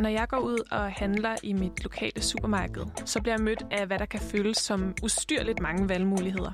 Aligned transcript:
Når 0.00 0.08
jeg 0.08 0.28
går 0.28 0.38
ud 0.38 0.58
og 0.70 0.92
handler 0.92 1.36
i 1.42 1.52
mit 1.52 1.82
lokale 1.82 2.22
supermarked, 2.22 2.82
så 3.04 3.20
bliver 3.20 3.34
jeg 3.34 3.44
mødt 3.44 3.62
af, 3.70 3.86
hvad 3.86 3.98
der 3.98 4.06
kan 4.06 4.20
føles 4.20 4.56
som 4.56 4.94
ustyrligt 5.02 5.60
mange 5.60 5.88
valgmuligheder. 5.88 6.52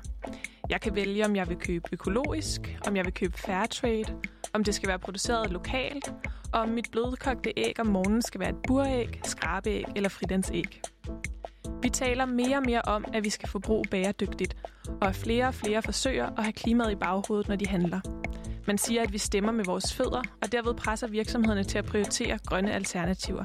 Jeg 0.69 0.81
kan 0.81 0.95
vælge, 0.95 1.25
om 1.25 1.35
jeg 1.35 1.49
vil 1.49 1.57
købe 1.57 1.85
økologisk, 1.91 2.77
om 2.87 2.95
jeg 2.95 3.05
vil 3.05 3.13
købe 3.13 3.37
fair 3.37 3.65
trade, 3.65 4.05
om 4.53 4.63
det 4.63 4.75
skal 4.75 4.89
være 4.89 4.99
produceret 4.99 5.51
lokalt, 5.51 6.13
og 6.53 6.61
om 6.61 6.69
mit 6.69 6.91
blødkogte 6.91 7.53
æg 7.57 7.79
om 7.79 7.87
morgenen 7.87 8.21
skal 8.21 8.39
være 8.39 8.49
et 8.49 8.61
buræg, 8.67 9.21
skrabeæg 9.23 9.85
eller 9.95 10.09
fridansæg. 10.09 10.81
Vi 11.81 11.89
taler 11.89 12.25
mere 12.25 12.57
og 12.57 12.63
mere 12.65 12.81
om, 12.81 13.05
at 13.13 13.23
vi 13.23 13.29
skal 13.29 13.49
forbruge 13.49 13.83
bæredygtigt, 13.91 14.57
og 15.01 15.07
at 15.07 15.15
flere 15.15 15.47
og 15.47 15.53
flere 15.53 15.81
forsøger 15.81 16.25
at 16.37 16.43
have 16.43 16.53
klimaet 16.53 16.91
i 16.91 16.95
baghovedet, 16.95 17.47
når 17.47 17.55
de 17.55 17.67
handler. 17.67 18.24
Man 18.67 18.77
siger, 18.77 19.01
at 19.01 19.13
vi 19.13 19.17
stemmer 19.17 19.51
med 19.51 19.65
vores 19.65 19.93
fødder, 19.93 20.21
og 20.41 20.51
derved 20.51 20.73
presser 20.73 21.07
virksomhederne 21.07 21.63
til 21.63 21.77
at 21.77 21.85
prioritere 21.85 22.39
grønne 22.45 22.73
alternativer. 22.73 23.43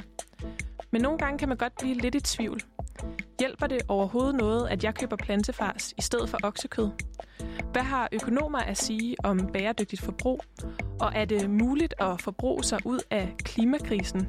Men 0.91 1.03
nogle 1.03 1.19
gange 1.19 1.39
kan 1.39 1.49
man 1.49 1.57
godt 1.57 1.73
blive 1.79 1.95
lidt 1.95 2.15
i 2.15 2.21
tvivl. 2.21 2.61
Hjælper 3.41 3.67
det 3.67 3.83
overhovedet 3.89 4.35
noget, 4.35 4.69
at 4.69 4.85
jeg 4.85 4.95
køber 4.95 5.17
plantefars 5.17 5.93
i 5.99 6.03
stedet 6.03 6.31
for 6.31 6.39
oksekød? 6.43 6.91
Hvad 7.73 7.83
har 7.83 8.09
økonomer 8.13 8.59
at 8.59 8.79
sige 8.79 9.17
om 9.25 9.53
bæredygtigt 9.53 10.03
forbrug? 10.03 10.45
Og 11.01 11.13
er 11.15 11.25
det 11.25 11.51
muligt 11.51 11.95
at 12.01 12.23
forbruge 12.23 12.65
sig 12.65 12.79
ud 12.85 13.01
af 13.11 13.35
klimakrisen? 13.45 14.21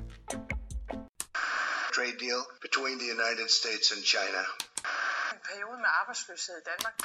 Trade 1.96 2.18
deal 2.24 2.42
between 2.62 2.96
the 3.04 3.10
United 3.18 3.50
States 3.60 3.88
and 3.94 4.04
China. 4.14 4.42
En 5.34 5.42
periode 5.50 5.78
med 5.84 5.92
arbejdsløshed 6.02 6.56
i 6.62 6.66
Danmark. 6.72 6.96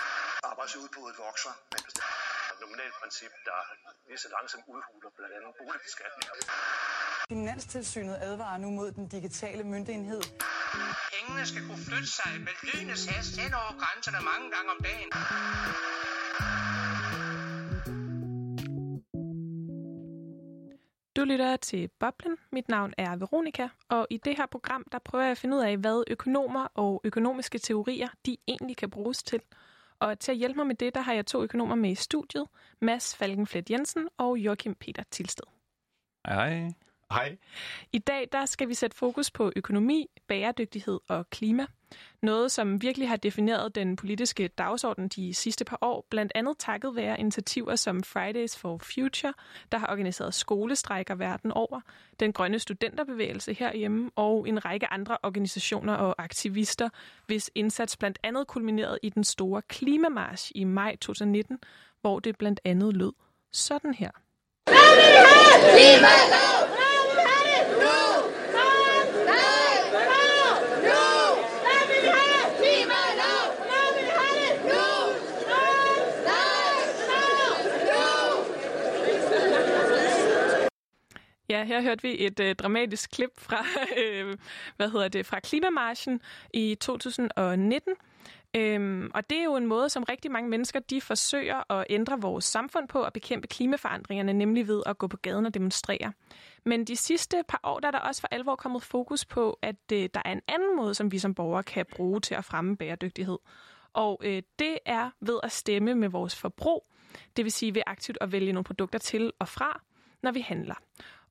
Arbejdsudbuddet 0.50 1.16
vokser, 1.26 1.52
mens 1.72 1.92
nominalt 2.64 2.94
princip, 3.00 3.32
der 3.48 3.58
lige 4.08 4.18
så 4.24 4.28
langsomt 4.36 4.64
udhuler 4.74 5.10
blandt 5.16 5.32
andet 5.38 5.52
boligbeskatninger. 5.60 6.32
Finanstilsynet 7.28 8.16
advarer 8.28 8.58
nu 8.58 8.70
mod 8.70 8.92
den 8.92 9.08
digitale 9.08 9.64
myndighed. 9.64 10.22
Pengene 11.12 11.46
skal 11.50 11.62
kunne 11.68 11.82
flytte 11.88 12.10
sig 12.18 12.32
med 12.46 12.54
lynets 12.68 13.04
hast 13.10 13.32
hen 13.42 13.52
over 13.54 13.72
grænserne 13.82 14.20
mange 14.30 14.46
gange 14.54 14.68
om 14.74 14.80
dagen. 14.88 15.10
Du 21.16 21.24
lytter 21.24 21.56
til 21.56 21.90
Boblen. 22.00 22.36
Mit 22.52 22.68
navn 22.68 22.94
er 22.98 23.16
Veronika, 23.16 23.68
og 23.88 24.06
i 24.10 24.16
det 24.16 24.36
her 24.36 24.46
program, 24.46 24.84
der 24.92 24.98
prøver 24.98 25.24
jeg 25.24 25.30
at 25.30 25.38
finde 25.38 25.56
ud 25.56 25.62
af, 25.62 25.76
hvad 25.76 26.04
økonomer 26.06 26.68
og 26.74 27.00
økonomiske 27.04 27.58
teorier, 27.58 28.08
de 28.26 28.36
egentlig 28.48 28.76
kan 28.76 28.90
bruges 28.90 29.22
til. 29.22 29.40
Og 30.00 30.18
til 30.18 30.32
at 30.32 30.38
hjælpe 30.38 30.56
mig 30.56 30.66
med 30.66 30.74
det, 30.74 30.94
der 30.94 31.00
har 31.00 31.12
jeg 31.12 31.26
to 31.26 31.42
økonomer 31.42 31.74
med 31.74 31.90
i 31.90 31.94
studiet. 31.94 32.46
Mads 32.80 33.16
Falkenflet 33.16 33.70
Jensen 33.70 34.08
og 34.18 34.38
Joachim 34.38 34.74
Peter 34.74 35.02
Tilsted. 35.10 35.44
Hej. 36.26 36.68
Hej. 37.10 37.36
I 37.92 37.98
dag 37.98 38.28
der 38.32 38.46
skal 38.46 38.68
vi 38.68 38.74
sætte 38.74 38.96
fokus 38.96 39.30
på 39.30 39.52
økonomi, 39.56 40.06
bæredygtighed 40.28 41.00
og 41.08 41.30
klima. 41.30 41.66
Noget, 42.22 42.52
som 42.52 42.82
virkelig 42.82 43.08
har 43.08 43.16
defineret 43.16 43.74
den 43.74 43.96
politiske 43.96 44.48
dagsorden 44.48 45.08
de 45.08 45.34
sidste 45.34 45.64
par 45.64 45.78
år, 45.80 46.06
blandt 46.10 46.32
andet 46.34 46.58
takket 46.58 46.96
være 46.96 47.20
initiativer 47.20 47.76
som 47.76 48.02
Fridays 48.02 48.56
for 48.56 48.78
Future, 48.78 49.34
der 49.72 49.78
har 49.78 49.86
organiseret 49.86 50.34
skolestrækker 50.34 51.14
verden 51.14 51.52
over, 51.52 51.80
den 52.20 52.32
grønne 52.32 52.58
studenterbevægelse 52.58 53.54
herhjemme 53.54 54.10
og 54.16 54.48
en 54.48 54.64
række 54.64 54.92
andre 54.92 55.18
organisationer 55.22 55.94
og 55.94 56.14
aktivister, 56.18 56.88
hvis 57.26 57.50
indsats 57.54 57.96
blandt 57.96 58.18
andet 58.22 58.46
kulminerede 58.46 58.98
i 59.02 59.08
den 59.08 59.24
store 59.24 59.62
klimamarsch 59.62 60.52
i 60.54 60.64
maj 60.64 60.96
2019, 60.96 61.58
hvor 62.00 62.20
det 62.20 62.38
blandt 62.38 62.60
andet 62.64 62.96
lød 62.96 63.12
sådan 63.52 63.94
her. 63.94 64.10
Klimalov! 65.72 66.75
Ja, 81.48 81.64
her 81.64 81.82
hørte 81.82 82.02
vi 82.02 82.24
et 82.26 82.40
øh, 82.40 82.54
dramatisk 82.54 83.10
klip 83.10 83.30
fra, 83.38 83.64
øh, 84.02 84.36
hvad 84.76 84.90
hedder 84.90 85.08
det, 85.08 85.26
fra 85.26 85.40
Klimamarschen 85.40 86.20
i 86.54 86.74
2019. 86.80 87.94
Øhm, 88.56 89.10
og 89.14 89.30
det 89.30 89.38
er 89.38 89.44
jo 89.44 89.56
en 89.56 89.66
måde, 89.66 89.88
som 89.88 90.02
rigtig 90.02 90.30
mange 90.30 90.50
mennesker 90.50 90.80
de 90.80 91.00
forsøger 91.00 91.72
at 91.72 91.86
ændre 91.90 92.20
vores 92.20 92.44
samfund 92.44 92.88
på 92.88 92.98
og 93.02 93.12
bekæmpe 93.12 93.46
klimaforandringerne, 93.46 94.32
nemlig 94.32 94.68
ved 94.68 94.82
at 94.86 94.98
gå 94.98 95.06
på 95.06 95.16
gaden 95.16 95.46
og 95.46 95.54
demonstrere. 95.54 96.12
Men 96.64 96.84
de 96.84 96.96
sidste 96.96 97.42
par 97.48 97.60
år 97.62 97.80
der 97.80 97.88
er 97.88 97.92
der 97.92 97.98
også 97.98 98.20
for 98.20 98.28
alvor 98.30 98.56
kommet 98.56 98.82
fokus 98.82 99.24
på, 99.24 99.58
at 99.62 99.92
øh, 99.92 100.08
der 100.14 100.22
er 100.24 100.32
en 100.32 100.42
anden 100.48 100.76
måde, 100.76 100.94
som 100.94 101.12
vi 101.12 101.18
som 101.18 101.34
borgere 101.34 101.62
kan 101.62 101.86
bruge 101.92 102.20
til 102.20 102.34
at 102.34 102.44
fremme 102.44 102.76
bæredygtighed. 102.76 103.38
Og 103.92 104.20
øh, 104.24 104.42
det 104.58 104.78
er 104.86 105.10
ved 105.20 105.38
at 105.42 105.52
stemme 105.52 105.94
med 105.94 106.08
vores 106.08 106.36
forbrug, 106.36 106.86
det 107.36 107.44
vil 107.44 107.52
sige 107.52 107.74
ved 107.74 107.82
aktivt 107.86 108.18
at 108.20 108.32
vælge 108.32 108.52
nogle 108.52 108.64
produkter 108.64 108.98
til 108.98 109.32
og 109.38 109.48
fra, 109.48 109.80
når 110.22 110.32
vi 110.32 110.40
handler. 110.40 110.74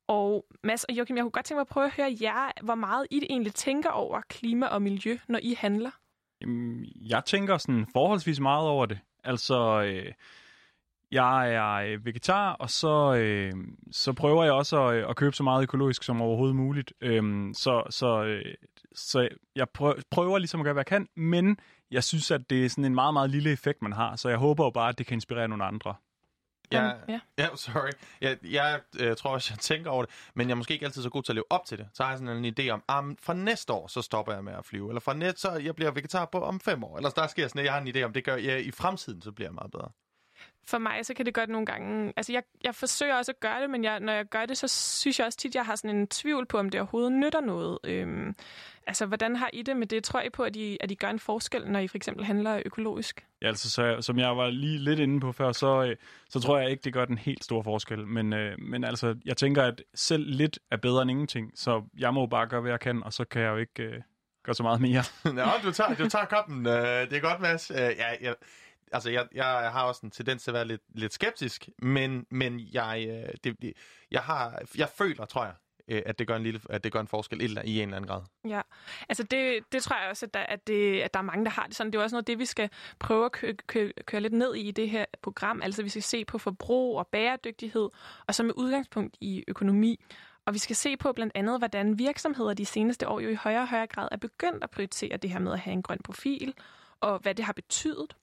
Og 0.08 0.46
Mads 0.64 0.84
og 0.84 0.96
Joachim, 0.96 1.16
jeg 1.18 1.24
kunne 1.24 1.32
godt 1.32 1.46
tænke 1.46 1.58
mig 1.58 1.62
at 1.62 1.68
prøve 1.68 1.86
at 1.86 1.94
høre 1.94 2.18
jer, 2.22 2.64
hvor 2.64 2.76
meget 2.76 3.08
I 3.12 3.22
egentlig 3.30 3.54
tænker 3.54 3.90
over 3.90 4.22
klima 4.30 4.66
og 4.68 4.82
miljø, 4.82 5.18
når 5.28 5.40
I 5.44 5.54
handler. 5.54 5.92
Jeg 7.10 7.26
tænker 7.26 7.58
sådan 7.58 7.88
forholdsvis 7.94 8.40
meget 8.40 8.68
over 8.68 8.86
det. 8.86 9.00
Altså, 9.24 9.84
øh, 9.84 10.12
jeg 11.12 11.54
er 11.54 11.74
øh, 11.74 12.06
vegetar, 12.06 12.54
og 12.54 12.70
så, 12.70 13.16
øh, 13.16 13.54
så 13.92 14.14
prøver 14.14 14.44
jeg 14.44 14.54
også 14.54 14.84
at, 14.88 14.96
øh, 14.96 15.10
at 15.10 15.16
købe 15.16 15.36
så 15.36 15.44
meget 15.44 15.64
økologisk 15.64 16.04
som 16.04 16.22
overhovedet 16.22 16.56
muligt. 16.56 16.94
Øhm, 17.02 17.54
så, 17.54 17.84
så, 17.90 18.24
øh, 18.24 18.56
så 18.96 19.28
jeg 19.56 19.70
prøver, 19.70 19.94
prøver 20.12 20.38
ligesom 20.38 20.60
at 20.60 20.64
gøre, 20.64 20.74
hvad 20.74 20.82
jeg 20.82 21.00
kan, 21.00 21.08
men 21.16 21.58
jeg 21.92 22.04
synes, 22.04 22.32
at 22.32 22.50
det 22.50 22.66
er 22.66 22.70
sådan 22.70 22.86
en 22.86 22.96
meget, 22.96 23.14
meget 23.14 23.30
lille 23.30 23.52
effekt, 23.52 23.82
man 23.82 23.94
har. 23.94 24.16
Så 24.16 24.30
jeg 24.30 24.38
håber 24.38 24.64
jo 24.66 24.70
bare, 24.70 24.90
at 24.90 24.98
det 24.98 25.06
kan 25.06 25.14
inspirere 25.14 25.48
nogle 25.48 25.66
andre. 25.66 25.96
Ja, 26.72 26.92
ja. 27.10 27.20
ja, 27.38 27.48
sorry. 27.56 27.90
Jeg, 28.22 28.38
jeg, 28.44 28.80
jeg 29.00 29.18
tror 29.18 29.32
også, 29.32 29.54
jeg 29.54 29.60
tænker 29.60 29.90
over 29.90 30.06
det, 30.06 30.14
men 30.34 30.48
jeg 30.48 30.54
er 30.54 30.56
måske 30.56 30.74
ikke 30.74 30.86
altid 30.86 31.04
så 31.04 31.10
god 31.10 31.24
til 31.24 31.32
at 31.32 31.36
leve 31.36 31.52
op 31.52 31.66
til 31.66 31.78
det. 31.78 31.88
Så 31.94 32.04
har 32.04 32.10
jeg 32.10 32.20
sådan 32.20 32.46
en 32.46 32.54
idé 32.60 32.70
om, 32.70 32.84
at 32.90 33.20
fra 33.20 33.34
næste 33.34 33.74
år, 33.74 33.88
så 33.88 34.02
stopper 34.02 34.34
jeg 34.34 34.44
med 34.44 34.54
at 34.54 34.66
flyve. 34.66 34.90
Eller 34.90 35.00
fra 35.00 35.14
næste, 35.14 35.42
så 35.42 35.52
jeg 35.52 35.76
bliver 35.76 35.92
vegetar 35.92 36.26
på 36.26 36.42
om 36.42 36.60
fem 36.60 36.84
år. 36.84 36.98
Eller 36.98 37.10
der 37.10 37.28
sker 37.28 37.48
sådan, 37.48 37.60
at 37.60 37.66
jeg 37.66 37.74
har 37.74 37.82
en 37.82 37.88
idé 37.88 38.02
om, 38.02 38.14
det 38.14 38.24
gør 38.24 38.36
jeg 38.36 38.66
i 38.66 38.72
fremtiden, 38.72 39.22
så 39.22 39.32
bliver 39.32 39.48
jeg 39.48 39.54
meget 39.54 39.72
bedre. 39.72 39.90
For 40.68 40.78
mig, 40.78 41.06
så 41.06 41.14
kan 41.14 41.26
det 41.26 41.34
godt 41.34 41.50
nogle 41.50 41.66
gange... 41.66 42.14
Altså, 42.18 42.32
jeg, 42.32 42.44
jeg 42.64 42.76
forsøger 42.76 43.16
også 43.16 43.32
at 43.32 43.40
gøre 43.40 43.62
det, 43.62 43.70
men 43.70 43.84
jeg, 43.84 44.00
når 44.00 44.14
jeg 44.14 44.26
gør 44.26 44.46
det, 44.46 44.58
så 44.58 44.68
synes 44.68 45.20
jeg 45.20 45.26
også 45.26 45.38
tit, 45.38 45.56
jeg 45.56 45.66
har 45.66 45.76
sådan 45.76 45.96
en 45.96 46.08
tvivl 46.08 46.46
på, 46.46 46.58
om 46.58 46.70
det 46.70 46.80
overhovedet 46.80 47.12
nytter 47.12 47.42
noget. 47.42 47.78
Øhm, 47.84 48.36
Altså, 48.88 49.06
hvordan 49.06 49.36
har 49.36 49.50
I 49.54 49.62
det 49.62 49.78
med 49.78 49.88
det? 49.88 50.04
Tror 50.04 50.22
I 50.22 50.30
på, 50.30 50.44
at 50.44 50.56
I, 50.56 50.78
at 50.82 50.92
I 50.92 50.96
gør 50.96 51.08
en 51.10 51.20
forskel, 51.20 51.68
når 51.68 51.80
I 51.80 51.88
for 51.88 51.98
eksempel 51.98 52.26
handler 52.26 52.62
økologisk? 52.66 53.26
Ja, 53.42 53.48
altså, 53.48 53.70
så, 53.70 53.98
som 54.02 54.20
jeg 54.20 54.38
var 54.38 54.50
lige 54.50 54.78
lidt 54.78 55.00
inde 55.00 55.20
på 55.20 55.32
før, 55.32 55.52
så, 55.52 55.84
øh, 55.84 55.96
så 56.30 56.40
tror 56.40 56.60
jeg 56.60 56.70
ikke, 56.72 56.82
det 56.84 56.94
gør 56.94 57.06
den 57.06 57.18
helt 57.18 57.44
store 57.44 57.64
forskel. 57.64 58.08
Men, 58.08 58.34
øh, 58.34 58.60
men 58.60 58.84
altså, 58.84 59.16
jeg 59.26 59.38
tænker, 59.38 59.64
at 59.64 59.84
selv 59.96 60.26
lidt 60.28 60.60
er 60.72 60.78
bedre 60.78 61.02
end 61.02 61.12
ingenting, 61.12 61.52
så 61.56 61.84
jeg 61.98 62.14
må 62.14 62.26
bare 62.26 62.48
gøre, 62.48 62.62
hvad 62.62 62.72
jeg 62.72 62.80
kan, 62.80 63.04
og 63.04 63.14
så 63.14 63.26
kan 63.26 63.42
jeg 63.42 63.50
jo 63.50 63.58
ikke 63.58 63.84
øh, 63.84 64.02
gøre 64.44 64.56
så 64.56 64.64
meget 64.64 64.82
mere. 64.82 65.04
Nå, 65.34 65.44
du 65.64 65.72
tager, 65.72 65.96
du 65.96 66.10
tager 66.10 66.26
koppen. 66.26 66.68
Øh, 66.68 67.10
det 67.10 67.14
er 67.14 67.22
godt, 67.22 67.42
Mads. 67.42 67.72
Øh, 67.72 67.78
ja, 67.78 68.08
jeg, 68.22 68.36
altså, 68.96 69.10
jeg, 69.10 69.28
jeg 69.34 69.72
har 69.72 69.84
også 69.84 70.02
en 70.04 70.12
tendens 70.12 70.44
til 70.44 70.52
at 70.52 70.56
være 70.56 70.66
lidt, 70.66 70.82
lidt 70.90 71.14
skeptisk, 71.14 71.70
men, 71.78 72.26
men 72.32 72.60
jeg, 72.74 73.06
øh, 73.10 73.34
det, 73.44 73.74
jeg, 74.12 74.22
har, 74.22 74.62
jeg 74.78 74.90
føler, 74.90 75.26
tror 75.26 75.44
jeg, 75.44 75.54
øh, 75.88 76.02
at 76.06 76.20
det 76.20 76.28
gør 76.28 76.36
en 76.36 76.44
lille, 76.44 76.62
at 76.70 76.84
det 76.84 76.92
gør 76.92 77.00
en 77.00 77.08
forskel 77.08 77.42
i 77.42 77.46
en 77.46 77.52
eller 77.52 77.96
anden 77.98 78.08
grad. 78.08 78.22
Ja, 78.48 78.62
altså 79.10 79.24
det, 79.24 79.64
det 79.72 79.84
tror 79.84 80.02
jeg 80.02 80.10
også, 80.10 80.26
at 80.26 80.34
der, 80.34 80.40
at, 80.40 80.68
det, 80.68 81.02
at 81.02 81.14
der 81.14 81.20
er 81.20 81.24
mange, 81.24 81.46
der 81.46 81.52
har 81.52 81.66
det 81.68 81.76
sådan. 81.76 81.92
Det 81.92 82.00
er 82.00 82.04
også 82.04 82.16
noget 82.16 82.28
det, 82.28 82.40
vi 82.40 82.46
skal 82.46 82.70
prøve 83.00 83.26
at 83.26 83.32
køre, 83.32 83.54
kø, 83.54 83.92
køre 84.06 84.22
lidt 84.22 84.34
ned 84.34 84.56
i 84.56 84.68
i 84.68 84.72
det 84.72 84.90
her 84.90 85.06
program. 85.22 85.62
Altså 85.62 85.84
vi 85.84 85.90
skal 85.90 86.04
se 86.04 86.26
på 86.26 86.38
forbrug 86.38 86.98
og 86.98 87.08
bæredygtighed, 87.08 87.90
og 88.28 88.36
så 88.36 88.44
med 88.44 88.54
udgangspunkt 88.58 89.18
i 89.22 89.44
økonomi. 89.48 90.00
Og 90.46 90.54
vi 90.54 90.60
skal 90.60 90.76
se 90.76 90.98
på 90.98 91.14
blandt 91.14 91.32
andet, 91.36 91.60
hvordan 91.60 92.00
virksomheder 92.00 92.54
de 92.54 92.66
seneste 92.66 93.08
år 93.08 93.20
jo 93.20 93.30
i 93.30 93.36
højere 93.36 93.62
og 93.62 93.68
højere 93.68 93.88
grad 93.88 94.08
er 94.12 94.18
begyndt 94.18 94.64
at 94.64 94.70
prioritere 94.70 95.18
det 95.18 95.30
her 95.30 95.40
med 95.40 95.54
at 95.54 95.60
have 95.60 95.74
en 95.74 95.84
grøn 95.84 96.00
profil, 96.04 96.54
og 97.00 97.20
hvad 97.20 97.36
det 97.36 97.46
har 97.46 97.54
betydet. 97.54 98.16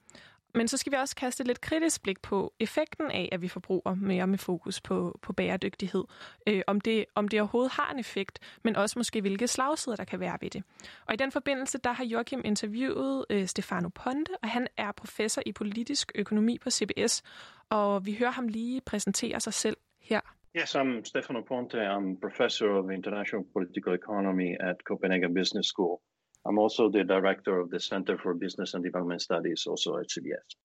Men 0.55 0.69
så 0.69 0.77
skal 0.77 0.93
vi 0.93 0.97
også 0.97 1.17
kaste 1.17 1.41
et 1.41 1.47
lidt 1.47 1.61
kritisk 1.61 2.03
blik 2.03 2.23
på 2.23 2.53
effekten 2.61 3.11
af, 3.11 3.29
at 3.33 3.43
vi 3.43 3.49
forbruger 3.49 3.95
mere 3.95 4.27
med 4.27 4.39
fokus 4.39 4.81
på, 4.81 5.19
på 5.23 5.33
bæredygtighed. 5.33 6.05
Øh, 6.47 6.63
om, 6.67 6.81
det, 6.81 7.05
om 7.15 7.29
det 7.29 7.41
overhovedet 7.41 7.73
har 7.73 7.93
en 7.93 7.99
effekt, 7.99 8.39
men 8.65 8.77
også 8.77 8.99
måske 8.99 9.21
hvilke 9.21 9.49
slagsider, 9.49 9.97
der 9.97 10.05
kan 10.05 10.21
være 10.21 10.39
ved 10.41 10.51
det. 10.51 10.63
Og 11.07 11.15
i 11.15 11.17
den 11.17 11.33
forbindelse, 11.33 11.79
der 11.79 11.93
har 11.93 12.05
Joachim 12.05 12.43
interviewet 12.45 13.25
øh, 13.31 13.47
Stefano 13.47 13.89
Ponte, 13.89 14.33
og 14.43 14.49
han 14.49 14.67
er 14.77 14.93
professor 14.93 15.43
i 15.47 15.53
politisk 15.53 16.13
økonomi 16.15 16.59
på 16.59 16.71
CBS. 16.71 17.23
Og 17.71 18.07
vi 18.07 18.17
hører 18.19 18.31
ham 18.31 18.49
lige 18.49 18.81
præsentere 18.81 19.41
sig 19.41 19.53
selv 19.53 19.77
her. 20.01 20.21
Yes, 20.57 20.75
I'm 20.75 21.05
Stefano 21.05 21.41
Ponte. 21.41 21.79
I'm 21.79 22.21
professor 22.21 22.69
of 22.69 22.91
international 22.91 23.45
political 23.53 23.95
economy 23.95 24.57
at 24.61 24.77
Copenhagen 24.85 25.35
Business 25.35 25.69
School. 25.69 25.99
I'm 26.49 26.59
also 26.59 26.91
the 26.91 27.05
director 27.05 27.61
of 27.63 27.71
the 27.71 27.81
Center 27.81 28.17
for 28.23 28.35
Business 28.35 28.75
and 28.75 28.85
Development 28.85 29.23
Studies, 29.23 29.67
also 29.67 29.97
at 29.97 30.07
CBS. 30.13 30.57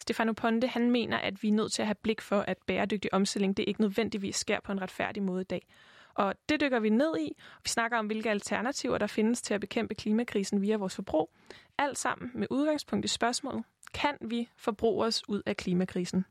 Stefano 0.00 0.32
Ponte, 0.32 0.66
han 0.66 0.90
mener, 0.90 1.18
at 1.18 1.42
vi 1.42 1.48
er 1.48 1.52
nødt 1.52 1.72
til 1.72 1.82
at 1.82 1.86
have 1.86 1.94
blik 2.02 2.20
for, 2.20 2.40
at 2.40 2.58
bæredygtig 2.66 3.14
omstilling, 3.14 3.56
det 3.56 3.64
ikke 3.68 3.80
nødvendigvis 3.80 4.36
sker 4.36 4.60
på 4.60 4.72
en 4.72 4.82
retfærdig 4.82 5.22
måde 5.22 5.40
i 5.40 5.44
dag. 5.44 5.66
Og 6.14 6.34
det 6.48 6.60
dykker 6.60 6.80
vi 6.80 6.88
ned 6.88 7.18
i. 7.18 7.32
Vi 7.64 7.68
snakker 7.68 7.98
om, 7.98 8.06
hvilke 8.06 8.30
alternativer 8.30 8.98
der 8.98 9.06
findes 9.06 9.42
til 9.42 9.54
at 9.54 9.60
bekæmpe 9.60 9.94
klimakrisen 9.94 10.62
via 10.62 10.76
vores 10.76 10.94
forbrug. 10.94 11.30
Alt 11.78 11.98
sammen 11.98 12.30
med 12.34 12.46
udgangspunkt 12.50 13.04
i 13.04 13.08
spørgsmålet, 13.08 13.64
kan 13.94 14.16
vi 14.20 14.48
forbruge 14.56 15.06
os 15.06 15.28
ud 15.28 15.42
af 15.46 15.56
klimakrisen? 15.56 16.24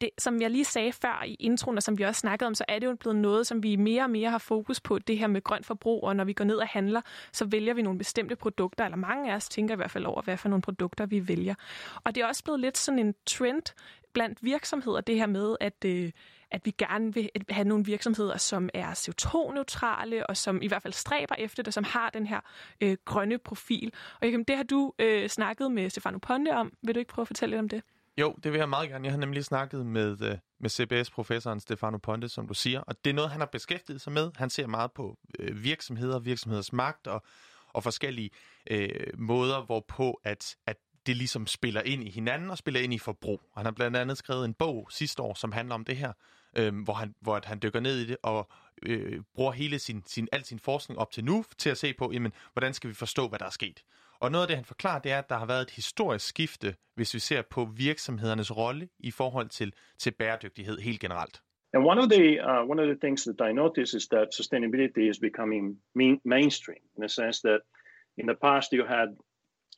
Og 0.00 0.02
det, 0.02 0.10
som 0.18 0.40
jeg 0.40 0.50
lige 0.50 0.64
sagde 0.64 0.92
før 0.92 1.24
i 1.26 1.34
introen, 1.34 1.76
og 1.76 1.82
som 1.82 1.98
vi 1.98 2.02
også 2.02 2.18
snakkede 2.18 2.46
om, 2.46 2.54
så 2.54 2.64
er 2.68 2.78
det 2.78 2.86
jo 2.86 2.94
blevet 2.94 3.16
noget, 3.16 3.46
som 3.46 3.62
vi 3.62 3.76
mere 3.76 4.02
og 4.02 4.10
mere 4.10 4.30
har 4.30 4.38
fokus 4.38 4.80
på, 4.80 4.98
det 4.98 5.18
her 5.18 5.26
med 5.26 5.42
grønt 5.42 5.66
forbrug, 5.66 6.04
og 6.04 6.16
når 6.16 6.24
vi 6.24 6.32
går 6.32 6.44
ned 6.44 6.56
og 6.56 6.68
handler, 6.68 7.00
så 7.32 7.44
vælger 7.44 7.74
vi 7.74 7.82
nogle 7.82 7.98
bestemte 7.98 8.36
produkter, 8.36 8.84
eller 8.84 8.96
mange 8.96 9.32
af 9.32 9.36
os 9.36 9.48
tænker 9.48 9.74
i 9.74 9.76
hvert 9.76 9.90
fald 9.90 10.04
over, 10.04 10.22
hvad 10.22 10.36
for 10.36 10.48
nogle 10.48 10.62
produkter 10.62 11.06
vi 11.06 11.28
vælger. 11.28 11.54
Og 12.04 12.14
det 12.14 12.22
er 12.22 12.26
også 12.26 12.44
blevet 12.44 12.60
lidt 12.60 12.78
sådan 12.78 12.98
en 12.98 13.14
trend 13.26 13.62
blandt 14.12 14.38
virksomheder, 14.42 15.00
det 15.00 15.16
her 15.16 15.26
med, 15.26 15.56
at, 15.60 15.84
øh, 15.84 16.12
at 16.50 16.66
vi 16.66 16.70
gerne 16.70 17.14
vil 17.14 17.30
have 17.50 17.68
nogle 17.68 17.84
virksomheder, 17.84 18.36
som 18.36 18.68
er 18.74 18.90
CO2-neutrale, 18.90 20.26
og 20.26 20.36
som 20.36 20.62
i 20.62 20.68
hvert 20.68 20.82
fald 20.82 20.92
stræber 20.92 21.34
efter 21.38 21.62
det, 21.62 21.74
som 21.74 21.84
har 21.84 22.10
den 22.10 22.26
her 22.26 22.40
øh, 22.80 22.96
grønne 23.04 23.38
profil. 23.38 23.92
Og 24.20 24.26
Joachim, 24.26 24.44
det 24.44 24.56
har 24.56 24.64
du 24.64 24.92
øh, 24.98 25.28
snakket 25.28 25.72
med 25.72 25.90
Stefano 25.90 26.18
Ponte 26.18 26.56
om. 26.56 26.72
Vil 26.82 26.94
du 26.94 26.98
ikke 26.98 27.12
prøve 27.12 27.22
at 27.22 27.28
fortælle 27.28 27.50
lidt 27.50 27.60
om 27.60 27.68
det? 27.68 27.82
Jo, 28.20 28.34
det 28.44 28.52
vil 28.52 28.58
jeg 28.58 28.68
meget 28.68 28.88
gerne. 28.88 29.04
Jeg 29.04 29.12
har 29.12 29.18
nemlig 29.18 29.44
snakket 29.44 29.86
med, 29.86 30.22
øh, 30.22 30.38
med 30.60 30.70
CBS-professoren 30.70 31.60
Stefano 31.60 31.98
Ponte, 31.98 32.28
som 32.28 32.48
du 32.48 32.54
siger, 32.54 32.80
og 32.80 33.04
det 33.04 33.10
er 33.10 33.14
noget, 33.14 33.30
han 33.30 33.40
har 33.40 33.46
beskæftiget 33.46 34.00
sig 34.00 34.12
med. 34.12 34.30
Han 34.36 34.50
ser 34.50 34.66
meget 34.66 34.92
på 34.92 35.18
øh, 35.38 35.64
virksomheder, 35.64 36.18
virksomheders 36.18 36.72
magt 36.72 37.06
og, 37.06 37.22
og 37.72 37.82
forskellige 37.82 38.30
øh, 38.70 38.90
måder, 39.18 39.64
hvorpå 39.64 40.20
at, 40.24 40.56
at 40.66 40.76
det 41.06 41.16
ligesom 41.16 41.46
spiller 41.46 41.82
ind 41.82 42.04
i 42.04 42.10
hinanden 42.10 42.50
og 42.50 42.58
spiller 42.58 42.80
ind 42.80 42.94
i 42.94 42.98
forbrug. 42.98 43.40
Han 43.56 43.64
har 43.64 43.72
blandt 43.72 43.96
andet 43.96 44.18
skrevet 44.18 44.44
en 44.44 44.54
bog 44.54 44.88
sidste 44.90 45.22
år, 45.22 45.34
som 45.34 45.52
handler 45.52 45.74
om 45.74 45.84
det 45.84 45.96
her, 45.96 46.12
øh, 46.56 46.82
hvor, 46.84 46.94
han, 46.94 47.14
hvor 47.20 47.36
at 47.36 47.44
han 47.44 47.58
dykker 47.62 47.80
ned 47.80 47.98
i 47.98 48.06
det 48.06 48.16
og 48.22 48.48
øh, 48.82 49.20
bruger 49.34 49.52
hele 49.52 49.78
sin, 49.78 50.02
sin, 50.06 50.28
al 50.32 50.44
sin 50.44 50.58
forskning 50.58 50.98
op 50.98 51.10
til 51.10 51.24
nu 51.24 51.44
til 51.58 51.70
at 51.70 51.78
se 51.78 51.94
på, 51.98 52.10
jamen, 52.12 52.32
hvordan 52.52 52.74
skal 52.74 52.90
vi 52.90 52.94
forstå, 52.94 53.28
hvad 53.28 53.38
der 53.38 53.46
er 53.46 53.50
sket. 53.50 53.82
Og 54.20 54.30
noget 54.30 54.44
af 54.44 54.48
det, 54.48 54.56
han 54.56 54.64
forklarer, 54.64 55.00
det 55.00 55.12
er, 55.12 55.18
at 55.18 55.28
der 55.28 55.38
har 55.38 55.46
været 55.46 55.62
et 55.62 55.70
historisk 55.70 56.28
skifte, 56.28 56.74
hvis 56.94 57.14
vi 57.14 57.18
ser 57.18 57.42
på 57.42 57.68
virksomhedernes 57.76 58.56
rolle 58.56 58.88
i 58.98 59.10
forhold 59.10 59.48
til, 59.48 59.72
til 59.98 60.10
bæredygtighed 60.10 60.78
helt 60.78 61.00
generelt. 61.00 61.42
And 61.72 61.84
one 61.84 62.00
of 62.00 62.08
the 62.10 62.40
uh, 62.48 62.62
one 62.70 62.80
of 62.82 62.86
the 62.86 62.98
things 63.04 63.22
that 63.22 63.40
I 63.50 63.52
notice 63.52 63.90
is 63.94 64.06
that 64.08 64.26
sustainability 64.40 65.04
is 65.12 65.18
becoming 65.18 65.64
main, 65.94 66.20
mainstream 66.24 66.82
in 66.96 67.00
the 67.04 67.08
sense 67.08 67.40
that 67.48 67.60
in 68.18 68.26
the 68.26 68.38
past 68.46 68.72
you 68.72 68.84
had 68.96 69.08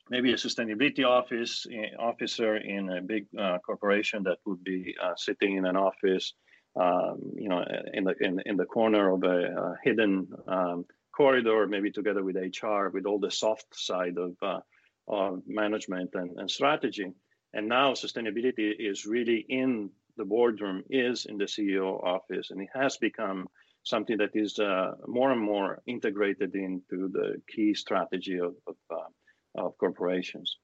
maybe 0.09 0.33
a 0.33 0.37
sustainability 0.37 1.03
office 1.19 1.53
uh, 1.77 1.91
officer 2.09 2.57
in 2.57 2.89
a 2.89 3.01
big 3.01 3.23
uh, 3.37 3.57
corporation 3.59 4.23
that 4.23 4.37
would 4.45 4.63
be 4.63 4.95
uh, 5.03 5.15
sitting 5.15 5.57
in 5.57 5.65
an 5.65 5.77
office, 5.77 6.33
um, 6.75 7.17
you 7.43 7.49
know, 7.49 7.63
in 7.93 8.03
the 8.03 8.15
in, 8.27 8.41
in 8.45 8.57
the 8.57 8.65
corner 8.65 9.13
of 9.13 9.23
a 9.23 9.37
uh, 9.61 9.73
hidden 9.83 10.27
um, 10.47 10.85
corridor, 11.15 11.67
maybe 11.67 11.91
together 11.91 12.23
with 12.23 12.35
HR, 12.35 12.89
with 12.93 13.05
all 13.05 13.19
the 13.19 13.31
soft 13.31 13.67
side 13.71 14.17
of, 14.17 14.35
uh, 14.41 14.59
of 15.07 15.41
management 15.47 16.09
and, 16.13 16.31
and 16.37 16.49
strategy. 16.49 17.11
And 17.53 17.67
now 17.67 17.93
sustainability 17.93 18.73
is 18.79 19.05
really 19.05 19.45
in 19.49 19.89
the 20.17 20.25
boardroom, 20.25 20.83
is 20.89 21.25
in 21.25 21.37
the 21.37 21.45
CEO 21.45 22.03
office, 22.03 22.51
and 22.51 22.61
it 22.61 22.69
has 22.73 22.97
become 22.97 23.47
something 23.83 24.17
that 24.17 24.31
is 24.33 24.59
uh, 24.59 24.91
more 25.07 25.31
and 25.31 25.41
more 25.41 25.81
integrated 25.85 26.55
into 26.55 27.09
the 27.09 27.41
key 27.47 27.73
strategy 27.73 28.39
of, 28.39 28.53
of, 28.67 28.75
uh, 28.91 29.65
of 29.65 29.77
corporations. 29.77 30.57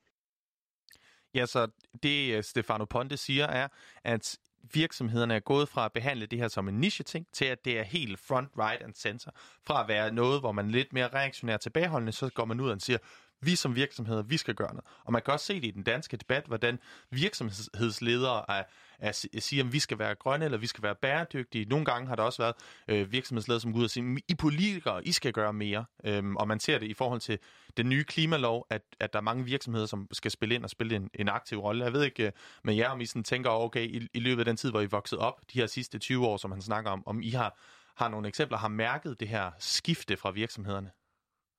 Ja, 1.32 1.48
så 1.48 1.68
det 2.02 2.46
Stefano 2.46 2.86
Ponte 2.86 3.18
siger 3.18 3.48
er, 3.48 3.68
at 4.04 4.40
virksomhederne 4.74 5.36
er 5.36 5.40
gået 5.40 5.70
fra 5.70 5.86
at 5.86 5.92
behandle 5.94 6.26
det 6.26 6.40
her 6.40 6.48
som 6.48 6.68
en 6.68 6.80
niche-ting, 6.80 7.28
til 7.34 7.46
at 7.46 7.66
det 7.66 7.80
er 7.80 7.84
helt 7.84 8.20
front, 8.20 8.50
right 8.60 8.82
and 8.82 8.94
center. 8.94 9.32
Fra 9.68 9.82
at 9.82 9.88
være 9.88 10.12
noget, 10.14 10.40
hvor 10.40 10.52
man 10.52 10.66
er 10.68 10.72
lidt 10.72 10.94
mere 10.94 11.08
reaktionær 11.08 11.58
tilbageholdende, 11.58 12.12
så 12.12 12.30
går 12.30 12.46
man 12.46 12.60
ud 12.60 12.70
og 12.70 12.82
siger, 12.82 12.98
vi 13.42 13.56
som 13.56 13.76
virksomheder, 13.76 14.22
vi 14.22 14.38
skal 14.38 14.56
gøre 14.56 14.74
noget. 14.74 14.86
Og 15.04 15.14
man 15.14 15.22
kan 15.22 15.34
også 15.34 15.46
se 15.46 15.56
det 15.56 15.68
i 15.68 15.72
den 15.72 15.84
danske 15.84 16.18
debat, 16.18 16.46
hvordan 16.46 16.80
virksomhedsledere 17.10 18.46
er, 18.50 18.64
er, 19.00 19.12
siger, 19.40 19.64
at 19.64 19.74
vi 19.74 19.80
skal 19.80 20.00
være 20.00 20.16
grønne, 20.16 20.46
eller 20.46 20.58
vi 20.58 20.68
skal 20.68 20.84
være 20.84 20.96
bæredygtige. 20.96 21.66
Nogle 21.66 21.86
gange 21.86 22.08
har 22.08 22.16
der 22.16 22.24
også 22.24 22.42
været 22.42 22.56
øh, 22.88 23.12
virksomhedsledere, 23.12 23.62
som 23.62 23.72
går 23.74 23.80
ud 23.80 23.84
og 23.84 23.90
siger, 23.90 24.18
I 24.28 24.36
politikere, 24.36 25.08
I 25.08 25.12
skal 25.12 25.34
gøre 25.34 25.54
mere. 25.54 25.86
Øhm, 26.04 26.36
og 26.36 26.48
man 26.48 26.60
ser 26.60 26.80
det 26.80 26.88
i 26.88 26.94
forhold 26.94 27.22
til 27.22 27.40
den 27.80 27.90
nye 27.90 28.04
klimalov, 28.04 28.66
at, 28.70 28.82
at 29.00 29.14
der 29.14 29.20
er 29.20 29.24
mange 29.24 29.46
virksomheder, 29.46 29.86
som 29.86 30.08
skal 30.12 30.32
spille 30.32 30.56
ind 30.56 30.64
og 30.64 30.70
spille 30.70 30.96
en, 30.96 31.10
en 31.14 31.30
aktiv 31.30 31.58
rolle. 31.60 31.84
Jeg 31.84 31.94
ved 31.94 32.04
ikke 32.04 32.26
øh, 32.26 32.32
med 32.64 32.76
jer, 32.76 32.90
om 32.90 33.02
I 33.02 33.06
sådan 33.06 33.24
tænker, 33.24 33.50
okay, 33.50 33.88
i, 33.88 34.08
i 34.14 34.20
løbet 34.20 34.42
af 34.42 34.46
den 34.46 34.58
tid, 34.58 34.72
hvor 34.72 34.82
I 34.82 34.86
voksede 34.86 35.22
op, 35.22 35.42
de 35.54 35.60
her 35.60 35.68
sidste 35.68 36.00
20 36.00 36.28
år, 36.28 36.38
som 36.38 36.52
han 36.52 36.62
snakker 36.62 36.92
om, 36.92 37.04
om 37.06 37.22
I 37.22 37.30
har, 37.30 37.58
har 37.98 38.10
nogle 38.10 38.28
eksempler, 38.28 38.58
har 38.58 38.68
mærket 38.68 39.20
det 39.20 39.28
her 39.28 39.52
skifte 39.60 40.18
fra 40.18 40.32
virksomhederne? 40.32 40.92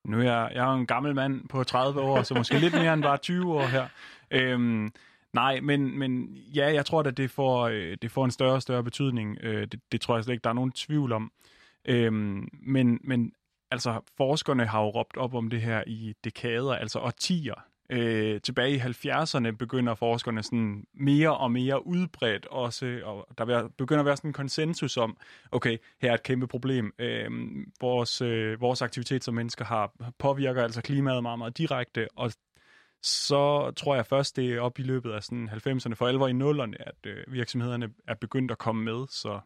Nu 0.04 0.18
er 0.18 0.22
jeg, 0.22 0.50
jeg 0.54 0.70
er 0.70 0.74
en 0.74 0.86
gammel 0.86 1.14
mand 1.14 1.48
på 1.48 1.64
30 1.64 2.00
år, 2.00 2.22
så 2.22 2.34
måske 2.34 2.58
lidt 2.58 2.74
mere 2.74 2.94
end 2.94 3.02
bare 3.02 3.16
20 3.16 3.54
år 3.54 3.66
her. 3.66 3.88
Øhm, 4.30 4.92
nej, 5.32 5.60
men, 5.60 5.98
men 5.98 6.36
ja, 6.54 6.72
jeg 6.72 6.86
tror, 6.86 7.02
at 7.02 7.16
det 7.16 7.30
får, 7.30 7.68
øh, 7.68 7.96
det 8.02 8.10
får 8.10 8.24
en 8.24 8.30
større 8.30 8.54
og 8.54 8.62
større 8.62 8.84
betydning. 8.84 9.38
Øh, 9.42 9.66
det, 9.66 9.80
det 9.92 10.00
tror 10.00 10.14
jeg 10.16 10.24
slet 10.24 10.34
ikke, 10.34 10.44
der 10.44 10.50
er 10.50 10.54
nogen 10.54 10.72
tvivl 10.72 11.12
om. 11.12 11.32
Øhm, 11.84 12.48
men, 12.52 12.98
men 13.04 13.32
altså, 13.70 14.00
forskerne 14.16 14.66
har 14.66 14.80
jo 14.80 14.88
råbt 14.88 15.16
op 15.16 15.34
om 15.34 15.50
det 15.50 15.60
her 15.60 15.84
i 15.86 16.14
dekader, 16.24 16.74
altså 16.74 16.98
årtier. 16.98 17.64
Øh, 17.92 18.40
tilbage 18.40 18.74
i 18.74 18.78
70'erne 18.78 19.50
begynder 19.50 19.94
forskerne 19.94 20.42
sådan 20.42 20.84
mere 20.94 21.36
og 21.36 21.52
mere 21.52 21.86
udbredt 21.86 22.46
også, 22.46 23.00
og 23.04 23.26
der 23.38 23.68
begynder 23.78 24.00
at 24.00 24.06
være 24.06 24.16
sådan 24.16 24.28
en 24.28 24.34
konsensus 24.34 24.96
om, 24.96 25.16
okay, 25.52 25.78
her 26.02 26.10
er 26.10 26.14
et 26.14 26.22
kæmpe 26.22 26.46
problem. 26.46 26.94
Øh, 26.98 27.30
vores, 27.80 28.20
øh, 28.20 28.60
vores 28.60 28.82
aktivitet 28.82 29.24
som 29.24 29.34
mennesker 29.34 29.64
har 29.64 29.92
påvirker 30.18 30.62
altså 30.62 30.82
klimaet 30.82 31.22
meget, 31.22 31.38
meget 31.38 31.58
direkte, 31.58 32.08
og 32.16 32.32
så 33.02 33.70
tror 33.70 33.94
jeg 33.94 34.06
først, 34.06 34.36
det 34.36 34.52
er 34.52 34.60
op 34.60 34.78
i 34.78 34.82
løbet 34.82 35.12
af 35.12 35.22
sådan 35.22 35.48
90'erne, 35.48 35.94
for 35.94 36.06
alvor 36.06 36.28
i 36.28 36.32
nullerne, 36.32 36.88
at 36.88 37.06
øh, 37.06 37.32
virksomhederne 37.32 37.90
er 38.08 38.14
begyndt 38.14 38.50
at 38.50 38.58
komme 38.58 38.84
med, 38.84 39.06
så 39.08 39.40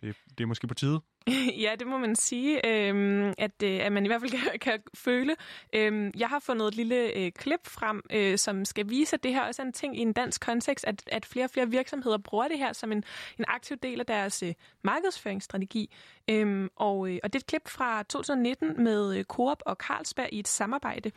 det, 0.00 0.16
det 0.38 0.44
er 0.44 0.48
måske 0.48 0.66
på 0.66 0.74
tide. 0.74 1.00
ja, 1.64 1.74
det 1.78 1.86
må 1.86 1.98
man 1.98 2.16
sige, 2.16 2.66
øhm, 2.66 3.34
at, 3.38 3.62
øh, 3.62 3.86
at 3.86 3.92
man 3.92 4.04
i 4.04 4.08
hvert 4.08 4.20
fald 4.20 4.30
kan, 4.50 4.58
kan 4.60 4.82
føle. 4.94 5.36
Øhm, 5.72 6.12
jeg 6.18 6.28
har 6.28 6.38
fundet 6.38 6.68
et 6.68 6.74
lille 6.74 7.16
øh, 7.16 7.32
klip 7.32 7.66
frem, 7.66 8.02
øh, 8.12 8.38
som 8.38 8.64
skal 8.64 8.88
vise, 8.88 9.16
at 9.16 9.22
det 9.22 9.32
her 9.32 9.42
også 9.42 9.62
er 9.62 9.66
en 9.66 9.72
ting 9.72 9.98
i 9.98 10.00
en 10.00 10.12
dansk 10.12 10.40
kontekst, 10.40 10.84
at, 10.84 11.02
at 11.06 11.26
flere 11.26 11.44
og 11.44 11.50
flere 11.50 11.70
virksomheder 11.70 12.18
bruger 12.18 12.48
det 12.48 12.58
her 12.58 12.72
som 12.72 12.92
en, 12.92 13.04
en 13.38 13.44
aktiv 13.48 13.76
del 13.76 14.00
af 14.00 14.06
deres 14.06 14.42
øh, 14.42 14.54
markedsføringsstrategi. 14.82 15.90
Øhm, 16.30 16.68
og, 16.76 17.10
øh, 17.10 17.18
og 17.22 17.32
det 17.32 17.38
er 17.38 17.42
et 17.42 17.46
klip 17.46 17.68
fra 17.68 18.02
2019 18.02 18.84
med 18.84 19.16
øh, 19.16 19.24
Coop 19.24 19.62
og 19.66 19.76
Carlsberg 19.76 20.28
i 20.32 20.38
et 20.38 20.48
samarbejde. 20.48 21.10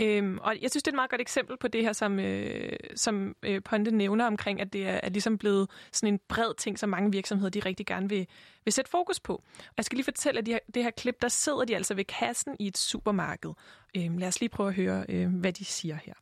Øhm, 0.00 0.38
og 0.42 0.56
jeg 0.62 0.70
synes, 0.70 0.82
det 0.82 0.88
er 0.88 0.92
et 0.92 0.96
meget 0.96 1.10
godt 1.10 1.20
eksempel 1.20 1.56
på 1.56 1.68
det 1.68 1.82
her, 1.82 1.92
som, 1.92 2.18
øh, 2.18 2.72
som 2.94 3.36
øh, 3.42 3.62
Ponte 3.62 3.90
nævner 3.90 4.26
omkring, 4.26 4.60
at 4.60 4.72
det 4.72 4.88
er, 4.88 5.00
er 5.02 5.08
ligesom 5.08 5.38
blevet 5.38 5.70
sådan 5.92 6.14
en 6.14 6.20
bred 6.28 6.54
ting, 6.58 6.78
som 6.78 6.90
mange 6.90 7.12
virksomheder 7.12 7.50
de 7.50 7.60
rigtig 7.60 7.86
gerne 7.86 8.08
vil, 8.08 8.26
vil 8.64 8.72
sætte 8.72 8.90
fokus 8.90 9.20
på. 9.20 9.34
Og 9.58 9.74
jeg 9.76 9.84
skal 9.84 9.96
lige 9.96 10.04
fortælle, 10.04 10.38
at 10.38 10.46
de 10.46 10.50
her, 10.50 10.58
det 10.74 10.82
her 10.82 10.90
klip, 10.90 11.22
der 11.22 11.28
sidder 11.28 11.64
de 11.64 11.76
altså 11.76 11.94
ved 11.94 12.04
kassen 12.04 12.56
i 12.60 12.66
et 12.66 12.78
supermarked. 12.78 13.50
Øhm, 13.96 14.18
lad 14.18 14.28
os 14.28 14.40
lige 14.40 14.50
prøve 14.50 14.68
at 14.68 14.74
høre, 14.74 15.04
øh, 15.08 15.28
hvad 15.34 15.52
de 15.52 15.64
siger 15.64 15.98
her. 16.04 16.14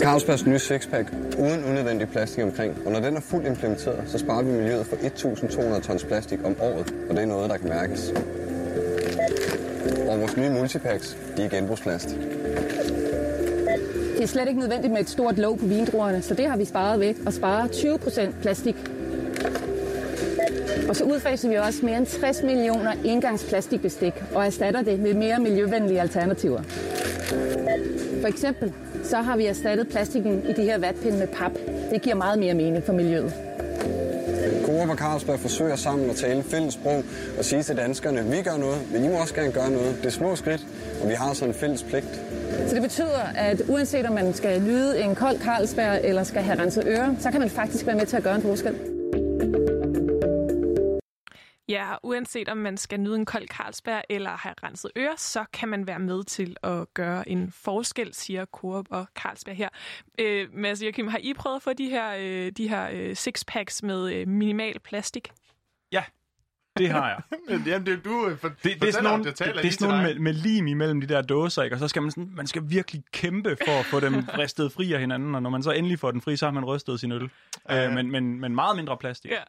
Carlsbergs 0.00 0.46
nye 0.46 0.58
sixpack 0.58 1.08
uden 1.38 1.64
unødvendig 1.64 2.08
plastik 2.08 2.44
omkring, 2.44 2.78
og 2.86 2.92
når 2.92 3.00
den 3.00 3.16
er 3.16 3.20
fuldt 3.20 3.46
implementeret, 3.46 4.02
så 4.06 4.18
sparer 4.18 4.42
vi 4.42 4.52
miljøet 4.52 4.86
for 4.86 4.96
1.200 4.96 5.80
tons 5.80 6.04
plastik 6.04 6.38
om 6.44 6.56
året, 6.60 6.94
og 7.08 7.16
det 7.16 7.22
er 7.22 7.26
noget, 7.26 7.50
der 7.50 7.56
kan 7.56 7.68
mærkes. 7.68 8.12
Og 10.08 10.20
vores 10.20 10.36
nye 10.36 10.50
multipacks, 10.50 11.16
de 11.36 11.44
er 11.44 11.48
genbrugsplast. 11.48 12.08
Det 14.16 14.22
er 14.22 14.26
slet 14.26 14.48
ikke 14.48 14.60
nødvendigt 14.60 14.92
med 14.92 15.00
et 15.00 15.10
stort 15.10 15.38
låg 15.38 15.58
på 15.58 15.66
vindruerne, 15.66 16.22
så 16.22 16.34
det 16.34 16.46
har 16.46 16.56
vi 16.56 16.64
sparet 16.64 17.00
ved 17.00 17.14
at 17.26 17.34
spare 17.34 17.68
20 17.68 17.98
procent 17.98 18.40
plastik. 18.42 18.76
Og 20.88 20.96
så 20.96 21.04
udfaser 21.04 21.48
vi 21.48 21.54
også 21.54 21.86
mere 21.86 21.96
end 21.96 22.06
60 22.06 22.42
millioner 22.42 22.92
engangsplastikbestik 23.04 24.14
og 24.34 24.46
erstatter 24.46 24.82
det 24.82 25.00
med 25.00 25.14
mere 25.14 25.38
miljøvenlige 25.38 26.00
alternativer. 26.00 26.62
For 28.20 28.28
eksempel 28.28 28.72
så 29.10 29.16
har 29.16 29.36
vi 29.36 29.46
erstattet 29.46 29.88
plastikken 29.88 30.42
i 30.48 30.52
de 30.52 30.62
her 30.62 30.78
vatpinde 30.78 31.18
med 31.18 31.26
pap. 31.26 31.52
Det 31.90 32.02
giver 32.02 32.16
meget 32.16 32.38
mere 32.38 32.54
mening 32.54 32.84
for 32.84 32.92
miljøet. 32.92 33.32
Coop 34.64 34.88
og 34.88 34.96
Carlsberg 34.96 35.40
forsøger 35.40 35.76
sammen 35.76 36.10
at 36.10 36.16
tale 36.16 36.42
fælles 36.42 36.74
sprog 36.74 37.04
og 37.38 37.44
sige 37.44 37.62
til 37.62 37.76
danskerne, 37.76 38.24
vi 38.24 38.42
gør 38.42 38.56
noget, 38.56 38.78
men 38.92 39.04
I 39.04 39.08
må 39.08 39.14
også 39.14 39.34
gerne 39.34 39.52
gøre 39.52 39.70
noget. 39.70 39.96
Det 39.98 40.06
er 40.06 40.10
små 40.10 40.36
skridt, 40.36 40.66
og 41.02 41.08
vi 41.08 41.14
har 41.14 41.32
sådan 41.32 41.54
en 41.54 41.54
fælles 41.54 41.82
pligt. 41.82 42.20
Så 42.68 42.74
det 42.74 42.82
betyder, 42.82 43.20
at 43.36 43.62
uanset 43.68 44.06
om 44.06 44.12
man 44.12 44.34
skal 44.34 44.60
lyde 44.60 45.00
en 45.00 45.14
kold 45.14 45.38
Carlsberg 45.38 46.00
eller 46.04 46.24
skal 46.24 46.42
have 46.42 46.62
renset 46.62 46.84
ører, 46.86 47.14
så 47.20 47.30
kan 47.30 47.40
man 47.40 47.50
faktisk 47.50 47.86
være 47.86 47.96
med 47.96 48.06
til 48.06 48.16
at 48.16 48.22
gøre 48.22 48.34
en 48.34 48.42
forskel. 48.42 48.95
Ja, 51.68 51.94
uanset 52.02 52.48
om 52.48 52.56
man 52.56 52.76
skal 52.76 53.00
nyde 53.00 53.16
en 53.16 53.24
kold 53.24 53.48
Carlsberg 53.48 54.02
eller 54.10 54.30
have 54.30 54.54
renset 54.62 54.90
ører, 54.96 55.16
så 55.16 55.44
kan 55.52 55.68
man 55.68 55.86
være 55.86 55.98
med 55.98 56.24
til 56.24 56.56
at 56.62 56.94
gøre 56.94 57.28
en 57.28 57.52
forskel, 57.52 58.14
siger 58.14 58.44
Coop 58.44 58.86
og 58.90 59.06
Carlsberg 59.14 59.56
her. 59.56 59.68
Øh, 60.18 60.48
Mads 60.54 60.82
Joachim, 60.82 61.08
har 61.08 61.18
I 61.18 61.34
prøvet 61.34 61.56
at 61.56 61.62
få 61.62 61.72
de 61.72 61.88
her, 61.88 62.14
øh, 62.18 62.52
de 62.52 62.68
her 62.68 62.88
øh, 62.92 63.16
sixpacks 63.16 63.82
med 63.82 64.12
øh, 64.12 64.28
minimal 64.28 64.80
plastik? 64.80 65.32
Ja, 65.92 66.04
det 66.78 66.90
har 66.90 67.08
jeg. 67.08 67.22
Jamen, 67.66 67.86
det, 67.86 68.04
du 68.04 68.36
for, 68.40 68.48
det, 68.48 68.62
det 68.62 68.88
er 68.88 68.92
sådan 68.92 69.04
nogle, 69.04 69.24
det, 69.24 69.38
det, 69.38 69.54
det 69.54 69.64
er 69.64 69.70
sådan 69.70 69.94
nogle 69.94 70.14
med, 70.14 70.18
med 70.20 70.32
lim 70.32 70.66
imellem 70.66 71.00
de 71.00 71.06
der 71.06 71.22
dåser, 71.22 71.62
ikke? 71.62 71.76
og 71.76 71.80
så 71.80 71.88
skal 71.88 72.02
man, 72.02 72.10
sådan, 72.10 72.30
man 72.36 72.46
skal 72.46 72.62
virkelig 72.66 73.02
kæmpe 73.12 73.56
for 73.66 73.80
at 73.80 73.86
få 73.86 74.00
dem 74.00 74.14
ristet 74.38 74.72
fri 74.72 74.92
af 74.92 75.00
hinanden, 75.00 75.34
og 75.34 75.42
når 75.42 75.50
man 75.50 75.62
så 75.62 75.70
endelig 75.70 75.98
får 75.98 76.10
den 76.10 76.20
fri, 76.20 76.36
så 76.36 76.46
har 76.46 76.52
man 76.52 76.64
rystet 76.64 77.00
sin 77.00 77.12
øl. 77.12 77.30
Ja. 77.68 77.88
Øh, 77.88 77.94
men, 77.94 78.10
men, 78.10 78.40
men 78.40 78.54
meget 78.54 78.76
mindre 78.76 78.96
plastik. 78.96 79.30
Ja. 79.30 79.42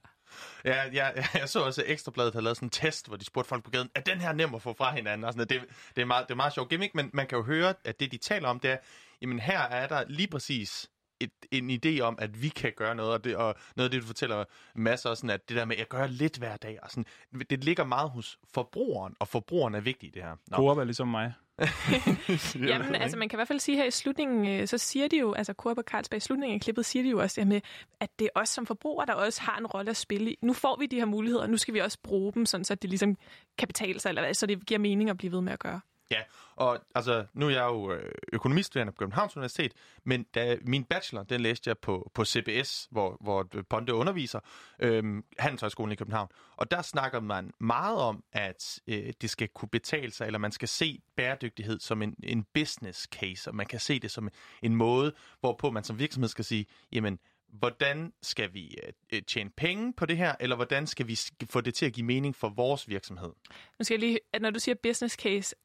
Ja, 0.65 0.84
ja, 0.94 1.10
jeg 1.39 1.50
så 1.50 1.60
også, 1.60 1.82
at 1.82 1.91
Ekstrabladet 1.91 2.34
havde 2.34 2.44
lavet 2.44 2.58
sådan 2.58 2.65
en 2.65 2.70
test, 2.70 3.08
hvor 3.08 3.17
de 3.17 3.25
spurgte 3.25 3.50
folk 3.50 3.63
på 3.63 3.72
gaden, 3.72 3.89
er 3.96 4.01
den 4.01 4.22
her 4.22 4.34
nem 4.34 4.56
at 4.56 4.62
få 4.62 4.74
fra 4.74 4.96
hinanden? 4.96 5.24
Og 5.24 5.34
sådan, 5.34 5.48
det, 5.48 5.62
det, 5.96 6.01
er 6.01 6.06
meget, 6.06 6.27
det 6.27 6.32
er 6.34 6.36
meget 6.36 6.53
sjovt 6.53 6.70
gimmick, 6.70 6.96
men 6.96 7.10
man 7.13 7.27
kan 7.27 7.38
jo 7.38 7.44
høre, 7.44 7.74
at 7.84 8.00
det, 8.00 8.12
de 8.12 8.17
taler 8.17 8.50
om, 8.50 8.60
det 8.60 8.72
er, 8.72 8.77
jamen 9.22 9.39
her 9.39 9.60
er 9.60 9.88
der 9.88 10.03
lige 10.08 10.27
præcis 10.27 10.89
et, 11.20 11.32
en 11.51 11.70
idé 11.70 12.00
om, 12.00 12.15
at 12.20 12.41
vi 12.41 12.50
kan 12.50 12.74
gøre 12.77 12.96
noget, 12.96 13.13
og, 13.13 13.24
det, 13.24 13.36
og 13.36 13.56
noget 13.75 13.88
af 13.88 13.91
det, 13.91 14.01
du 14.01 14.08
fortæller 14.08 14.44
masser 14.75 15.13
sådan, 15.13 15.29
at 15.29 15.50
det 15.50 15.58
der 15.58 15.65
med 15.65 15.75
at 15.77 15.89
gør 15.89 16.08
lidt 16.08 16.38
hver 16.38 16.58
dag, 16.58 16.79
og 16.84 16.91
sådan, 16.91 17.06
det 17.50 17.63
ligger 17.63 17.84
meget 17.84 18.10
hos 18.10 18.39
forbrugeren, 18.53 19.15
og 19.20 19.27
forbrugeren 19.27 19.75
er 19.75 19.79
vigtig 19.82 20.08
i 20.08 20.12
det 20.12 20.24
her. 20.24 20.36
Coop 20.51 20.77
er 20.77 20.84
ligesom 20.84 21.08
mig. 21.08 21.34
Jamen, 22.70 22.96
altså 22.96 23.18
man 23.18 23.30
kan 23.30 23.38
i 23.38 23.40
hvert 23.40 23.48
fald 23.48 23.60
sige 23.60 23.78
her 23.78 23.86
i 23.86 23.92
slutningen, 23.92 24.48
øh, 24.48 24.68
så 24.68 24.78
siger 24.78 25.08
de 25.08 25.18
jo, 25.18 25.34
altså 25.34 25.54
Coop 25.54 25.78
og 25.78 25.84
Carlsberg 25.84 26.18
i 26.18 26.20
slutningen 26.20 26.56
af 26.56 26.62
klippet, 26.62 26.86
siger 26.86 27.04
de 27.04 27.10
jo 27.10 27.20
også 27.20 27.42
det 27.42 27.48
med, 27.48 27.62
at 28.00 28.10
det 28.20 28.26
er 28.26 28.40
os 28.40 28.50
som 28.50 28.66
forbrugere, 28.66 29.06
der 29.06 29.14
også 29.14 29.42
har 29.42 29.58
en 29.58 29.68
rolle 29.68 29.90
at 29.90 29.98
spille 29.98 30.32
i. 30.32 30.38
Nu 30.42 30.54
får 30.54 30.78
vi 30.80 30.86
de 30.86 30.96
her 30.96 31.06
muligheder, 31.06 31.44
og 31.44 31.50
nu 31.50 31.58
skal 31.58 31.74
vi 31.74 31.80
også 31.80 31.98
bruge 32.04 32.34
dem, 32.34 32.46
sådan 32.46 32.64
så 32.64 32.76
det 32.76 32.90
ligesom 32.90 33.18
kan 33.58 33.68
betale 33.68 34.00
sig, 34.00 34.10
eller 34.10 34.34
så 34.34 34.46
det 34.46 34.66
giver 34.66 34.80
mening 34.80 35.10
at 35.10 35.18
blive 35.18 35.32
ved 35.32 35.42
med 35.42 35.54
at 35.54 35.60
gøre. 35.60 35.80
Ja, 36.12 36.22
og 36.56 36.80
altså, 36.96 37.26
nu 37.34 37.46
er 37.46 37.50
jeg 37.50 37.64
jo 37.64 37.92
øh, 37.92 38.12
økonomiststuderende 38.34 38.94
på 38.94 38.98
Københavns 39.00 39.36
Universitet, 39.36 39.74
men 40.04 40.24
da 40.24 40.58
min 40.62 40.84
bachelor, 40.84 41.24
den 41.24 41.42
læste 41.42 41.68
jeg 41.68 41.78
på, 41.78 42.12
på 42.14 42.26
CBS, 42.26 42.88
hvor, 42.92 43.18
hvor 43.22 43.48
Ponte 43.70 43.94
underviser, 43.94 44.40
øhm, 44.80 45.24
Handelshøjskolen 45.40 45.92
i 45.92 45.96
København. 45.96 46.30
Og 46.56 46.72
der 46.72 46.82
snakker 46.82 47.20
man 47.20 47.52
meget 47.60 47.98
om, 47.98 48.24
at 48.34 48.80
øh, 48.88 49.14
det 49.22 49.30
skal 49.30 49.48
kunne 49.48 49.70
betale 49.70 50.12
sig, 50.12 50.26
eller 50.26 50.40
man 50.40 50.52
skal 50.52 50.68
se 50.68 51.02
bæredygtighed 51.16 51.80
som 51.80 52.02
en, 52.02 52.16
en 52.24 52.46
business 52.54 53.04
case, 53.04 53.50
og 53.50 53.56
man 53.56 53.66
kan 53.66 53.80
se 53.80 54.00
det 54.00 54.12
som 54.12 54.30
en 54.62 54.76
måde, 54.76 55.14
hvorpå 55.40 55.72
man 55.72 55.84
som 55.84 56.00
virksomhed 56.00 56.30
skal 56.30 56.46
sige, 56.46 56.66
jamen, 56.92 57.20
hvordan 57.50 58.14
skal 58.22 58.54
vi 58.54 58.78
øh, 59.14 59.22
tjene 59.22 59.50
penge 59.50 59.94
på 59.94 60.06
det 60.06 60.18
her, 60.18 60.36
eller 60.40 60.56
hvordan 60.56 60.88
skal 60.88 61.08
vi 61.08 61.20
få 61.50 61.62
det 61.62 61.74
til 61.74 61.86
at 61.86 61.94
give 61.94 62.06
mening 62.06 62.36
for 62.36 62.50
vores 62.50 62.90
virksomhed? 62.90 63.32
Nu 63.80 63.84
skal 63.84 63.94
jeg 63.94 64.00
lige, 64.00 64.20
at 64.34 64.42
når 64.42 64.50
du 64.50 64.60
siger 64.60 64.76
business 64.84 65.16
case, 65.16 65.56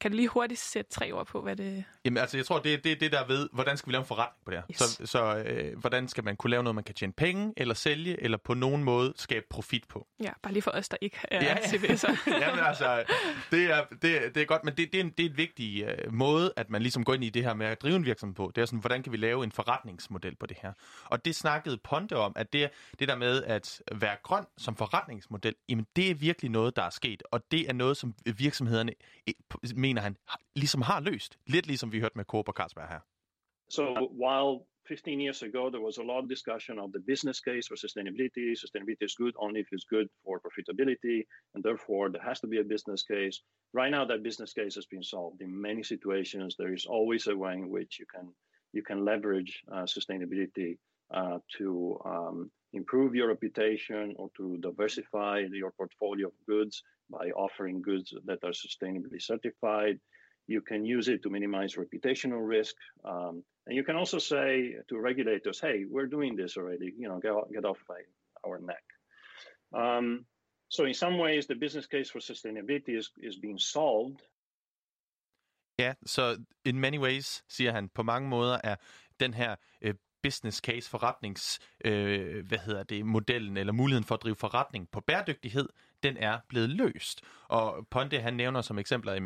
kan 0.00 0.10
du 0.10 0.16
lige 0.16 0.28
hurtigt 0.28 0.60
sætte 0.60 0.90
tre 0.90 1.12
ord 1.12 1.26
på, 1.26 1.40
hvad 1.40 1.56
det... 1.56 1.84
Jamen 2.04 2.18
altså, 2.18 2.36
jeg 2.36 2.46
tror, 2.46 2.58
det 2.58 2.74
er 2.74 2.78
det, 2.78 3.00
det, 3.00 3.12
der 3.12 3.26
ved, 3.26 3.48
hvordan 3.52 3.76
skal 3.76 3.88
vi 3.88 3.92
lave 3.92 4.00
en 4.00 4.06
forretning 4.06 4.44
på 4.44 4.50
det 4.50 4.58
her? 4.58 4.66
Yes. 4.70 4.78
Så, 4.78 5.06
så 5.06 5.36
øh, 5.36 5.78
hvordan 5.78 6.08
skal 6.08 6.24
man 6.24 6.36
kunne 6.36 6.50
lave 6.50 6.62
noget, 6.62 6.74
man 6.74 6.84
kan 6.84 6.94
tjene 6.94 7.12
penge, 7.12 7.52
eller 7.56 7.74
sælge, 7.74 8.22
eller 8.22 8.38
på 8.38 8.54
nogen 8.54 8.84
måde 8.84 9.12
skabe 9.16 9.46
profit 9.50 9.84
på? 9.88 10.06
Ja, 10.20 10.30
bare 10.42 10.52
lige 10.52 10.62
for 10.62 10.70
os, 10.70 10.88
der 10.88 10.96
ikke 11.00 11.16
er 11.22 11.44
ja. 11.44 11.54
CBS'er. 11.70 12.30
Jamen 12.42 12.64
altså, 12.64 13.04
det 13.50 13.64
er, 13.64 13.84
det, 14.02 14.34
det 14.34 14.36
er 14.36 14.44
godt, 14.44 14.64
men 14.64 14.74
det, 14.76 14.92
det, 14.92 15.00
er 15.00 15.04
en, 15.04 15.10
det 15.10 15.26
er 15.26 15.30
en 15.30 15.36
vigtig 15.36 15.82
øh, 15.82 16.12
måde, 16.12 16.52
at 16.56 16.70
man 16.70 16.82
ligesom 16.82 17.04
går 17.04 17.14
ind 17.14 17.24
i 17.24 17.30
det 17.30 17.42
her 17.42 17.54
med 17.54 17.66
at 17.66 17.82
drive 17.82 17.96
en 17.96 18.04
virksomhed 18.04 18.34
på. 18.34 18.52
Det 18.54 18.62
er 18.62 18.66
sådan, 18.66 18.80
hvordan 18.80 19.02
kan 19.02 19.12
vi 19.12 19.16
lave 19.16 19.44
en 19.44 19.52
forretningsmodel 19.52 20.36
på 20.36 20.46
det 20.46 20.56
her? 20.62 20.72
Og 21.04 21.24
det 21.24 21.34
snakkede 21.34 21.78
Ponte 21.84 22.16
om, 22.16 22.32
at 22.36 22.52
det, 22.52 22.70
det 22.98 23.08
der 23.08 23.16
med 23.16 23.42
at 23.42 23.82
være 23.92 24.16
grøn 24.22 24.44
som 24.58 24.76
forretningsmodel, 24.76 25.54
jamen 25.68 25.86
det 25.96 26.10
er 26.10 26.14
virkelig 26.14 26.50
noget, 26.50 26.76
der 26.76 26.82
er 26.82 26.90
sket, 26.90 27.22
og 27.30 27.42
det 27.50 27.68
er 27.68 27.72
noget, 27.72 27.96
som 27.96 28.14
virksomhederne 28.36 28.92
mener 29.86 30.02
han 30.08 30.16
ligesom 30.62 30.82
har 30.82 31.00
løst. 31.00 31.32
Lidt 31.54 31.66
ligesom 31.66 31.92
vi 31.92 31.98
hørte 32.00 32.18
med 32.18 32.24
Carlsberg 32.58 32.88
her. 32.94 33.00
So 33.68 33.84
while 34.24 34.52
15 34.88 35.20
years 35.20 35.42
ago 35.42 35.62
there 35.70 35.84
was 35.88 35.98
a 35.98 36.06
lot 36.10 36.22
of 36.24 36.28
discussion 36.28 36.78
of 36.78 36.88
the 36.92 37.02
business 37.10 37.38
case 37.48 37.64
for 37.68 37.76
sustainability, 37.86 38.46
sustainability 38.64 39.04
is 39.10 39.14
good 39.22 39.34
only 39.44 39.60
if 39.64 39.68
it's 39.72 39.88
good 39.96 40.08
for 40.24 40.34
profitability, 40.46 41.18
and 41.52 41.60
therefore 41.68 42.04
there 42.12 42.26
has 42.30 42.38
to 42.40 42.48
be 42.52 42.58
a 42.60 42.70
business 42.74 43.02
case. 43.14 43.36
Right 43.80 43.92
now 43.96 44.04
that 44.06 44.22
business 44.28 44.52
case 44.60 44.74
has 44.80 44.86
been 44.94 45.06
solved. 45.14 45.38
In 45.46 45.52
many 45.68 45.82
situations 45.82 46.50
there 46.58 46.72
is 46.78 46.84
always 46.96 47.22
a 47.26 47.36
way 47.42 47.54
in 47.62 47.68
which 47.76 47.92
you 48.00 48.06
can 48.14 48.26
you 48.76 48.82
can 48.88 48.98
leverage 49.10 49.52
uh, 49.74 49.86
sustainability 49.96 50.70
uh, 51.18 51.38
to 51.56 51.66
um, 52.12 52.50
improve 52.76 53.14
your 53.14 53.28
reputation 53.28 54.14
or 54.20 54.28
to 54.36 54.44
diversify 54.68 55.36
your 55.62 55.72
portfolio 55.80 56.26
of 56.28 56.34
goods 56.46 56.82
by 57.10 57.30
offering 57.44 57.82
goods 57.82 58.08
that 58.28 58.40
are 58.44 58.56
sustainably 58.66 59.20
certified. 59.32 59.96
You 60.46 60.60
can 60.60 60.84
use 60.84 61.08
it 61.08 61.22
to 61.22 61.30
minimize 61.30 61.74
reputational 61.74 62.42
risk. 62.56 62.74
Um, 63.04 63.42
and 63.66 63.76
you 63.78 63.84
can 63.88 63.96
also 63.96 64.18
say 64.18 64.76
to 64.88 64.98
regulators, 65.10 65.60
hey, 65.60 65.84
we're 65.92 66.10
doing 66.16 66.36
this 66.36 66.56
already, 66.56 66.92
you 67.00 67.08
know, 67.08 67.18
get, 67.18 67.32
get 67.52 67.64
off 67.64 67.78
my, 67.88 68.00
our 68.46 68.58
neck. 68.60 68.84
Um, 69.82 70.26
so 70.68 70.84
in 70.84 70.94
some 70.94 71.18
ways, 71.18 71.46
the 71.46 71.54
business 71.54 71.86
case 71.86 72.10
for 72.10 72.20
sustainability 72.20 72.94
is, 73.00 73.10
is 73.28 73.36
being 73.36 73.58
solved. 73.58 74.20
Ja, 75.78 75.94
så 76.06 76.36
in 76.64 76.80
many 76.80 76.98
ways, 76.98 77.44
siger 77.48 77.72
han, 77.72 77.88
på 77.88 78.02
mange 78.02 78.28
måder 78.28 78.58
er 78.64 78.76
den 79.20 79.34
her 79.34 79.56
øh, 79.82 79.94
business 80.26 80.58
case 80.58 80.90
forretnings, 80.90 81.58
øh, 81.84 82.46
hvad 82.46 82.58
hedder 82.58 82.82
det, 82.82 83.06
modellen 83.06 83.56
eller 83.56 83.72
muligheden 83.72 84.04
for 84.04 84.14
at 84.14 84.22
drive 84.22 84.36
forretning 84.36 84.88
på 84.92 85.00
bæredygtighed, 85.00 85.68
den 86.02 86.16
er 86.16 86.38
blevet 86.48 86.68
løst. 86.68 87.22
Og 87.48 87.86
Ponte 87.90 88.20
han 88.20 88.34
nævner 88.34 88.60
som 88.62 88.78
eksempler, 88.78 89.12
at 89.12 89.22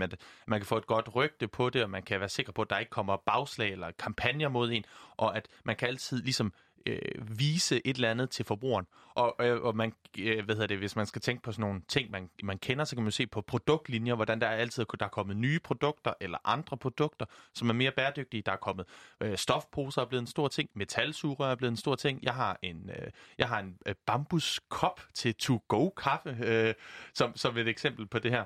man 0.47 0.61
kan 0.61 0.67
få 0.67 0.77
et 0.77 0.87
godt 0.87 1.15
rygte 1.15 1.49
på 1.49 1.71
det, 1.71 1.83
og 1.83 1.91
man 1.91 2.03
kan 2.03 2.21
være 2.21 2.29
sikker 2.29 2.53
på, 2.53 2.63
at 2.63 2.71
der 2.71 2.79
ikke 2.79 2.91
kommer 2.91 3.17
bagslag 3.17 3.73
eller 3.73 3.91
kampagner 3.99 4.49
mod 4.49 4.71
en, 4.73 4.85
og 5.17 5.37
at 5.37 5.49
man 5.65 5.77
kan 5.77 5.89
altid 5.89 6.23
ligesom 6.23 6.53
øh, 6.87 7.39
vise 7.39 7.87
et 7.87 7.97
eller 7.97 8.11
andet 8.11 8.31
til 8.31 8.45
forbrugeren. 8.45 8.87
Og, 9.15 9.37
øh, 9.41 9.63
og 9.63 9.77
man, 9.77 9.93
øh, 10.19 10.45
hvad 10.45 10.55
hedder 10.55 10.67
det, 10.67 10.79
hvis 10.79 10.97
man 10.97 11.07
skal 11.07 11.23
tænke 11.23 11.43
på 11.43 11.53
sådan 11.53 11.61
nogle 11.61 11.83
ting, 11.89 12.11
man, 12.11 12.31
man 12.43 12.59
kender, 12.59 12.85
så 12.85 12.97
kan 12.97 13.03
man 13.03 13.13
se 13.13 13.27
på 13.27 13.41
produktlinjer, 13.41 14.15
hvordan 14.15 14.41
der 14.41 14.47
er 14.47 14.57
altid 14.57 14.85
der 15.01 15.05
er 15.05 15.11
kommet 15.11 15.37
nye 15.37 15.59
produkter 15.59 16.15
eller 16.21 16.39
andre 16.45 16.77
produkter, 16.77 17.27
som 17.55 17.69
er 17.69 17.73
mere 17.73 17.91
bæredygtige. 17.91 18.43
Der 18.43 18.53
er 18.53 18.57
kommet 18.57 18.87
øh, 19.21 19.39
stofposer 19.39 20.03
er 20.03 20.07
blevet 20.07 20.21
en 20.21 20.27
stor 20.27 20.49
ting, 20.49 20.71
metalsugerør 20.75 21.51
er 21.51 21.55
blevet 21.55 21.71
en 21.71 21.77
stor 21.77 21.95
ting. 21.95 22.23
Jeg 22.23 22.35
har 22.35 22.59
en, 22.63 22.91
øh, 22.91 23.11
jeg 23.39 23.49
har 23.49 23.61
en 23.61 23.79
øh, 23.87 23.95
bambuskop 24.07 25.01
til 25.15 25.35
to-go 25.35 25.91
kaffe, 25.91 26.37
øh, 26.45 26.75
som, 27.15 27.37
som 27.37 27.57
et 27.57 27.69
eksempel 27.69 28.07
på 28.07 28.19
det 28.19 28.31
her. 28.31 28.45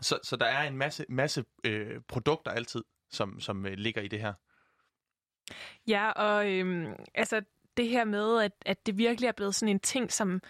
Så, 0.00 0.18
så 0.22 0.36
der 0.36 0.46
er 0.46 0.68
en 0.68 0.76
masse, 0.76 1.04
masse 1.08 1.44
øh, 1.64 2.00
produkter 2.08 2.50
altid, 2.50 2.84
som, 3.10 3.40
som 3.40 3.66
øh, 3.66 3.72
ligger 3.72 4.02
i 4.02 4.08
det 4.08 4.20
her. 4.20 4.32
Ja, 5.86 6.10
og 6.10 6.52
øhm, 6.52 6.94
altså 7.14 7.42
det 7.76 7.88
her 7.88 8.04
med, 8.04 8.42
at, 8.42 8.52
at 8.66 8.86
det 8.86 8.98
virkelig 8.98 9.28
er 9.28 9.32
blevet 9.32 9.54
sådan 9.54 9.74
en 9.74 9.80
ting, 9.80 10.12
som... 10.12 10.40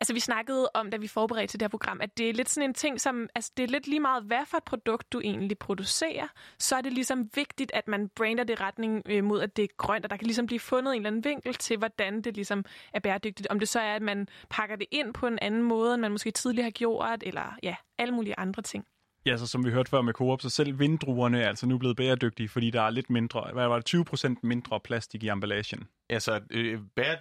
Altså, 0.00 0.12
vi 0.12 0.20
snakkede 0.20 0.70
om, 0.74 0.90
da 0.90 0.96
vi 0.96 1.08
forberedte 1.08 1.52
til 1.52 1.60
det 1.60 1.64
her 1.64 1.68
program, 1.68 2.00
at 2.00 2.18
det 2.18 2.28
er 2.28 2.32
lidt 2.32 2.50
sådan 2.50 2.70
en 2.70 2.74
ting, 2.74 3.00
som... 3.00 3.28
Altså, 3.34 3.52
det 3.56 3.62
er 3.62 3.68
lidt 3.68 3.86
lige 3.86 4.00
meget, 4.00 4.22
hvad 4.22 4.46
for 4.46 4.56
et 4.56 4.64
produkt 4.64 5.12
du 5.12 5.20
egentlig 5.24 5.58
producerer. 5.58 6.28
Så 6.58 6.76
er 6.76 6.80
det 6.80 6.92
ligesom 6.92 7.30
vigtigt, 7.34 7.70
at 7.74 7.88
man 7.88 8.08
brander 8.08 8.44
det 8.44 8.60
retning 8.60 9.02
øh, 9.06 9.24
mod, 9.24 9.40
at 9.40 9.56
det 9.56 9.62
er 9.62 9.68
grønt, 9.76 10.04
og 10.04 10.10
der 10.10 10.16
kan 10.16 10.26
ligesom 10.26 10.46
blive 10.46 10.60
fundet 10.60 10.92
en 10.92 11.00
eller 11.00 11.10
anden 11.10 11.24
vinkel 11.24 11.54
til, 11.54 11.76
hvordan 11.76 12.22
det 12.22 12.34
ligesom 12.34 12.64
er 12.94 13.00
bæredygtigt. 13.00 13.48
Om 13.48 13.58
det 13.58 13.68
så 13.68 13.80
er, 13.80 13.94
at 13.94 14.02
man 14.02 14.28
pakker 14.50 14.76
det 14.76 14.86
ind 14.90 15.14
på 15.14 15.26
en 15.26 15.38
anden 15.42 15.62
måde, 15.62 15.94
end 15.94 16.00
man 16.00 16.10
måske 16.10 16.30
tidligere 16.30 16.64
har 16.64 16.70
gjort, 16.70 17.22
eller 17.22 17.56
ja, 17.62 17.76
alle 17.98 18.14
mulige 18.14 18.34
andre 18.38 18.62
ting. 18.62 18.86
Ja, 19.26 19.36
så 19.36 19.46
som 19.46 19.64
vi 19.64 19.70
hørte 19.70 19.90
før 19.90 20.02
med 20.02 20.12
Coop, 20.12 20.42
så 20.42 20.50
selv 20.50 20.78
vinddruerne 20.78 21.42
er 21.42 21.48
altså 21.48 21.66
nu 21.66 21.78
blevet 21.78 21.96
bæredygtige, 21.96 22.48
fordi 22.48 22.70
der 22.70 22.82
er 22.82 22.90
lidt 22.90 23.10
mindre, 23.10 23.50
hvad 23.52 23.68
var 23.68 23.76
det, 23.76 23.84
20 23.84 24.04
procent 24.04 24.44
mindre 24.44 24.80
plastik 24.80 25.22
i 25.22 25.28
emballagen. 25.28 25.88
Altså, 26.10 26.40
øh, 26.50 26.80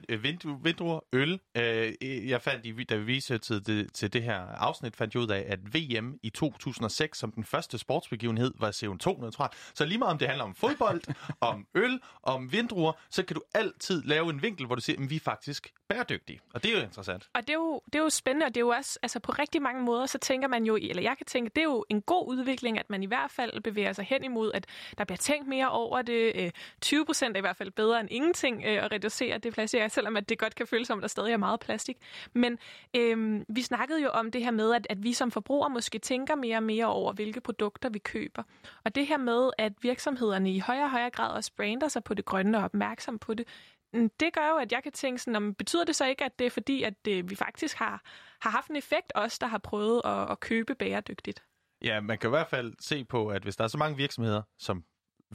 øh, 0.10 0.24
vind, 0.24 0.64
vindruer, 0.64 1.00
øl. 1.14 1.40
Øh, 1.58 1.94
jeg 2.30 2.42
fandt, 2.42 2.90
da 2.90 2.96
vi 2.96 3.18
researchede 3.18 3.62
det, 3.62 3.94
til 3.94 4.14
det 4.14 4.24
her 4.24 4.40
afsnit, 4.40 4.96
fandt 4.96 5.14
jeg 5.14 5.24
ud 5.24 5.28
af, 5.28 5.46
at 5.48 5.60
VM 5.76 6.20
i 6.24 6.30
2006, 6.30 7.18
som 7.18 7.32
den 7.32 7.44
første 7.44 7.78
sportsbegivenhed, 7.78 8.54
var 8.60 8.72
CO2-neutral. 8.72 9.50
Så 9.74 9.86
lige 9.86 9.98
meget 9.98 10.12
om 10.12 10.18
det 10.18 10.28
handler 10.28 10.46
om 10.46 10.56
fodbold, 10.56 11.02
om 11.42 11.68
øl, 11.76 12.00
om 12.24 12.52
vindruer, 12.52 12.92
så 13.10 13.24
kan 13.24 13.36
du 13.36 13.42
altid 13.54 14.04
lave 14.04 14.30
en 14.30 14.42
vinkel, 14.42 14.66
hvor 14.66 14.76
du 14.76 14.82
siger, 14.82 15.02
at 15.04 15.10
vi 15.10 15.16
er 15.16 15.20
faktisk 15.20 15.74
bæredygtige. 15.90 16.40
Og 16.54 16.64
det 16.64 16.74
er 16.74 16.78
jo 16.78 16.84
interessant. 16.84 17.30
Og 17.34 17.42
det 17.42 17.50
er 17.50 17.54
jo, 17.54 17.82
det 17.86 17.96
er 17.96 18.04
jo 18.04 18.10
spændende, 18.10 18.46
og 18.46 18.56
det 18.56 18.58
er 18.58 18.66
jo 18.66 18.70
også, 18.70 19.00
altså 19.02 19.20
på 19.20 19.32
rigtig 19.32 19.62
mange 19.62 19.84
måder, 19.84 20.06
så 20.06 20.18
tænker 20.18 20.48
man 20.48 20.64
jo, 20.64 20.76
eller 20.76 21.02
jeg 21.02 21.18
kan 21.18 21.26
tænke, 21.26 21.52
det 21.56 21.62
er 21.62 21.66
jo 21.66 21.86
en 21.90 22.02
god 22.02 22.28
udvikling, 22.28 22.80
at 22.80 22.90
man 22.90 23.04
i 23.04 23.06
hvert 23.06 23.32
fald 23.32 23.62
bevæger 23.62 23.94
sig 23.94 24.06
hen 24.06 24.24
imod, 24.24 24.52
at 24.54 24.66
der 24.98 25.04
bliver 25.04 25.18
tænkt 25.18 25.48
mere 25.48 25.70
over 25.70 26.02
det. 26.02 26.32
Øh, 26.36 26.52
20 26.82 27.06
procent 27.06 27.36
er 27.36 27.38
i 27.38 27.42
hvert 27.42 27.58
fald 27.58 27.72
bedre 27.72 28.00
end 28.00 28.10
ingenting 28.12 28.64
øh, 28.66 28.84
at 28.84 28.92
reducere 28.92 29.38
det 29.38 29.54
plastik, 29.54 29.82
selvom 29.88 30.18
at 30.18 30.30
det 30.30 30.40
godt 30.40 30.56
kan 30.56 30.68
føles 30.68 30.88
som, 30.88 31.00
at 31.00 31.02
der 31.02 31.08
stadig 31.08 31.34
er 31.34 31.38
meget 31.38 31.60
plastik. 31.60 31.98
Men 32.34 32.58
øhm, 32.96 33.46
vi 33.50 33.62
snakkede 33.62 34.02
jo 34.02 34.10
om 34.10 34.32
det 34.32 34.44
her 34.44 34.52
med, 34.52 34.74
at, 34.74 34.88
at 34.90 35.04
vi 35.04 35.14
som 35.14 35.32
forbrugere 35.32 35.70
måske 35.70 36.00
tænker 36.00 36.36
mere 36.36 36.58
og 36.58 36.64
mere 36.64 36.86
over, 36.86 37.14
hvilke 37.14 37.42
produkter 37.42 37.90
vi 37.90 38.00
køber. 38.00 38.44
Og 38.84 38.96
det 38.96 39.08
her 39.08 39.18
med, 39.18 39.50
at 39.58 39.74
virksomhederne 39.82 40.52
i 40.52 40.60
højere 40.60 40.84
og 40.84 40.92
højere 40.92 41.10
grad 41.10 41.32
også 41.32 41.52
brander 41.58 41.88
sig 41.88 42.04
på 42.04 42.14
det 42.14 42.26
grønne 42.26 42.58
og 42.58 42.64
opmærksom 42.64 43.20
på 43.20 43.34
det, 43.34 43.48
mm, 43.94 44.10
det 44.20 44.34
gør 44.34 44.50
jo, 44.50 44.56
at 44.56 44.72
jeg 44.72 44.84
kan 44.84 44.92
tænke 44.92 45.22
sådan, 45.22 45.36
om, 45.36 45.54
betyder 45.54 45.84
det 45.84 45.96
så 45.96 46.06
ikke, 46.06 46.24
at 46.24 46.40
det 46.40 46.46
er 46.46 46.52
fordi, 46.52 46.84
at 46.84 47.06
det, 47.06 47.30
vi 47.30 47.36
faktisk 47.36 47.78
har, 47.78 48.02
har 48.42 48.50
haft 48.50 48.70
en 48.70 48.76
effekt, 48.76 49.12
os 49.16 49.40
der 49.40 49.48
har 49.48 49.58
prøvet 49.58 50.02
at, 50.06 50.32
at 50.32 50.40
købe 50.40 50.76
bæredygtigt? 50.76 51.44
Ja, 51.82 52.02
man 52.02 52.18
kan 52.18 52.30
i 52.30 52.36
hvert 52.38 52.48
fald 52.48 52.74
se 52.80 53.06
på, 53.06 53.28
at 53.28 53.44
hvis 53.44 53.56
der 53.56 53.64
er 53.64 53.68
så 53.68 53.78
mange 53.78 53.98
virksomheder, 53.98 54.42
som 54.58 54.84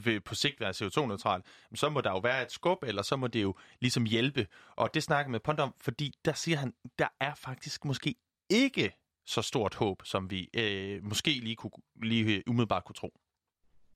vil 0.05 0.21
på 0.21 0.35
sigt 0.35 0.59
være 0.59 0.69
CO2-neutral, 0.69 1.41
så 1.75 1.89
må 1.89 2.01
der 2.01 2.11
jo 2.11 2.19
være 2.19 2.43
et 2.43 2.51
skub, 2.51 2.83
eller 2.83 3.01
så 3.01 3.15
må 3.15 3.27
det 3.27 3.41
jo 3.41 3.55
ligesom 3.81 4.05
hjælpe. 4.05 4.47
Og 4.75 4.93
det 4.93 5.03
snakker 5.03 5.31
med 5.31 5.39
Pont 5.39 5.59
om, 5.59 5.73
fordi 5.81 6.11
der 6.25 6.33
siger 6.33 6.57
han, 6.57 6.73
der 6.99 7.07
er 7.19 7.35
faktisk 7.35 7.85
måske 7.85 8.15
ikke 8.49 8.91
så 9.25 9.41
stort 9.41 9.75
håb, 9.75 10.05
som 10.05 10.31
vi 10.31 10.49
øh, 10.57 11.03
måske 11.03 11.29
lige, 11.29 11.55
kunne, 11.55 11.71
lige 12.03 12.35
øh, 12.35 12.43
umiddelbart 12.47 12.83
kunne 12.85 12.95
tro. 12.95 13.13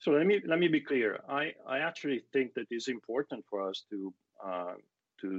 So 0.01 0.11
let 0.11 0.27
me 0.27 0.39
let 0.45 0.59
me 0.59 0.69
be 0.69 0.81
clear. 0.87 1.09
I, 1.41 1.45
I 1.75 1.77
actually 1.89 2.21
think 2.33 2.53
that 2.53 2.67
it's 2.71 2.87
important 2.87 3.45
for 3.49 3.69
us 3.69 3.81
to 3.91 3.99
uh, 4.47 4.75
to 5.21 5.29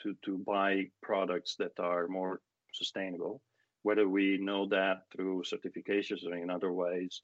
to 0.00 0.08
to 0.24 0.32
buy 0.52 0.90
products 1.02 1.52
that 1.56 1.74
are 1.78 2.08
more 2.08 2.38
sustainable. 2.72 3.40
Whether 3.82 4.08
we 4.08 4.38
know 4.38 4.66
that 4.68 5.04
through 5.12 5.42
certifications 5.42 6.26
or 6.26 6.34
in 6.36 6.50
other 6.50 6.72
ways 6.72 7.22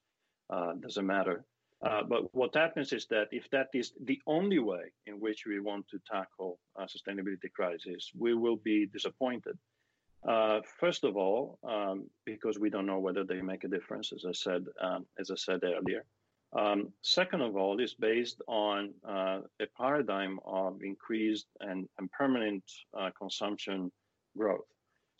uh, 0.50 0.72
doesn't 0.74 1.06
matter. 1.06 1.44
Uh, 1.84 2.02
but 2.02 2.34
what 2.34 2.54
happens 2.54 2.92
is 2.92 3.06
that 3.06 3.28
if 3.30 3.50
that 3.50 3.68
is 3.74 3.92
the 4.04 4.20
only 4.26 4.58
way 4.58 4.84
in 5.06 5.20
which 5.20 5.44
we 5.46 5.60
want 5.60 5.86
to 5.88 5.98
tackle 6.10 6.58
a 6.78 6.84
sustainability 6.84 7.52
crisis, 7.54 8.10
we 8.16 8.32
will 8.32 8.56
be 8.56 8.86
disappointed. 8.86 9.58
Uh, 10.26 10.60
first 10.80 11.04
of 11.04 11.16
all, 11.16 11.58
um, 11.68 12.08
because 12.24 12.58
we 12.58 12.70
don't 12.70 12.86
know 12.86 12.98
whether 12.98 13.24
they 13.24 13.42
make 13.42 13.64
a 13.64 13.68
difference, 13.68 14.12
as 14.12 14.24
I 14.26 14.32
said, 14.32 14.64
um, 14.80 15.06
as 15.18 15.30
I 15.30 15.36
said 15.36 15.60
earlier. 15.62 16.04
Um, 16.56 16.92
second 17.02 17.42
of 17.42 17.56
all, 17.56 17.78
is 17.80 17.94
based 17.94 18.40
on 18.48 18.94
uh, 19.06 19.40
a 19.60 19.66
paradigm 19.76 20.38
of 20.46 20.82
increased 20.82 21.46
and, 21.60 21.86
and 21.98 22.10
permanent 22.10 22.64
uh, 22.98 23.10
consumption 23.18 23.92
growth. 24.36 24.64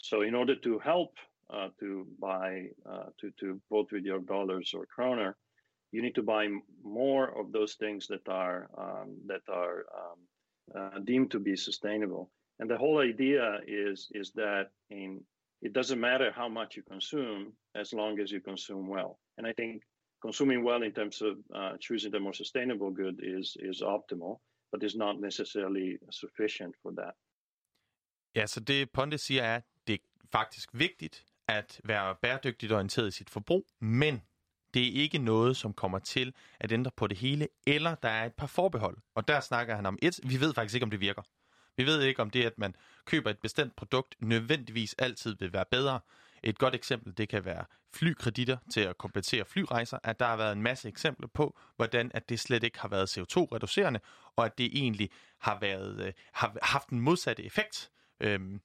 So, 0.09 0.23
in 0.23 0.37
order 0.37 0.55
to 0.55 0.79
help 0.79 1.17
uh, 1.53 1.71
to 1.81 2.07
buy 2.21 2.69
uh, 2.89 3.09
to 3.21 3.33
to 3.41 3.61
vote 3.71 3.89
with 3.91 4.05
your 4.05 4.21
dollars 4.21 4.73
or 4.73 4.87
kroner, 4.87 5.37
you 5.91 6.01
need 6.01 6.15
to 6.15 6.23
buy 6.23 6.47
more 6.85 7.27
of 7.41 7.51
those 7.51 7.75
things 7.75 8.07
that 8.07 8.29
are 8.29 8.69
um, 8.79 9.09
that 9.27 9.43
are 9.49 9.79
um, 10.01 10.19
uh, 10.79 10.99
deemed 11.05 11.31
to 11.33 11.41
be 11.41 11.57
sustainable. 11.57 12.31
And 12.61 12.71
the 12.71 12.79
whole 12.79 13.01
idea 13.01 13.59
is 13.67 14.09
is 14.15 14.31
that 14.35 14.67
in 14.91 15.25
it 15.61 15.73
doesn't 15.73 16.01
matter 16.01 16.31
how 16.31 16.49
much 16.49 16.77
you 16.77 16.85
consume 16.85 17.53
as 17.75 17.93
long 17.93 18.21
as 18.21 18.31
you 18.31 18.41
consume 18.41 18.87
well. 18.87 19.19
And 19.39 19.47
I 19.47 19.53
think 19.55 19.83
consuming 20.23 20.63
well 20.63 20.83
in 20.85 20.93
terms 20.93 21.21
of 21.21 21.35
uh, 21.53 21.77
choosing 21.81 22.13
the 22.13 22.21
more 22.21 22.35
sustainable 22.35 22.93
good 22.93 23.19
is 23.23 23.57
is 23.59 23.83
optimal, 23.83 24.39
but 24.71 24.85
is 24.85 24.95
not 24.95 25.21
necessarily 25.21 25.99
sufficient 26.11 26.75
for 26.83 26.93
that. 26.93 27.15
Ja, 28.35 28.47
det 28.67 28.93
Ponte 28.93 29.19
siger 29.19 29.43
er, 29.43 29.57
er 29.57 29.61
faktisk 30.33 30.71
vigtigt 30.73 31.25
at 31.49 31.81
være 31.85 32.15
bæredygtigt 32.23 32.73
orienteret 32.73 33.09
i 33.09 33.11
sit 33.11 33.31
forbrug, 33.31 33.67
men 33.81 34.23
det 34.75 34.87
er 34.87 35.03
ikke 35.03 35.19
noget, 35.19 35.57
som 35.57 35.73
kommer 35.73 35.99
til 35.99 36.35
at 36.61 36.73
ændre 36.73 36.91
på 36.97 37.07
det 37.07 37.17
hele, 37.17 37.49
eller 37.67 37.95
der 37.95 38.09
er 38.09 38.25
et 38.25 38.35
par 38.35 38.47
forbehold. 38.47 38.97
Og 39.15 39.29
der 39.29 39.41
snakker 39.41 39.77
han 39.77 39.87
om 39.87 39.99
et, 40.03 40.21
vi 40.23 40.41
ved 40.41 40.55
faktisk 40.55 40.75
ikke, 40.75 40.85
om 40.85 40.91
det 40.91 41.01
virker. 41.01 41.23
Vi 41.77 41.87
ved 41.87 42.03
ikke, 42.03 42.23
om 42.23 42.31
det, 42.31 42.45
at 42.45 42.59
man 42.59 42.75
køber 43.05 43.31
et 43.31 43.39
bestemt 43.39 43.77
produkt, 43.77 44.15
nødvendigvis 44.19 44.95
altid 44.99 45.37
vil 45.39 45.53
være 45.53 45.65
bedre. 45.71 46.01
Et 46.43 46.59
godt 46.59 46.75
eksempel, 46.75 47.19
det 47.19 47.29
kan 47.29 47.45
være 47.45 47.65
flykreditter 47.95 48.57
til 48.73 48.81
at 48.81 48.99
kompensere 48.99 49.45
flyrejser, 49.45 49.99
at 50.05 50.21
der 50.21 50.27
har 50.27 50.37
været 50.37 50.53
en 50.53 50.63
masse 50.63 50.89
eksempler 50.89 51.29
på, 51.35 51.59
hvordan 51.77 52.11
at 52.15 52.29
det 52.29 52.41
slet 52.41 52.65
ikke 52.65 52.81
har 52.81 52.89
været 52.89 53.19
CO2-reducerende, 53.19 54.01
og 54.37 54.45
at 54.45 54.59
det 54.59 54.71
egentlig 54.73 55.11
har, 55.41 55.59
været, 55.61 56.07
øh, 56.07 56.13
har 56.33 56.57
haft 56.63 56.89
en 56.89 57.01
modsatte 57.01 57.45
effekt. 57.45 57.91
Øhm, 58.21 58.61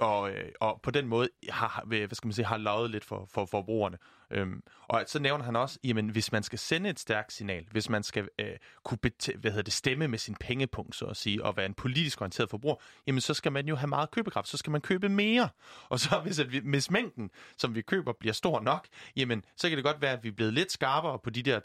og, 0.00 0.30
øh, 0.30 0.52
og 0.60 0.80
på 0.82 0.90
den 0.90 1.06
måde 1.06 1.28
har, 1.48 1.84
hvad 1.86 2.08
skal 2.12 2.26
man 2.26 2.32
sige, 2.32 2.44
har 2.44 2.56
lavet 2.56 2.90
lidt 2.90 3.04
for, 3.04 3.28
for 3.32 3.46
forbrugerne. 3.46 3.98
Øhm, 4.30 4.62
og 4.88 5.04
så 5.06 5.18
nævner 5.18 5.44
han 5.44 5.56
også, 5.56 5.78
jamen 5.84 6.08
hvis 6.08 6.32
man 6.32 6.42
skal 6.42 6.58
sende 6.58 6.90
et 6.90 7.00
stærkt 7.00 7.32
signal, 7.32 7.66
hvis 7.70 7.88
man 7.88 8.02
skal 8.02 8.28
øh, 8.38 8.46
kunne 8.84 8.98
bet- 9.06 9.36
hvad 9.40 9.50
hedder 9.50 9.62
det, 9.62 9.72
stemme 9.72 10.08
med 10.08 10.18
sin 10.18 10.34
pengepunkt, 10.40 10.96
så 10.96 11.04
at 11.04 11.16
sige, 11.16 11.44
og 11.44 11.56
være 11.56 11.66
en 11.66 11.74
politisk 11.74 12.20
orienteret 12.20 12.50
forbruger, 12.50 12.76
jamen 13.06 13.20
så 13.20 13.34
skal 13.34 13.52
man 13.52 13.68
jo 13.68 13.76
have 13.76 13.88
meget 13.88 14.10
købekraft, 14.10 14.48
så 14.48 14.56
skal 14.56 14.70
man 14.70 14.80
købe 14.80 15.08
mere. 15.08 15.48
Og 15.90 16.00
så 16.00 16.20
hvis, 16.20 16.38
at 16.38 16.52
vi, 16.52 16.60
hvis 16.64 16.90
mængden, 16.90 17.30
som 17.58 17.74
vi 17.74 17.82
køber, 17.82 18.12
bliver 18.20 18.32
stor 18.32 18.60
nok, 18.60 18.86
jamen 19.16 19.44
så 19.56 19.68
kan 19.68 19.76
det 19.76 19.84
godt 19.84 20.02
være, 20.02 20.12
at 20.12 20.24
vi 20.24 20.28
er 20.28 20.32
blevet 20.32 20.52
lidt 20.52 20.72
skarpere 20.72 21.18
på 21.18 21.30
de 21.30 21.42
der 21.42 21.60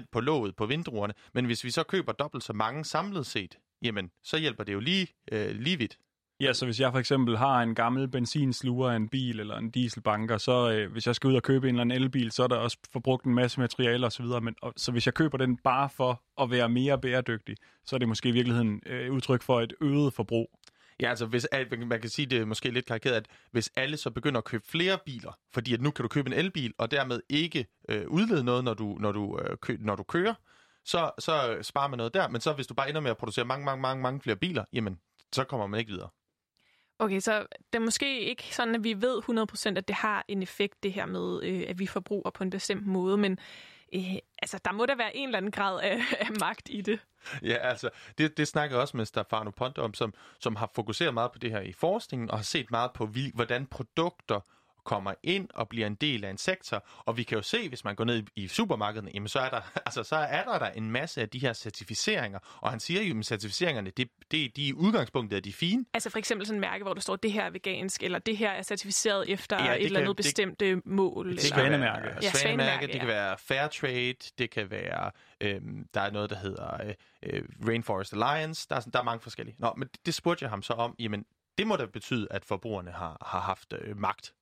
20% 0.00 0.04
på 0.12 0.20
låget 0.20 0.56
på 0.56 0.66
vindruerne, 0.66 1.14
men 1.34 1.44
hvis 1.44 1.64
vi 1.64 1.70
så 1.70 1.82
køber 1.82 2.12
dobbelt 2.12 2.44
så 2.44 2.52
mange 2.52 2.84
samlet 2.84 3.26
set, 3.26 3.58
jamen 3.82 4.10
så 4.22 4.38
hjælper 4.38 4.64
det 4.64 4.72
jo 4.72 4.80
lige, 4.80 5.08
øh, 5.32 5.50
lige 5.50 5.78
vidt. 5.78 5.98
Ja, 6.40 6.52
så 6.52 6.64
hvis 6.64 6.80
jeg 6.80 6.92
for 6.92 6.98
eksempel 6.98 7.36
har 7.36 7.62
en 7.62 7.74
gammel 7.74 8.08
benzinsluger 8.08 8.90
af 8.90 8.96
en 8.96 9.08
bil 9.08 9.40
eller 9.40 9.56
en 9.56 9.70
dieselbanker, 9.70 10.38
så 10.38 10.70
øh, 10.70 10.92
hvis 10.92 11.06
jeg 11.06 11.14
skal 11.14 11.28
ud 11.28 11.34
og 11.34 11.42
købe 11.42 11.68
en 11.68 11.74
eller 11.74 11.80
anden 11.80 12.02
elbil, 12.02 12.30
så 12.32 12.42
er 12.42 12.46
der 12.46 12.56
også 12.56 12.78
forbrugt 12.92 13.24
en 13.24 13.34
masse 13.34 13.60
materialer 13.60 14.06
osv. 14.06 14.24
Men, 14.24 14.54
og, 14.62 14.72
så 14.76 14.92
hvis 14.92 15.06
jeg 15.06 15.14
køber 15.14 15.38
den 15.38 15.56
bare 15.56 15.90
for 15.90 16.22
at 16.42 16.50
være 16.50 16.68
mere 16.68 16.98
bæredygtig, 17.00 17.56
så 17.84 17.96
er 17.96 17.98
det 17.98 18.08
måske 18.08 18.28
i 18.28 18.32
virkeligheden 18.32 18.82
øh, 18.86 19.12
udtryk 19.12 19.42
for 19.42 19.60
et 19.60 19.72
øget 19.80 20.14
forbrug. 20.14 20.58
Ja, 21.00 21.08
altså 21.08 21.26
hvis, 21.26 21.46
man 21.86 22.00
kan 22.00 22.10
sige 22.10 22.26
det 22.26 22.40
er 22.40 22.44
måske 22.44 22.70
lidt 22.70 22.86
karikeret, 22.86 23.14
at 23.14 23.26
hvis 23.50 23.70
alle 23.76 23.96
så 23.96 24.10
begynder 24.10 24.38
at 24.38 24.44
købe 24.44 24.64
flere 24.66 24.98
biler, 25.06 25.38
fordi 25.54 25.74
at 25.74 25.80
nu 25.80 25.90
kan 25.90 26.02
du 26.02 26.08
købe 26.08 26.30
en 26.30 26.32
elbil, 26.32 26.72
og 26.78 26.90
dermed 26.90 27.20
ikke 27.28 27.66
øh, 27.88 28.08
udlede 28.08 28.44
noget, 28.44 28.64
når 28.64 28.74
du, 28.74 28.96
når 29.00 29.12
du, 29.12 29.38
øh, 29.38 29.56
kø, 29.56 29.76
når 29.80 29.96
du 29.96 30.02
kører, 30.02 30.34
så, 30.84 31.10
så 31.18 31.58
sparer 31.62 31.88
man 31.88 31.96
noget 31.96 32.14
der. 32.14 32.28
Men 32.28 32.40
så 32.40 32.52
hvis 32.52 32.66
du 32.66 32.74
bare 32.74 32.88
ender 32.88 33.00
med 33.00 33.10
at 33.10 33.16
producere 33.16 33.44
mange, 33.44 33.64
mange, 33.64 33.82
mange, 33.82 34.02
mange 34.02 34.20
flere 34.20 34.36
biler, 34.36 34.64
jamen, 34.72 34.98
så 35.32 35.44
kommer 35.44 35.66
man 35.66 35.80
ikke 35.80 35.90
videre. 35.90 36.08
Okay, 37.00 37.20
så 37.20 37.46
det 37.72 37.78
er 37.78 37.84
måske 37.84 38.20
ikke 38.20 38.54
sådan, 38.54 38.74
at 38.74 38.84
vi 38.84 39.02
ved 39.02 39.22
100% 39.72 39.76
at 39.76 39.88
det 39.88 39.96
har 39.96 40.24
en 40.28 40.42
effekt, 40.42 40.82
det 40.82 40.92
her 40.92 41.06
med, 41.06 41.42
øh, 41.42 41.64
at 41.68 41.78
vi 41.78 41.86
forbruger 41.86 42.30
på 42.30 42.44
en 42.44 42.50
bestemt 42.50 42.86
måde, 42.86 43.16
men 43.16 43.38
øh, 43.94 44.14
altså, 44.42 44.60
der 44.64 44.72
må 44.72 44.86
der 44.86 44.96
være 44.96 45.16
en 45.16 45.28
eller 45.28 45.38
anden 45.38 45.50
grad 45.50 45.80
af, 45.80 46.00
af 46.20 46.28
magt 46.40 46.68
i 46.70 46.80
det. 46.80 47.00
Ja, 47.42 47.54
altså, 47.54 47.90
det, 48.18 48.36
det 48.36 48.48
snakker 48.48 48.76
også 48.76 48.96
med 48.96 49.04
Stefano 49.04 49.50
Ponte 49.50 49.78
om, 49.78 49.94
som, 49.94 50.14
som 50.40 50.56
har 50.56 50.70
fokuseret 50.74 51.14
meget 51.14 51.32
på 51.32 51.38
det 51.38 51.50
her 51.50 51.60
i 51.60 51.72
forskningen, 51.72 52.30
og 52.30 52.38
har 52.38 52.44
set 52.44 52.70
meget 52.70 52.90
på, 52.92 53.08
hvordan 53.34 53.66
produkter 53.66 54.40
kommer 54.90 55.14
ind 55.22 55.48
og 55.54 55.68
bliver 55.68 55.86
en 55.86 55.94
del 55.94 56.24
af 56.24 56.30
en 56.30 56.38
sektor. 56.38 56.86
Og 56.98 57.16
vi 57.16 57.22
kan 57.22 57.36
jo 57.36 57.42
se, 57.42 57.68
hvis 57.68 57.84
man 57.84 57.94
går 57.94 58.04
ned 58.04 58.22
i 58.36 58.48
supermarkederne, 58.48 59.10
jamen 59.14 59.28
så 59.28 59.38
er 59.38 59.48
der, 59.48 59.60
altså, 59.86 60.02
så 60.02 60.16
er 60.16 60.44
der, 60.44 60.58
der 60.58 60.66
en 60.70 60.90
masse 60.90 61.20
af 61.20 61.28
de 61.28 61.38
her 61.38 61.52
certificeringer. 61.52 62.38
Og 62.60 62.70
han 62.70 62.80
siger 62.80 63.02
jo, 63.02 63.18
at 63.18 63.26
certificeringerne, 63.26 63.90
det, 63.90 64.08
det, 64.30 64.56
de 64.56 64.62
i 64.62 64.72
udgangspunktet 64.72 65.36
er 65.36 65.40
de 65.40 65.52
fine. 65.52 65.84
Altså 65.94 66.10
for 66.10 66.18
eksempel 66.18 66.46
sådan 66.46 66.56
en 66.56 66.60
mærke, 66.60 66.84
hvor 66.84 66.94
der 66.94 67.00
står, 67.00 67.16
det 67.16 67.32
her 67.32 67.44
er 67.44 67.50
vegansk, 67.50 68.02
eller 68.02 68.18
det 68.18 68.36
her 68.36 68.50
er 68.50 68.62
certificeret 68.62 69.28
efter 69.28 69.64
ja, 69.64 69.74
et 69.74 69.84
eller 69.84 70.00
andet 70.00 70.16
bestemt 70.16 70.62
øh, 70.62 70.78
mål. 70.84 71.32
Det 71.32 71.42
svanemærke. 71.42 72.08
Ja, 72.22 72.30
svanemærke, 72.30 72.86
det 72.86 73.00
kan 73.00 73.08
være 73.08 73.36
fair 73.38 73.66
trade, 73.66 74.14
det 74.38 74.50
kan 74.50 74.70
være, 74.70 75.10
øhm, 75.40 75.88
der 75.94 76.00
er 76.00 76.10
noget, 76.10 76.30
der 76.30 76.36
hedder 76.36 76.84
øh, 76.84 76.94
øh 77.22 77.42
Rainforest 77.68 78.12
Alliance, 78.12 78.66
der 78.70 78.76
er, 78.76 78.80
der 78.80 78.98
er 78.98 79.04
mange 79.04 79.20
forskellige. 79.20 79.56
Nå, 79.58 79.72
men 79.76 79.88
det, 79.88 80.06
det 80.06 80.14
spurgte 80.14 80.42
jeg 80.42 80.50
ham 80.50 80.62
så 80.62 80.72
om, 80.72 80.94
jamen 80.98 81.24
det 81.58 81.66
må 81.66 81.76
da 81.76 81.86
betyde, 81.86 82.26
at 82.30 82.44
forbrugerne 82.44 82.90
har, 82.90 83.16
har 83.26 83.40
haft 83.40 83.72
øh, 83.72 83.96
magt 83.96 84.34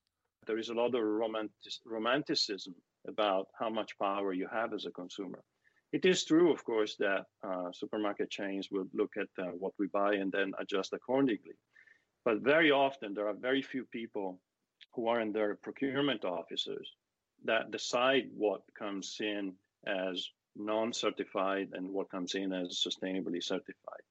there 0.49 0.59
is 0.59 0.71
a 0.71 0.75
lot 0.75 0.95
of 0.95 1.03
romantic, 1.03 1.53
romanticism 1.85 2.75
about 3.07 3.47
how 3.61 3.69
much 3.71 3.99
power 3.99 4.33
you 4.33 4.49
have 4.51 4.73
as 4.73 4.87
a 4.87 4.91
consumer. 4.91 5.45
It 5.93 6.05
is 6.05 6.25
true, 6.25 6.53
of 6.53 6.65
course, 6.65 6.97
that 6.97 7.27
uh, 7.47 7.71
supermarket 7.73 8.31
chains 8.31 8.69
will 8.71 8.87
look 8.95 9.13
at 9.17 9.29
uh, 9.39 9.51
what 9.53 9.75
we 9.79 9.87
buy 9.93 10.15
and 10.15 10.33
then 10.33 10.53
adjust 10.59 10.93
accordingly. 10.95 11.57
But 12.25 12.41
very 12.41 12.71
often, 12.71 13.15
there 13.15 13.29
are 13.29 13.35
very 13.49 13.63
few 13.63 13.85
people 13.93 14.41
who 14.95 15.07
are 15.09 15.21
in 15.21 15.33
their 15.33 15.55
procurement 15.57 16.25
offices 16.25 16.87
that 17.45 17.71
decide 17.71 18.25
what 18.35 18.63
comes 18.79 19.17
in 19.21 19.55
as 19.87 20.27
non 20.57 20.93
certified 20.93 21.69
and 21.73 21.89
what 21.89 22.11
comes 22.11 22.35
in 22.35 22.53
as 22.53 22.85
sustainably 22.87 23.43
certified. 23.43 24.05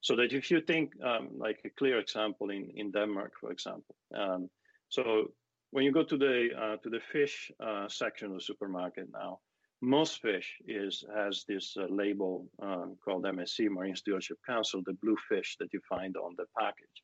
So 0.00 0.16
that 0.16 0.32
if 0.32 0.50
you 0.50 0.60
think, 0.60 0.92
um, 1.02 1.30
like 1.36 1.60
a 1.64 1.70
clear 1.70 1.98
example 1.98 2.50
in, 2.50 2.70
in 2.76 2.92
Denmark, 2.92 3.32
for 3.40 3.50
example, 3.50 3.96
um, 4.14 4.48
so 4.88 5.32
when 5.70 5.84
you 5.84 5.92
go 5.92 6.02
to 6.02 6.16
the 6.16 6.48
uh, 6.56 6.76
to 6.78 6.90
the 6.90 7.00
fish 7.12 7.50
uh, 7.60 7.88
section 7.88 8.28
of 8.28 8.34
the 8.34 8.40
supermarket 8.40 9.08
now, 9.12 9.40
most 9.80 10.20
fish 10.20 10.56
is 10.66 11.04
has 11.14 11.44
this 11.46 11.76
uh, 11.76 11.86
label 11.90 12.46
um, 12.62 12.96
called 13.04 13.24
MSC 13.24 13.68
Marine 13.68 13.96
Stewardship 13.96 14.38
Council, 14.46 14.82
the 14.84 14.94
blue 15.02 15.16
fish 15.28 15.56
that 15.60 15.72
you 15.72 15.80
find 15.88 16.16
on 16.16 16.34
the 16.36 16.46
package. 16.58 17.02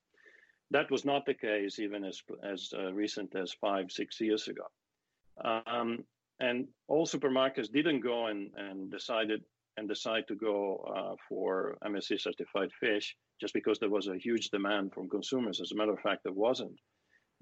That 0.70 0.90
was 0.90 1.04
not 1.04 1.26
the 1.26 1.34
case 1.34 1.78
even 1.78 2.04
as 2.04 2.22
as 2.42 2.72
uh, 2.76 2.92
recent 2.92 3.36
as 3.36 3.52
five 3.52 3.90
six 3.90 4.20
years 4.20 4.48
ago. 4.48 4.64
Um, 5.44 6.04
and 6.40 6.66
all 6.88 7.06
supermarkets 7.06 7.70
didn't 7.70 8.00
go 8.00 8.26
and, 8.26 8.50
and 8.56 8.90
decided 8.90 9.42
and 9.76 9.88
decide 9.88 10.26
to 10.28 10.34
go 10.34 10.76
uh, 10.96 11.14
for 11.28 11.76
MSC 11.84 12.20
certified 12.20 12.70
fish 12.80 13.16
just 13.40 13.54
because 13.54 13.78
there 13.78 13.90
was 13.90 14.08
a 14.08 14.16
huge 14.16 14.50
demand 14.50 14.92
from 14.92 15.08
consumers. 15.08 15.60
As 15.60 15.72
a 15.72 15.74
matter 15.74 15.92
of 15.92 16.00
fact, 16.00 16.22
there 16.24 16.32
wasn't. 16.32 16.78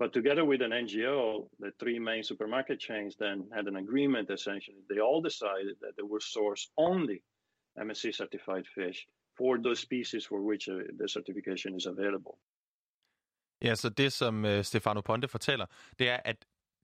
But 0.02 0.12
together 0.12 0.44
with 0.44 0.62
an 0.62 0.72
NGO, 0.84 1.48
the 1.60 1.70
three 1.80 1.98
main 2.10 2.24
supermarket 2.24 2.78
chains 2.80 3.14
then 3.24 3.38
had 3.56 3.64
an 3.72 3.76
agreement 3.84 4.30
essentially. 4.30 4.82
They 4.90 5.00
all 5.06 5.22
decided 5.30 5.74
that 5.84 5.92
they 5.96 6.06
would 6.10 6.24
source 6.36 6.62
only 6.88 7.18
MSC 7.86 8.04
certified 8.22 8.66
fish 8.76 8.98
for 9.38 9.52
those 9.64 9.80
species 9.88 10.22
for 10.30 10.38
which 10.48 10.64
uh, 10.68 10.74
the 11.00 11.08
certification 11.08 11.76
is 11.76 11.86
available. 11.86 12.34
Ja, 13.60 13.74
så 13.74 13.88
det, 13.88 14.12
som 14.12 14.44
uh, 14.44 14.62
Stefano 14.62 15.00
Ponte 15.00 15.28
fortæller, 15.28 15.66
det 15.98 16.08
er, 16.08 16.20
at 16.24 16.36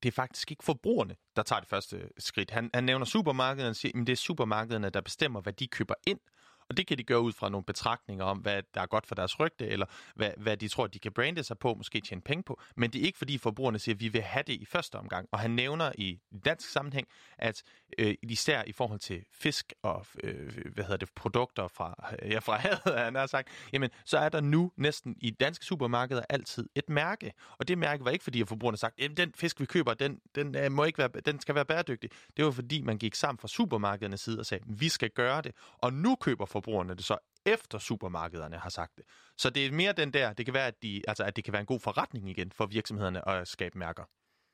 det 0.02 0.08
er 0.08 0.12
faktisk 0.12 0.50
ikke 0.50 0.64
forbrugerne, 0.64 1.16
der 1.36 1.42
tager 1.42 1.60
det 1.60 1.68
første 1.68 2.08
skridt. 2.18 2.50
Han, 2.50 2.70
han 2.74 2.84
nævner 2.84 3.06
supermarkederne 3.06 3.70
og 3.70 3.76
siger, 3.76 4.00
at 4.00 4.06
det 4.06 4.12
er 4.12 4.16
supermarkederne, 4.16 4.90
der 4.90 5.00
bestemmer, 5.00 5.40
hvad 5.40 5.52
de 5.52 5.68
køber 5.68 5.94
ind, 6.06 6.20
og 6.68 6.76
det 6.76 6.86
kan 6.86 6.98
de 6.98 7.02
gøre 7.02 7.20
ud 7.20 7.32
fra 7.32 7.48
nogle 7.48 7.64
betragtninger 7.64 8.24
om, 8.24 8.38
hvad 8.38 8.62
der 8.74 8.80
er 8.80 8.86
godt 8.86 9.06
for 9.06 9.14
deres 9.14 9.40
rygte, 9.40 9.66
eller 9.66 9.86
hvad, 10.14 10.30
hvad 10.36 10.56
de 10.56 10.68
tror, 10.68 10.86
de 10.86 10.98
kan 10.98 11.12
brande 11.12 11.42
sig 11.42 11.58
på, 11.58 11.74
måske 11.74 12.00
tjene 12.00 12.22
penge 12.22 12.42
på. 12.42 12.60
Men 12.76 12.90
det 12.90 13.00
er 13.00 13.06
ikke, 13.06 13.18
fordi 13.18 13.38
forbrugerne 13.38 13.78
siger, 13.78 13.94
at 13.94 14.00
vi 14.00 14.08
vil 14.08 14.22
have 14.22 14.42
det 14.46 14.52
i 14.52 14.64
første 14.64 14.96
omgang. 14.96 15.28
Og 15.32 15.38
han 15.38 15.50
nævner 15.50 15.92
i 15.98 16.18
dansk 16.44 16.70
sammenhæng, 16.70 17.08
at 17.38 17.62
øh, 17.98 18.14
især 18.22 18.62
i 18.66 18.72
forhold 18.72 19.00
til 19.00 19.24
fisk 19.32 19.72
og 19.82 20.06
øh, 20.22 20.72
hvad 20.74 20.84
hedder 20.84 20.96
det, 20.96 21.08
produkter 21.14 21.68
fra, 21.68 22.08
ja, 22.32 22.38
fra 22.38 22.56
havet, 22.56 22.98
han 22.98 23.14
har 23.14 23.26
sagt, 23.26 23.48
jamen, 23.72 23.90
så 24.04 24.18
er 24.18 24.28
der 24.28 24.40
nu 24.40 24.72
næsten 24.76 25.16
i 25.20 25.30
danske 25.30 25.64
supermarkeder 25.64 26.22
altid 26.28 26.68
et 26.74 26.88
mærke. 26.88 27.32
Og 27.58 27.68
det 27.68 27.78
mærke 27.78 28.04
var 28.04 28.10
ikke, 28.10 28.24
fordi 28.24 28.44
forbrugerne 28.44 28.74
har 28.74 28.78
sagt, 28.78 29.00
at 29.00 29.16
den 29.16 29.32
fisk, 29.36 29.60
vi 29.60 29.66
køber, 29.66 29.94
den, 29.94 30.20
den, 30.34 30.56
øh, 30.56 30.72
må 30.72 30.84
ikke 30.84 30.98
være, 30.98 31.08
den 31.26 31.40
skal 31.40 31.54
være 31.54 31.64
bæredygtig. 31.64 32.10
Det 32.36 32.44
var, 32.44 32.50
fordi 32.50 32.82
man 32.82 32.98
gik 32.98 33.14
sammen 33.14 33.38
fra 33.38 33.48
supermarkedernes 33.48 34.20
side 34.20 34.38
og 34.38 34.46
sagde, 34.46 34.64
vi 34.66 34.88
skal 34.88 35.10
gøre 35.10 35.42
det. 35.42 35.52
Og 35.78 35.92
nu 35.92 36.14
køber 36.14 36.46
forbrugerne 36.58 36.94
det 36.94 37.04
så 37.04 37.16
efter 37.46 37.78
supermarkederne 37.78 38.56
har 38.56 38.70
sagt 38.70 38.92
det. 38.96 39.04
Så 39.38 39.50
det 39.50 39.66
er 39.66 39.72
mere 39.72 39.92
den 39.92 40.12
der, 40.12 40.32
det 40.32 40.44
kan 40.44 40.54
være, 40.54 40.66
at, 40.66 40.82
de, 40.82 41.02
altså, 41.08 41.24
at 41.24 41.36
det 41.36 41.44
kan 41.44 41.52
være 41.52 41.60
en 41.60 41.66
god 41.66 41.80
forretning 41.80 42.30
igen 42.30 42.52
for 42.52 42.66
virksomhederne 42.66 43.28
at 43.28 43.48
skabe 43.48 43.78
mærker. 43.78 44.04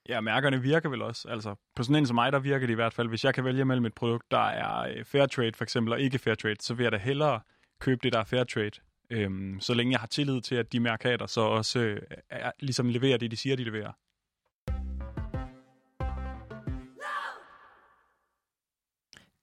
Ja, 0.08 0.20
mærkerne 0.20 0.62
virker 0.62 0.88
vel 0.88 1.02
også. 1.02 1.28
Altså, 1.28 1.54
på 1.76 1.82
sådan 1.82 1.96
en 1.96 2.06
som 2.06 2.14
mig, 2.14 2.32
der 2.32 2.38
virker 2.38 2.66
det 2.66 2.72
i 2.72 2.74
hvert 2.74 2.92
fald. 2.92 3.08
Hvis 3.08 3.24
jeg 3.24 3.34
kan 3.34 3.44
vælge 3.44 3.64
mellem 3.64 3.86
et 3.86 3.94
produkt, 3.94 4.30
der 4.30 4.46
er 4.48 4.80
øh, 4.80 5.04
fair 5.04 5.26
trade 5.26 5.52
for 5.54 5.64
eksempel, 5.64 5.92
og 5.92 6.00
ikke 6.00 6.18
fair 6.18 6.34
trade, 6.34 6.56
så 6.60 6.74
vil 6.74 6.84
jeg 6.84 6.92
da 6.92 6.96
hellere 6.96 7.40
købe 7.80 8.00
det, 8.02 8.12
der 8.12 8.18
er 8.18 8.24
fair 8.24 8.44
trade. 8.44 8.70
Øhm, 9.10 9.60
så 9.60 9.74
længe 9.74 9.92
jeg 9.92 10.00
har 10.00 10.06
tillid 10.06 10.40
til, 10.40 10.54
at 10.54 10.72
de 10.72 10.80
mærkater 10.80 11.26
så 11.26 11.40
også 11.40 11.78
øh, 11.78 12.00
er, 12.30 12.52
ligesom 12.60 12.88
leverer 12.88 13.16
det, 13.16 13.30
de 13.30 13.36
siger, 13.36 13.56
de 13.56 13.64
leverer. 13.64 13.92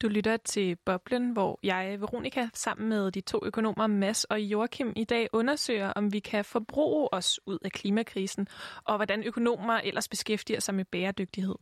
Du 0.01 0.07
lytter 0.07 0.37
til 0.37 0.75
Boblen, 0.75 1.31
hvor 1.31 1.59
jeg, 1.63 1.97
Veronika, 1.99 2.47
sammen 2.53 2.89
med 2.89 3.11
de 3.11 3.21
to 3.21 3.39
økonomer 3.43 3.87
Mads 3.87 4.23
og 4.23 4.41
Joachim 4.41 4.93
i 4.95 5.03
dag 5.03 5.27
undersøger, 5.33 5.89
om 5.89 6.13
vi 6.13 6.19
kan 6.19 6.45
forbruge 6.45 7.13
os 7.13 7.39
ud 7.45 7.57
af 7.65 7.71
klimakrisen, 7.71 8.47
og 8.83 8.95
hvordan 8.95 9.23
økonomer 9.23 9.73
ellers 9.73 10.07
beskæftiger 10.07 10.59
sig 10.59 10.75
med 10.75 10.85
bæredygtighed. 10.85 11.55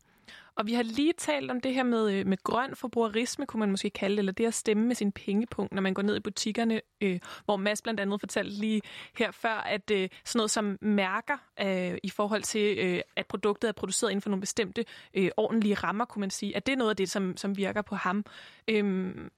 Og 0.55 0.67
vi 0.67 0.73
har 0.73 0.83
lige 0.83 1.13
talt 1.13 1.51
om 1.51 1.61
det 1.61 1.73
her 1.73 1.83
med, 1.83 2.13
øh, 2.13 2.27
med 2.27 2.37
grøn 2.43 2.75
forbrugerisme, 2.75 3.45
kunne 3.45 3.59
man 3.59 3.71
måske 3.71 3.89
kalde 3.89 4.15
det, 4.15 4.19
eller 4.19 4.31
det 4.31 4.45
at 4.45 4.53
stemme 4.53 4.87
med 4.87 4.95
sin 4.95 5.11
pengepunkt, 5.11 5.73
når 5.73 5.81
man 5.81 5.93
går 5.93 6.01
ned 6.01 6.15
i 6.15 6.19
butikkerne, 6.19 6.81
øh, 7.01 7.19
hvor 7.45 7.57
Mads 7.57 7.81
blandt 7.81 7.99
andet 7.99 8.19
fortalte 8.19 8.51
lige 8.51 8.81
her 9.17 9.31
før, 9.31 9.55
at 9.55 9.91
øh, 9.91 10.09
sådan 10.25 10.39
noget 10.39 10.51
som 10.51 10.77
mærker 10.81 11.37
øh, 11.61 11.97
i 12.03 12.09
forhold 12.09 12.43
til, 12.43 12.77
øh, 12.77 13.01
at 13.15 13.27
produktet 13.27 13.67
er 13.67 13.71
produceret 13.71 14.11
inden 14.11 14.21
for 14.21 14.29
nogle 14.29 14.41
bestemte 14.41 14.85
øh, 15.13 15.29
ordentlige 15.37 15.75
rammer, 15.75 16.05
kunne 16.05 16.19
man 16.19 16.29
sige, 16.29 16.55
at 16.55 16.65
det 16.65 16.73
er 16.73 16.77
noget 16.77 16.89
af 16.89 16.95
det, 16.95 17.09
som, 17.09 17.37
som 17.37 17.57
virker 17.57 17.81
på 17.81 17.95
ham. 17.95 18.25
Øh, 18.67 18.85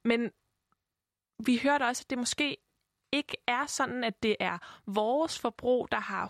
men 0.06 0.32
vi 1.46 1.60
hørte 1.64 1.84
også, 1.84 2.04
at 2.06 2.10
det 2.10 2.18
måske 2.18 2.58
ikke 3.12 3.38
er 3.48 3.66
sådan, 3.66 4.04
at 4.04 4.24
det 4.24 4.36
er 4.40 4.58
vores 4.86 5.40
forbrug, 5.40 5.88
der 5.92 6.00
har 6.00 6.28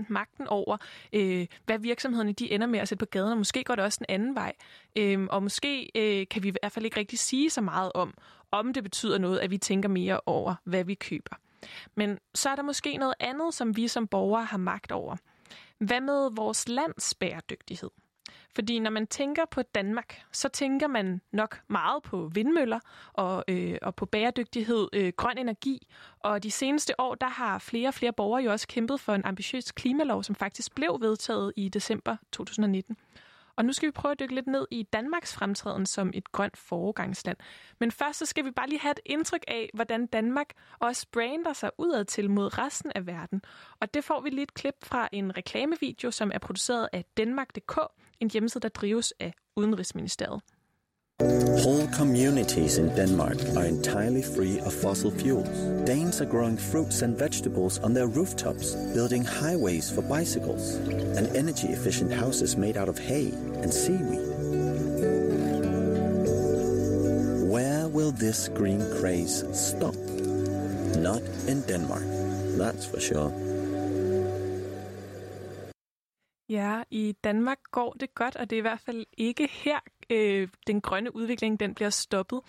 100% 0.00 0.04
magten 0.08 0.46
over, 0.48 0.76
øh, 1.12 1.46
hvad 1.66 1.78
virksomhederne 1.78 2.32
de 2.32 2.50
ender 2.50 2.66
med 2.66 2.78
at 2.78 2.88
sætte 2.88 3.06
på 3.06 3.10
gaden, 3.10 3.32
og 3.32 3.38
måske 3.38 3.64
går 3.64 3.74
det 3.74 3.84
også 3.84 3.98
en 4.00 4.14
anden 4.14 4.34
vej. 4.34 4.52
Øh, 4.96 5.26
og 5.30 5.42
måske 5.42 5.90
øh, 5.94 6.26
kan 6.28 6.42
vi 6.42 6.48
i 6.48 6.54
hvert 6.60 6.72
fald 6.72 6.84
ikke 6.84 7.00
rigtig 7.00 7.18
sige 7.18 7.50
så 7.50 7.60
meget 7.60 7.92
om, 7.94 8.14
om 8.50 8.72
det 8.72 8.82
betyder 8.82 9.18
noget, 9.18 9.38
at 9.38 9.50
vi 9.50 9.58
tænker 9.58 9.88
mere 9.88 10.20
over, 10.26 10.54
hvad 10.64 10.84
vi 10.84 10.94
køber. 10.94 11.36
Men 11.94 12.18
så 12.34 12.50
er 12.50 12.56
der 12.56 12.62
måske 12.62 12.96
noget 12.96 13.14
andet, 13.20 13.54
som 13.54 13.76
vi 13.76 13.88
som 13.88 14.06
borgere 14.06 14.44
har 14.44 14.58
magt 14.58 14.92
over. 14.92 15.16
Hvad 15.78 16.00
med 16.00 16.30
vores 16.36 16.68
lands 16.68 17.14
bæredygtighed? 17.14 17.90
Fordi 18.54 18.78
når 18.78 18.90
man 18.90 19.06
tænker 19.06 19.44
på 19.50 19.62
Danmark, 19.62 20.22
så 20.32 20.48
tænker 20.48 20.86
man 20.86 21.20
nok 21.32 21.60
meget 21.68 22.02
på 22.02 22.30
vindmøller 22.34 22.80
og, 23.12 23.44
øh, 23.48 23.78
og 23.82 23.94
på 23.94 24.06
bæredygtighed, 24.06 24.88
øh, 24.92 25.12
grøn 25.16 25.38
energi. 25.38 25.86
Og 26.20 26.42
de 26.42 26.50
seneste 26.50 27.00
år, 27.00 27.14
der 27.14 27.28
har 27.28 27.58
flere 27.58 27.88
og 27.88 27.94
flere 27.94 28.12
borgere 28.12 28.42
jo 28.42 28.52
også 28.52 28.68
kæmpet 28.68 29.00
for 29.00 29.14
en 29.14 29.24
ambitiøs 29.24 29.72
klimalov, 29.72 30.22
som 30.22 30.34
faktisk 30.34 30.74
blev 30.74 30.98
vedtaget 31.00 31.52
i 31.56 31.68
december 31.68 32.16
2019. 32.32 32.96
Og 33.56 33.64
nu 33.64 33.72
skal 33.72 33.86
vi 33.86 33.90
prøve 33.92 34.12
at 34.12 34.20
dykke 34.20 34.34
lidt 34.34 34.46
ned 34.46 34.66
i 34.70 34.82
Danmarks 34.82 35.34
fremtræden 35.34 35.86
som 35.86 36.10
et 36.14 36.32
grønt 36.32 36.56
foregangsland. 36.56 37.36
Men 37.80 37.90
først 37.90 38.18
så 38.18 38.26
skal 38.26 38.44
vi 38.44 38.50
bare 38.50 38.68
lige 38.68 38.80
have 38.80 38.90
et 38.90 39.00
indtryk 39.06 39.44
af, 39.48 39.70
hvordan 39.74 40.06
Danmark 40.06 40.46
også 40.78 41.06
brander 41.12 41.52
sig 41.52 41.70
udad 41.78 42.04
til 42.04 42.30
mod 42.30 42.58
resten 42.58 42.92
af 42.94 43.06
verden. 43.06 43.42
Og 43.80 43.94
det 43.94 44.04
får 44.04 44.20
vi 44.20 44.30
lige 44.30 44.42
et 44.42 44.54
klip 44.54 44.74
fra 44.82 45.08
en 45.12 45.36
reklamevideo, 45.36 46.10
som 46.10 46.30
er 46.34 46.38
produceret 46.38 46.88
af 46.92 47.04
Danmark.dk, 47.16 47.78
en 48.22 48.30
hjemmeside, 48.30 48.60
der 48.60 48.68
drives 48.68 49.12
af 49.20 49.32
Udenrigsministeriet. 49.56 50.40
Whole 51.64 51.88
communities 51.92 52.78
in 52.78 52.88
Denmark 52.96 53.36
are 53.56 53.68
entirely 53.68 54.22
free 54.22 54.58
of 54.66 54.72
fossil 54.72 55.10
fuels. 55.10 55.48
Danes 55.86 56.20
are 56.20 56.30
growing 56.30 56.58
fruits 56.58 57.02
and 57.02 57.18
vegetables 57.18 57.78
on 57.78 57.94
their 57.94 58.06
rooftops, 58.06 58.76
building 58.94 59.24
highways 59.24 59.92
for 59.94 60.02
bicycles, 60.02 60.64
and 61.18 61.36
energy 61.36 61.68
efficient 61.68 62.12
houses 62.12 62.56
made 62.56 62.76
out 62.76 62.88
of 62.88 62.98
hay 62.98 63.32
and 63.62 63.72
seaweed. 63.72 64.26
Where 67.52 67.88
will 67.88 68.12
this 68.12 68.48
green 68.48 68.80
craze 68.98 69.44
stop? 69.52 69.94
Not 70.96 71.22
in 71.46 71.62
Denmark, 71.68 72.06
that's 72.58 72.86
for 72.86 73.00
sure. 73.00 73.51
I 76.92 77.12
Danmark 77.24 77.58
går 77.70 77.92
det 78.00 78.14
godt, 78.14 78.36
og 78.36 78.50
det 78.50 78.56
er 78.56 78.60
i 78.60 78.62
hvert 78.62 78.80
fald 78.80 79.06
ikke 79.18 79.48
her, 79.52 79.78
øh, 80.10 80.48
den 80.66 80.80
grønne 80.80 81.16
udvikling 81.16 81.60
den 81.60 81.74
bliver 81.74 81.90
stoppet. 81.90 82.40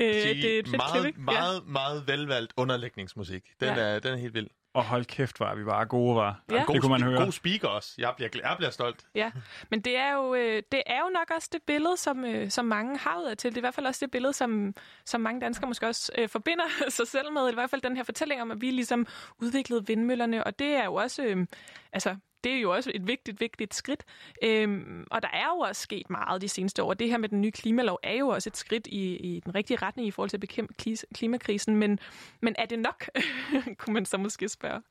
Altså, 0.00 0.28
øh, 0.28 0.34
det 0.34 0.54
er 0.54 0.58
et 0.58 0.70
meget, 0.70 1.02
klip, 1.02 1.16
meget, 1.16 1.54
ja. 1.54 1.70
meget 1.72 2.08
velvalgt 2.08 2.52
underlægningsmusik. 2.56 3.44
Den, 3.60 3.68
ja. 3.68 3.80
er, 3.80 3.98
den 3.98 4.12
er 4.12 4.16
helt 4.16 4.34
vild. 4.34 4.48
Og 4.74 4.84
hold 4.84 5.04
kæft, 5.04 5.40
var 5.40 5.54
vi 5.54 5.64
bare 5.64 5.86
gode, 5.86 6.16
var. 6.16 6.42
Ja. 6.50 6.64
Det 6.72 6.80
kunne 6.80 6.90
man 6.90 7.02
høre. 7.02 7.24
God 7.24 7.32
speaker 7.32 7.68
også. 7.68 7.94
Jeg 7.98 8.12
bliver, 8.16 8.30
jeg 8.34 8.54
bliver 8.56 8.70
stolt. 8.70 9.06
Ja, 9.14 9.30
men 9.70 9.80
det 9.80 9.96
er 9.96 10.12
jo, 10.12 10.34
øh, 10.34 10.62
det 10.72 10.82
er 10.86 10.98
jo 10.98 11.08
nok 11.14 11.30
også 11.36 11.48
det 11.52 11.62
billede, 11.66 11.96
som, 11.96 12.24
øh, 12.24 12.50
som 12.50 12.64
mange 12.64 12.98
har 12.98 13.20
ud 13.20 13.24
af 13.24 13.36
til. 13.36 13.50
Det 13.50 13.56
er 13.56 13.60
i 13.60 13.60
hvert 13.60 13.74
fald 13.74 13.86
også 13.86 14.04
det 14.04 14.10
billede, 14.10 14.32
som, 14.32 14.74
som 15.04 15.20
mange 15.20 15.40
danskere 15.40 15.68
måske 15.68 15.86
også 15.86 16.12
øh, 16.18 16.28
forbinder 16.28 16.64
sig 16.88 17.06
selv 17.06 17.32
med. 17.32 17.50
I 17.50 17.54
hvert 17.54 17.70
fald 17.70 17.82
den 17.82 17.96
her 17.96 18.04
fortælling 18.04 18.42
om, 18.42 18.50
at 18.50 18.60
vi 18.60 18.70
ligesom 18.70 19.06
udviklede 19.38 19.86
vindmøllerne. 19.86 20.44
Og 20.44 20.58
det 20.58 20.68
er 20.68 20.84
jo 20.84 20.94
også, 20.94 21.24
øh, 21.24 21.46
altså 21.92 22.16
det 22.46 22.54
er 22.54 22.60
jo 22.60 22.74
også 22.74 22.90
et 22.94 23.06
vigtigt, 23.06 23.40
vigtigt 23.40 23.74
skridt. 23.74 24.04
Øhm, 24.42 25.06
og 25.10 25.22
der 25.22 25.28
er 25.28 25.46
jo 25.46 25.58
også 25.58 25.82
sket 25.82 26.10
meget 26.10 26.42
de 26.42 26.48
seneste 26.48 26.82
år. 26.82 26.94
Det 26.94 27.08
her 27.08 27.18
med 27.18 27.28
den 27.28 27.40
nye 27.40 27.50
klimalov 27.50 27.98
er 28.02 28.14
jo 28.14 28.28
også 28.28 28.50
et 28.50 28.56
skridt 28.56 28.86
i, 28.86 29.16
i 29.16 29.40
den 29.40 29.54
rigtige 29.54 29.76
retning 29.76 30.08
i 30.08 30.10
forhold 30.10 30.30
til 30.30 30.36
at 30.36 30.40
bekæmpe 30.40 30.74
klimakrisen. 31.14 31.76
Men, 31.76 31.98
men 32.40 32.54
er 32.58 32.66
det 32.66 32.78
nok, 32.78 33.08
kunne 33.78 33.94
man 33.94 34.06
så 34.06 34.16
måske 34.16 34.48
spørge? 34.48 34.82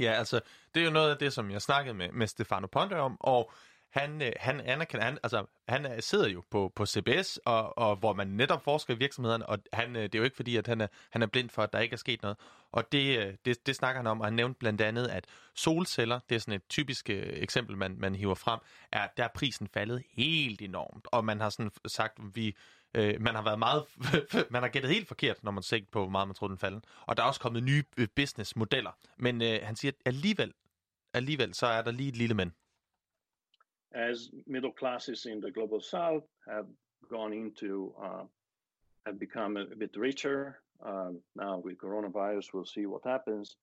Ja, 0.00 0.12
altså, 0.12 0.40
det 0.74 0.80
er 0.80 0.84
jo 0.84 0.90
noget 0.90 1.10
af 1.10 1.16
det, 1.16 1.32
som 1.32 1.50
jeg 1.50 1.62
snakkede 1.62 1.94
med, 1.94 2.08
med 2.12 2.26
Stefano 2.26 2.66
Ponte 2.66 3.00
om, 3.00 3.16
og 3.20 3.52
han, 3.92 4.22
øh, 4.22 4.32
han 4.36 4.60
anerkender, 4.60 5.04
han, 5.04 5.18
altså, 5.22 5.44
han 5.68 5.92
øh, 5.92 6.02
sidder 6.02 6.28
jo 6.28 6.42
på, 6.50 6.72
på 6.76 6.86
CBS, 6.86 7.40
og, 7.44 7.78
og 7.78 7.96
hvor 7.96 8.12
man 8.12 8.26
netop 8.26 8.64
forsker 8.64 8.94
i 8.94 8.98
virksomhederne, 8.98 9.46
og 9.46 9.58
han, 9.72 9.96
øh, 9.96 10.02
det 10.02 10.14
er 10.14 10.18
jo 10.18 10.24
ikke 10.24 10.36
fordi, 10.36 10.56
at 10.56 10.66
han 10.66 10.80
er, 10.80 10.86
han 11.10 11.22
er 11.22 11.26
blind 11.26 11.50
for, 11.50 11.62
at 11.62 11.72
der 11.72 11.78
ikke 11.78 11.92
er 11.92 11.98
sket 11.98 12.22
noget. 12.22 12.36
Og 12.72 12.92
det, 12.92 13.18
øh, 13.18 13.34
det, 13.44 13.66
det 13.66 13.76
snakker 13.76 13.98
han 13.98 14.06
om, 14.06 14.20
og 14.20 14.26
han 14.26 14.32
nævnte 14.32 14.58
blandt 14.58 14.80
andet, 14.80 15.08
at 15.08 15.26
solceller, 15.54 16.20
det 16.28 16.34
er 16.34 16.38
sådan 16.38 16.54
et 16.54 16.68
typisk 16.68 17.10
øh, 17.10 17.22
eksempel, 17.26 17.76
man, 17.76 17.96
man 17.98 18.14
hiver 18.14 18.34
frem, 18.34 18.60
er, 18.92 19.08
der 19.16 19.24
er 19.24 19.28
prisen 19.34 19.68
faldet 19.68 20.02
helt 20.12 20.62
enormt, 20.62 21.08
og 21.12 21.24
man 21.24 21.40
har 21.40 21.50
sådan 21.50 21.70
sagt, 21.86 22.18
vi, 22.34 22.56
øh, 22.94 23.20
man 23.20 23.34
har 23.34 23.42
været 23.42 23.58
meget, 23.58 23.84
man 24.50 24.62
har 24.62 24.68
gættet 24.68 24.90
helt 24.90 25.08
forkert, 25.08 25.44
når 25.44 25.50
man 25.50 25.62
ser 25.62 25.80
på, 25.92 26.00
hvor 26.00 26.10
meget 26.10 26.28
man 26.28 26.34
troede, 26.34 26.50
den 26.50 26.58
faldt. 26.58 26.84
Og 27.06 27.16
der 27.16 27.22
er 27.22 27.26
også 27.26 27.40
kommet 27.40 27.62
nye 27.62 27.84
øh, 27.96 28.08
businessmodeller. 28.16 28.90
Men 29.18 29.42
øh, 29.42 29.58
han 29.62 29.76
siger, 29.76 29.92
at 29.92 30.02
alligevel, 30.06 30.52
alligevel, 31.14 31.54
så 31.54 31.66
er 31.66 31.82
der 31.82 31.90
lige 31.90 32.08
et 32.08 32.16
lille 32.16 32.34
men. 32.34 32.52
As 33.94 34.30
middle 34.46 34.72
classes 34.72 35.26
in 35.26 35.40
the 35.40 35.50
global 35.50 35.80
south 35.80 36.24
have 36.48 36.66
gone 37.10 37.32
into 37.32 37.92
uh, 38.02 38.24
have 39.06 39.18
become 39.18 39.56
a 39.56 39.76
bit 39.76 39.96
richer. 39.96 40.58
Um, 40.84 41.20
now 41.36 41.58
with 41.58 41.78
coronavirus, 41.78 42.46
we'll 42.52 42.64
see 42.64 42.86
what 42.86 43.02
happens. 43.04 43.56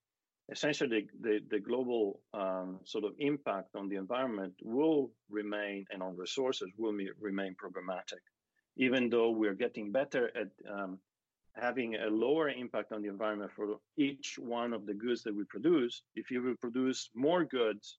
Essentially, 0.52 1.08
the, 1.22 1.40
the 1.50 1.60
global 1.60 2.22
um, 2.34 2.80
sort 2.84 3.04
of 3.04 3.14
impact 3.20 3.76
on 3.76 3.88
the 3.88 3.98
environment 3.98 4.54
will 4.64 5.12
remain, 5.30 5.86
and 5.92 6.02
on 6.02 6.18
resources 6.18 6.70
will 6.78 6.94
remain 7.20 7.56
problematic. 7.56 8.20
Even 8.76 9.10
though 9.10 9.30
we're 9.30 9.54
getting 9.54 9.92
better 9.92 10.32
at 10.36 10.48
um, 10.72 10.98
having 11.56 11.96
a 11.96 12.08
lower 12.08 12.50
impact 12.50 12.92
on 12.92 13.02
the 13.02 13.10
environment 13.10 13.52
for 13.56 13.78
each 13.98 14.40
one 14.40 14.74
of 14.74 14.86
the 14.86 14.94
goods 14.94 15.22
that 15.24 15.36
we 15.36 15.44
produce, 15.44 16.02
if 16.16 16.32
you 16.32 16.42
will 16.42 16.56
produce 16.56 17.10
more 17.14 17.44
goods 17.44 17.98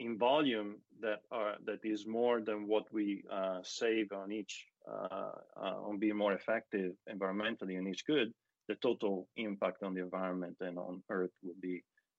in 0.00 0.18
volume 0.18 0.70
that 1.04 1.20
are 1.30 1.54
that 1.68 1.80
is 1.84 2.00
more 2.06 2.36
than 2.48 2.58
what 2.72 2.86
we 2.92 3.06
uh, 3.38 3.60
save 3.80 4.06
on 4.22 4.32
each 4.40 4.54
uh, 4.92 5.36
uh, 5.64 5.88
on 5.88 6.00
being 6.00 6.16
more 6.16 6.34
effective 6.40 6.92
environmentally 7.14 7.74
in 7.80 7.86
each 7.90 8.04
good, 8.12 8.28
the 8.68 8.76
total 8.88 9.28
impact 9.36 9.82
on 9.82 9.94
the 9.94 10.02
environment 10.08 10.56
and 10.60 10.78
on 10.78 11.02
Earth 11.10 11.34
will 11.42 11.60
be 11.62 11.76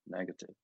negative. 0.08 0.56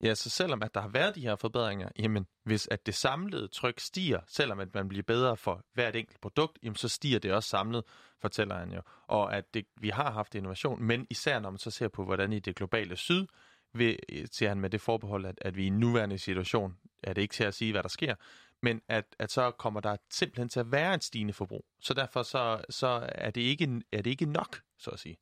Ja, 0.00 0.14
så 0.14 0.30
selvom 0.30 0.62
at 0.62 0.74
der 0.74 0.80
har 0.80 0.88
været 0.88 1.14
de 1.14 1.20
her 1.20 1.36
forbedringer, 1.36 1.88
jamen 1.98 2.26
hvis 2.44 2.68
at 2.70 2.86
det 2.86 2.94
samlede 2.94 3.48
tryk 3.48 3.80
stiger, 3.80 4.20
selvom 4.26 4.60
at 4.60 4.74
man 4.74 4.88
bliver 4.88 5.02
bedre 5.02 5.36
for 5.36 5.64
hvert 5.72 5.96
enkelt 5.96 6.20
produkt, 6.20 6.58
jamen 6.62 6.76
så 6.76 6.88
stiger 6.88 7.18
det 7.18 7.32
også 7.32 7.48
samlet, 7.48 7.84
fortæller 8.20 8.54
han 8.54 8.72
jo. 8.72 8.82
Og 9.06 9.36
at 9.36 9.54
det, 9.54 9.66
vi 9.80 9.88
har 9.88 10.10
haft 10.10 10.34
innovation, 10.34 10.82
men 10.82 11.06
især 11.10 11.38
når 11.40 11.50
man 11.50 11.58
så 11.58 11.70
ser 11.70 11.88
på, 11.88 12.04
hvordan 12.04 12.32
i 12.32 12.38
det 12.38 12.56
globale 12.56 12.96
syd, 12.96 13.26
ved, 13.74 13.96
siger 14.32 14.48
han 14.48 14.60
med 14.60 14.70
det 14.70 14.80
forbehold, 14.80 15.26
at, 15.26 15.38
at 15.40 15.56
vi 15.56 15.64
i 15.64 15.66
en 15.66 15.80
nuværende 15.80 16.18
situation, 16.18 16.76
er 17.02 17.12
det 17.12 17.22
ikke 17.22 17.34
til 17.34 17.44
at 17.44 17.54
sige, 17.54 17.72
hvad 17.72 17.82
der 17.82 17.88
sker, 17.88 18.14
men 18.62 18.80
at, 18.88 19.04
at 19.18 19.32
så 19.32 19.50
kommer 19.50 19.80
der 19.80 19.96
simpelthen 20.10 20.48
til 20.48 20.60
at 20.60 20.72
være 20.72 20.94
et 20.94 21.04
stigende 21.04 21.32
forbrug. 21.32 21.64
Så 21.80 21.94
derfor 21.94 22.22
så, 22.22 22.64
så 22.70 23.08
er, 23.12 23.30
det 23.30 23.40
ikke, 23.40 23.82
er 23.92 24.02
det 24.02 24.10
ikke 24.10 24.26
nok, 24.26 24.60
så 24.78 24.90
at 24.90 24.98
sige. 24.98 25.16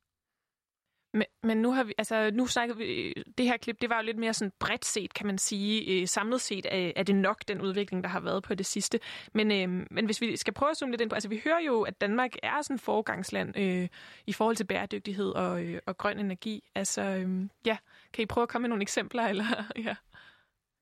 Men, 1.13 1.25
men 1.43 1.57
nu 1.57 1.71
har 1.71 1.83
vi, 1.83 1.93
altså 1.97 2.31
nu 2.33 2.47
snakker 2.47 2.75
vi, 2.75 3.13
det 3.37 3.45
her 3.45 3.57
klip, 3.57 3.81
det 3.81 3.89
var 3.89 3.95
jo 3.97 4.05
lidt 4.05 4.17
mere 4.17 4.33
sådan 4.33 4.51
bredt 4.59 4.85
set, 4.85 5.13
kan 5.13 5.27
man 5.27 5.37
sige. 5.37 6.01
Øh, 6.01 6.07
samlet 6.07 6.41
set 6.41 6.65
er, 6.71 6.91
er 6.95 7.03
det 7.03 7.15
nok 7.15 7.47
den 7.47 7.61
udvikling, 7.61 8.03
der 8.03 8.09
har 8.09 8.19
været 8.19 8.43
på 8.43 8.55
det 8.55 8.65
sidste. 8.65 8.99
Men, 9.33 9.51
øh, 9.51 9.87
men 9.91 10.05
hvis 10.05 10.21
vi 10.21 10.37
skal 10.37 10.53
prøve 10.53 10.69
at 10.69 10.77
zoome 10.77 10.91
lidt 10.91 11.01
ind 11.01 11.09
på, 11.09 11.15
altså 11.15 11.29
vi 11.29 11.41
hører 11.43 11.59
jo, 11.59 11.81
at 11.81 12.01
Danmark 12.01 12.31
er 12.43 12.61
sådan 12.61 12.75
et 12.75 12.81
foregangsland 12.81 13.57
øh, 13.57 13.87
i 14.27 14.33
forhold 14.33 14.55
til 14.55 14.63
bæredygtighed 14.65 15.29
og, 15.29 15.63
øh, 15.63 15.79
og 15.85 15.97
grøn 15.97 16.19
energi. 16.19 16.63
Altså, 16.75 17.01
øh, 17.01 17.49
ja, 17.65 17.77
kan 18.13 18.23
I 18.23 18.25
prøve 18.25 18.43
at 18.43 18.49
komme 18.49 18.63
med 18.63 18.69
nogle 18.69 18.81
eksempler? 18.81 19.23
Eller, 19.23 19.63
ja. 19.85 19.95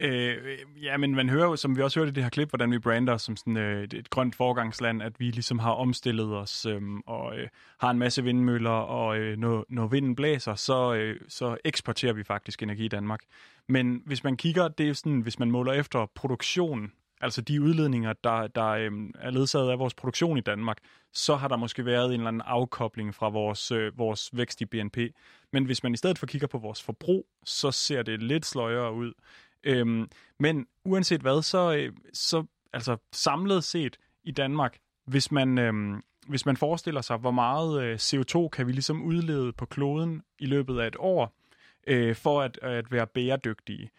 Øh, 0.03 0.57
ja, 0.81 0.97
men 0.97 1.15
man 1.15 1.29
hører 1.29 1.45
jo, 1.45 1.55
som 1.55 1.77
vi 1.77 1.81
også 1.81 1.99
hørte 1.99 2.09
i 2.09 2.13
det 2.13 2.23
her 2.23 2.29
klip, 2.29 2.49
hvordan 2.49 2.71
vi 2.71 2.79
brander 2.79 3.17
som 3.17 3.35
sådan 3.35 3.57
øh, 3.57 3.83
et 3.83 4.09
grønt 4.09 4.35
forgangsland, 4.35 5.03
at 5.03 5.19
vi 5.19 5.25
ligesom 5.25 5.59
har 5.59 5.71
omstillet 5.71 6.35
os 6.35 6.65
øh, 6.65 6.81
og 7.07 7.39
øh, 7.39 7.47
har 7.79 7.89
en 7.89 7.99
masse 7.99 8.23
vindmøller, 8.23 8.69
og 8.69 9.17
øh, 9.17 9.37
når, 9.37 9.65
når 9.69 9.87
vinden 9.87 10.15
blæser, 10.15 10.55
så, 10.55 10.93
øh, 10.93 11.19
så 11.27 11.57
eksporterer 11.65 12.13
vi 12.13 12.23
faktisk 12.23 12.63
energi 12.63 12.85
i 12.85 12.87
Danmark. 12.87 13.19
Men 13.67 14.01
hvis 14.05 14.23
man 14.23 14.37
kigger, 14.37 14.67
det 14.67 14.89
er 14.89 14.93
sådan, 14.93 15.21
hvis 15.21 15.39
man 15.39 15.51
måler 15.51 15.73
efter 15.73 16.05
produktion, 16.15 16.91
altså 17.21 17.41
de 17.41 17.61
udledninger, 17.61 18.13
der, 18.23 18.47
der 18.47 18.67
øh, 18.67 18.91
er 19.19 19.29
ledsaget 19.29 19.71
af 19.71 19.79
vores 19.79 19.93
produktion 19.93 20.37
i 20.37 20.41
Danmark, 20.41 20.77
så 21.13 21.35
har 21.35 21.47
der 21.47 21.55
måske 21.55 21.85
været 21.85 22.05
en 22.05 22.13
eller 22.13 22.27
anden 22.27 22.41
afkobling 22.45 23.15
fra 23.15 23.29
vores, 23.29 23.71
øh, 23.71 23.97
vores 23.97 24.29
vækst 24.33 24.61
i 24.61 24.65
BNP. 24.65 24.97
Men 25.53 25.65
hvis 25.65 25.83
man 25.83 25.93
i 25.93 25.97
stedet 25.97 26.17
for 26.17 26.25
kigger 26.25 26.47
på 26.47 26.57
vores 26.57 26.83
forbrug, 26.83 27.27
så 27.45 27.71
ser 27.71 28.03
det 28.03 28.23
lidt 28.23 28.45
sløjere 28.45 28.93
ud. 28.93 29.13
Øhm, 29.63 30.09
men 30.39 30.67
uanset 30.85 31.21
hvad, 31.21 31.41
så, 31.41 31.73
øh, 31.73 31.93
så 32.13 32.45
altså 32.73 32.97
samlet 33.11 33.63
set 33.63 33.97
i 34.23 34.31
Danmark, 34.31 34.77
hvis 35.05 35.31
man, 35.31 35.57
øhm, 35.57 36.01
hvis 36.27 36.45
man 36.45 36.57
forestiller 36.57 37.01
sig, 37.01 37.17
hvor 37.17 37.31
meget 37.31 37.83
øh, 37.83 37.95
CO2 37.95 38.49
kan 38.49 38.67
vi 38.67 38.71
ligesom 38.71 39.01
udlede 39.01 39.53
på 39.53 39.65
kloden 39.65 40.21
i 40.39 40.45
løbet 40.45 40.79
af 40.79 40.87
et 40.87 40.95
år, 40.99 41.33
øh, 41.87 42.15
for 42.15 42.41
at, 42.41 42.59
at 42.61 42.91
være 42.91 43.07
bæredygtige, 43.07 43.91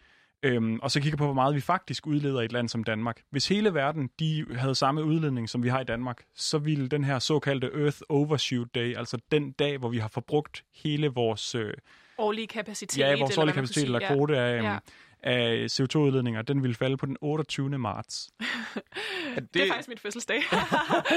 øhm, 0.43 0.79
og 0.79 0.91
så 0.91 1.01
kigger 1.01 1.17
på, 1.17 1.25
hvor 1.25 1.33
meget 1.33 1.55
vi 1.55 1.61
faktisk 1.61 2.07
udleder 2.07 2.41
i 2.41 2.45
et 2.45 2.51
land 2.51 2.69
som 2.69 2.83
Danmark. 2.83 3.21
Hvis 3.29 3.47
hele 3.47 3.73
verden 3.73 4.09
de 4.19 4.45
havde 4.55 4.75
samme 4.75 5.03
udledning, 5.03 5.49
som 5.49 5.63
vi 5.63 5.69
har 5.69 5.79
i 5.79 5.83
Danmark, 5.83 6.23
så 6.35 6.57
ville 6.57 6.87
den 6.87 7.03
her 7.03 7.19
såkaldte 7.19 7.69
Earth 7.83 7.97
Overshoot 8.09 8.67
Day, 8.75 8.97
altså 8.97 9.17
den 9.31 9.51
dag, 9.51 9.77
hvor 9.77 9.89
vi 9.89 9.97
har 9.97 10.07
forbrugt 10.07 10.63
hele 10.83 11.07
vores... 11.07 11.55
Øh, 11.55 11.73
årlige 12.17 12.47
kapacitet. 12.47 12.99
Ja, 12.99 13.19
vores 13.19 13.37
årlige 13.37 13.53
kapacitet 13.53 13.83
eller 13.83 13.99
kvote 14.07 14.37
af, 14.37 14.63
ja. 14.63 14.77
Af 15.23 15.67
CO2-udledninger, 15.71 16.41
den 16.41 16.63
vil 16.63 16.75
falde 16.75 16.97
på 16.97 17.05
den 17.05 17.17
28. 17.21 17.77
marts. 17.77 18.29
det... 19.35 19.53
det 19.53 19.63
er 19.63 19.67
faktisk 19.67 19.89
mit 19.89 19.99
fødselsdag. 19.99 20.37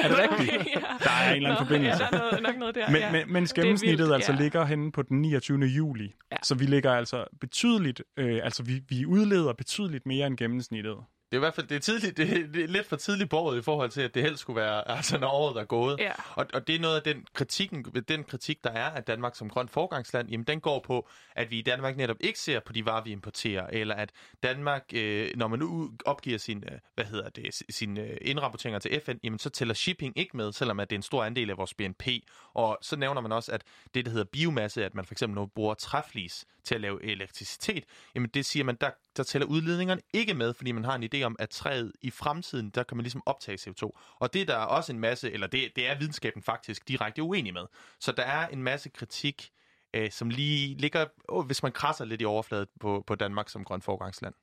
er 0.04 0.08
det 0.08 0.18
rigtigt? 0.18 0.50
ja. 0.74 0.80
Der 1.04 1.10
er 1.10 1.30
en 1.30 1.36
eller 1.36 1.50
anden 1.50 1.50
Nå, 1.50 1.56
forbindelse. 1.56 2.04
Ja, 2.04 2.10
der 2.10 2.16
er 2.16 2.30
noget, 2.30 2.42
nok 2.42 2.56
noget 2.58 2.74
der. 2.74 2.90
Men, 2.90 3.00
ja. 3.00 3.12
men, 3.12 3.32
men 3.32 3.46
gennemsnittet 3.46 4.12
altså 4.12 4.32
ja. 4.32 4.38
ligger 4.38 4.64
henne 4.64 4.92
på 4.92 5.02
den 5.02 5.20
29. 5.20 5.58
juli. 5.58 6.14
Ja. 6.32 6.36
Så 6.42 6.54
vi 6.54 6.64
ligger 6.64 6.92
altså 6.92 7.24
betydeligt, 7.40 8.02
øh, 8.16 8.40
altså 8.42 8.62
vi, 8.62 8.80
vi 8.88 9.06
udleder 9.06 9.52
betydeligt 9.52 10.06
mere 10.06 10.26
end 10.26 10.36
gennemsnittet. 10.36 10.96
Det 11.30 11.36
er 11.36 11.36
i 11.36 11.38
hvert 11.38 11.54
fald 11.54 11.66
det 11.66 11.74
er 11.74 11.80
tidligt, 11.80 12.16
det 12.16 12.32
er, 12.32 12.46
det 12.46 12.64
er 12.64 12.68
lidt 12.68 12.86
for 12.86 12.96
tidligt 12.96 13.30
på 13.30 13.38
året 13.38 13.58
i 13.58 13.62
forhold 13.62 13.90
til, 13.90 14.00
at 14.00 14.14
det 14.14 14.22
helst 14.22 14.40
skulle 14.40 14.60
være, 14.60 14.88
altså 14.96 15.18
når 15.18 15.28
året 15.28 15.56
er 15.56 15.64
gået. 15.64 15.98
Ja. 15.98 16.12
Og, 16.34 16.46
og 16.54 16.66
det 16.66 16.74
er 16.74 16.80
noget 16.80 16.96
af 16.96 17.02
den, 17.02 17.24
kritikken, 17.34 17.84
den 18.08 18.24
kritik, 18.24 18.64
der 18.64 18.70
er 18.70 18.84
af 18.84 19.02
Danmark 19.04 19.36
som 19.36 19.50
grønt 19.50 19.70
forgangsland, 19.70 20.30
jamen 20.30 20.44
den 20.44 20.60
går 20.60 20.80
på, 20.86 21.08
at 21.36 21.50
vi 21.50 21.58
i 21.58 21.62
Danmark 21.62 21.96
netop 21.96 22.16
ikke 22.20 22.38
ser 22.38 22.60
på 22.60 22.72
de 22.72 22.86
varer, 22.86 23.04
vi 23.04 23.10
importerer, 23.12 23.66
eller 23.66 23.94
at 23.94 24.10
Danmark, 24.42 24.84
øh, 24.94 25.30
når 25.36 25.48
man 25.48 25.58
nu 25.58 25.90
opgiver 26.04 26.38
sin, 26.38 26.64
øh, 26.72 26.78
hvad 26.94 27.04
hedder 27.04 27.28
det, 27.28 27.62
sin 27.70 27.98
øh, 27.98 28.16
indrapporteringer 28.20 28.78
til 28.78 29.00
FN, 29.04 29.16
jamen 29.22 29.38
så 29.38 29.50
tæller 29.50 29.74
shipping 29.74 30.18
ikke 30.18 30.36
med, 30.36 30.52
selvom 30.52 30.80
at 30.80 30.90
det 30.90 30.96
er 30.96 30.98
en 30.98 31.02
stor 31.02 31.24
andel 31.24 31.50
af 31.50 31.56
vores 31.56 31.74
BNP. 31.74 32.08
Og 32.54 32.78
så 32.82 32.96
nævner 32.96 33.20
man 33.20 33.32
også, 33.32 33.52
at 33.52 33.62
det, 33.94 34.04
der 34.04 34.10
hedder 34.10 34.24
biomasse, 34.32 34.84
at 34.84 34.94
man 34.94 35.04
for 35.04 35.14
eksempel 35.14 35.34
nu 35.34 35.46
bruger 35.46 35.74
træflis 35.74 36.44
til 36.64 36.74
at 36.74 36.80
lave 36.80 37.04
elektricitet, 37.04 37.84
jamen 38.14 38.30
det 38.34 38.46
siger 38.46 38.64
man, 38.64 38.76
der, 38.80 38.90
der 39.16 39.22
tæller 39.22 39.46
udledningerne 39.46 40.00
ikke 40.12 40.34
med, 40.34 40.54
fordi 40.54 40.72
man 40.72 40.84
har 40.84 40.94
en 40.94 41.08
idé 41.14 41.22
om, 41.22 41.36
at 41.38 41.50
træet 41.50 41.92
i 42.02 42.10
fremtiden, 42.10 42.70
der 42.70 42.82
kan 42.82 42.96
man 42.96 43.02
ligesom 43.02 43.22
optage 43.26 43.70
CO2. 43.70 44.16
Og 44.18 44.34
det 44.34 44.48
der 44.48 44.54
er 44.54 44.64
også 44.64 44.92
en 44.92 45.00
masse, 45.00 45.32
eller 45.32 45.46
det, 45.46 45.72
det 45.76 45.88
er 45.88 45.98
videnskaben 45.98 46.42
faktisk 46.42 46.88
direkte 46.88 47.22
uenig 47.22 47.54
med. 47.54 47.66
Så 48.00 48.12
der 48.12 48.22
er 48.22 48.48
en 48.48 48.62
masse 48.62 48.88
kritik, 48.88 49.50
øh, 49.94 50.10
som 50.10 50.30
lige 50.30 50.74
ligger, 50.74 51.06
åh, 51.28 51.46
hvis 51.46 51.62
man 51.62 51.72
krasser 51.72 52.04
lidt 52.04 52.22
i 52.22 52.24
overfladen 52.24 52.66
på, 52.80 53.04
på 53.06 53.14
Danmark 53.14 53.48
som 53.48 53.64
grønt 53.64 53.84
forgangsland. 53.84 54.34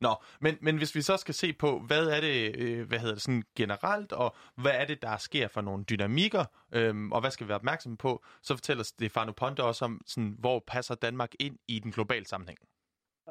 Nå, 0.00 0.14
men, 0.40 0.58
men 0.60 0.76
hvis 0.76 0.94
vi 0.94 1.02
så 1.02 1.16
skal 1.16 1.34
se 1.34 1.52
på, 1.52 1.78
hvad 1.78 2.06
er 2.06 2.20
det, 2.20 2.56
øh, 2.56 2.88
hvad 2.88 2.98
hedder 2.98 3.14
det 3.14 3.22
sådan 3.22 3.42
generelt, 3.56 4.12
og 4.12 4.36
hvad 4.54 4.72
er 4.72 4.84
det, 4.84 5.02
der 5.02 5.16
sker 5.16 5.48
for 5.48 5.60
nogle 5.60 5.84
dynamikker, 5.84 6.44
øhm, 6.72 7.12
og 7.12 7.20
hvad 7.20 7.30
skal 7.30 7.46
vi 7.46 7.48
være 7.48 7.58
opmærksom 7.58 7.96
på, 7.96 8.24
så 8.42 8.54
fortæller 8.54 8.84
Stefano 8.84 9.32
Ponte 9.32 9.64
også 9.64 9.84
om, 9.84 10.00
sådan, 10.06 10.36
hvor 10.38 10.64
passer 10.66 10.94
Danmark 10.94 11.32
ind 11.40 11.58
i 11.68 11.78
den 11.78 11.92
globale 11.92 12.26
sammenhæng. 12.26 12.58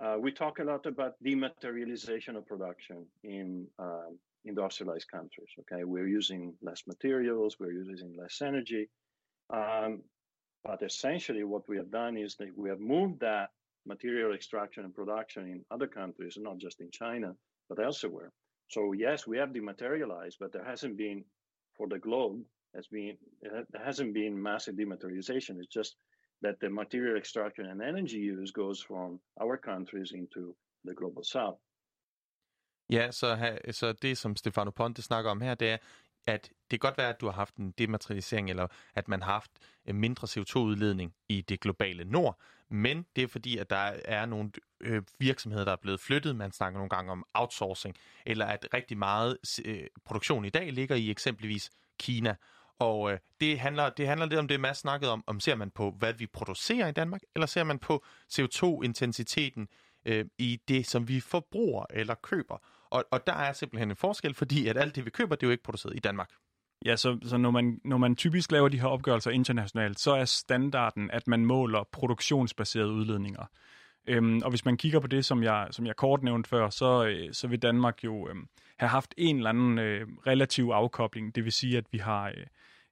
Uh, 0.02 0.18
we 0.20 0.32
talk 0.32 0.60
a 0.60 0.64
lot 0.64 0.86
about 0.86 1.14
dematerialization 1.24 2.36
of 2.36 2.46
production 2.46 3.06
in 3.24 3.66
uh, 3.80 4.10
industrialized 4.44 5.10
countries. 5.10 5.48
Okay, 5.62 5.84
we're 5.84 6.08
using 6.08 6.54
less 6.62 6.84
materials, 6.86 7.58
we're 7.60 7.72
using 7.72 8.14
less 8.18 8.42
energy, 8.42 8.90
um, 9.52 10.02
but 10.64 10.82
essentially 10.84 11.44
what 11.44 11.68
we 11.70 11.78
have 11.78 11.92
done 11.92 12.18
is 12.18 12.36
that 12.36 12.50
we 12.58 12.70
have 12.70 12.80
moved 12.80 13.22
that 13.22 13.50
material 13.86 14.34
extraction 14.34 14.84
and 14.84 14.94
production 14.94 15.48
in 15.48 15.62
other 15.72 15.88
countries, 15.88 16.38
not 16.40 16.58
just 16.58 16.82
in 16.82 16.92
China, 16.92 17.34
but 17.70 17.80
elsewhere. 17.80 18.32
So 18.68 18.92
yes, 18.92 19.26
we 19.26 19.38
have 19.38 19.54
dematerialized, 19.54 20.38
but 20.40 20.52
there 20.52 20.66
hasn't 20.66 20.98
been 20.98 21.24
for 21.78 21.88
the 21.88 22.00
globe 22.00 22.42
has 22.76 22.88
been 22.88 23.18
there 23.42 23.66
hasn't 23.84 24.14
been 24.14 24.42
massive 24.42 24.76
dematerialization. 24.76 25.58
It's 25.60 25.74
just 25.74 25.96
that 26.46 26.56
the 26.64 26.70
material 26.70 27.18
extraction 27.22 27.66
and 27.72 27.82
energy 27.92 28.22
use 28.34 28.52
goes 28.62 28.80
from 28.88 29.10
our 29.44 29.58
countries 29.70 30.12
into 30.12 30.42
the 30.88 30.96
global 31.00 31.24
south. 31.24 31.60
Ja, 32.90 33.12
så, 33.12 33.58
så 33.72 33.94
det, 33.94 34.18
som 34.18 34.36
Stefano 34.36 34.72
Ponte 34.72 35.02
snakker 35.02 35.32
om 35.32 35.42
her, 35.42 35.56
det 35.56 35.70
er, 35.70 35.78
at 36.28 36.52
det 36.72 36.80
kan 36.82 36.90
godt 36.90 36.98
være, 36.98 37.10
at 37.10 37.22
du 37.22 37.26
har 37.26 37.34
haft 37.34 37.56
en 37.56 37.72
dematerialisering, 37.72 38.50
eller 38.50 38.68
at 38.96 39.08
man 39.08 39.22
har 39.22 39.32
haft 39.32 39.52
mindre 39.86 40.28
CO2-udledning 40.28 41.16
i 41.30 41.42
det 41.42 41.60
globale 41.60 42.06
nord, 42.06 42.40
men 42.70 43.06
det 43.16 43.24
er 43.24 43.28
fordi, 43.28 43.58
at 43.58 43.70
der 43.70 43.94
er 44.06 44.26
nogle 44.26 44.52
øh, 44.82 45.04
virksomheder, 45.20 45.66
der 45.66 45.72
er 45.72 45.82
blevet 45.82 46.00
flyttet. 46.00 46.36
Man 46.36 46.52
snakker 46.52 46.80
nogle 46.80 46.90
gange 46.90 47.12
om 47.12 47.26
outsourcing, 47.34 47.96
eller 48.26 48.46
at 48.46 48.68
rigtig 48.74 48.98
meget 48.98 49.38
øh, 49.66 49.88
produktion 50.06 50.46
i 50.46 50.50
dag 50.50 50.74
ligger 50.74 50.96
i 50.96 51.12
eksempelvis 51.12 51.72
Kina. 52.00 52.36
Og 52.80 53.12
øh, 53.12 53.20
det, 53.40 53.60
handler, 53.60 53.90
det 53.90 54.08
handler 54.08 54.26
lidt 54.26 54.40
om 54.40 54.48
det, 54.48 54.60
Mads 54.60 54.78
snakkede 54.78 55.12
om, 55.12 55.24
om 55.28 55.40
ser 55.40 55.56
man 55.56 55.72
på, 55.72 55.92
hvad 55.92 56.14
vi 56.14 56.28
producerer 56.28 56.88
i 56.88 56.92
Danmark, 56.92 57.22
eller 57.36 57.46
ser 57.46 57.64
man 57.64 57.80
på 57.80 58.04
CO2-intensiteten 58.34 59.68
øh, 60.06 60.26
i 60.38 60.60
det, 60.68 60.88
som 60.88 61.08
vi 61.08 61.20
forbruger 61.20 61.86
eller 61.90 62.16
køber. 62.16 62.58
Og, 62.90 63.06
og 63.12 63.28
der 63.28 63.34
er 63.34 63.54
simpelthen 63.54 63.90
en 63.90 63.96
forskel, 63.96 64.34
fordi 64.34 64.68
at 64.68 64.78
alt 64.78 64.96
det, 64.96 65.06
vi 65.06 65.10
køber, 65.10 65.36
det 65.36 65.44
er 65.44 65.48
jo 65.48 65.52
ikke 65.52 65.64
produceret 65.64 65.96
i 65.96 66.00
Danmark. 66.00 66.30
Ja, 66.86 66.96
så, 66.96 67.18
så 67.24 67.38
når, 67.38 67.52
man, 67.52 67.82
når 67.86 67.98
man 67.98 68.16
typisk 68.16 68.52
laver 68.52 68.70
de 68.70 68.80
her 68.80 68.88
opgørelser 68.88 69.32
internationalt, 69.32 70.00
så 70.00 70.12
er 70.12 70.26
standarden, 70.26 71.12
at 71.12 71.28
man 71.28 71.46
måler 71.46 71.84
produktionsbaserede 71.92 72.92
udledninger. 72.92 73.46
Øhm, 74.08 74.42
og 74.44 74.50
hvis 74.50 74.66
man 74.66 74.78
kigger 74.78 75.00
på 75.00 75.08
det, 75.08 75.26
som 75.26 75.44
jeg, 75.44 75.68
som 75.72 75.86
jeg 75.86 75.96
kort 75.96 76.24
nævnte 76.24 76.50
før, 76.50 76.70
så, 76.70 77.06
øh, 77.06 77.34
så 77.34 77.48
vil 77.48 77.62
Danmark 77.62 78.04
jo 78.04 78.30
øh, 78.30 78.36
have 78.78 78.90
haft 78.90 79.14
en 79.18 79.38
eller 79.38 79.50
anden 79.50 79.80
øh, 79.80 80.08
relativ 80.28 80.70
afkobling. 80.74 81.36
Det 81.36 81.44
vil 81.44 81.52
sige, 81.52 81.78
at 81.78 81.86
vi 81.92 81.98
har, 81.98 82.28
øh, 82.28 82.46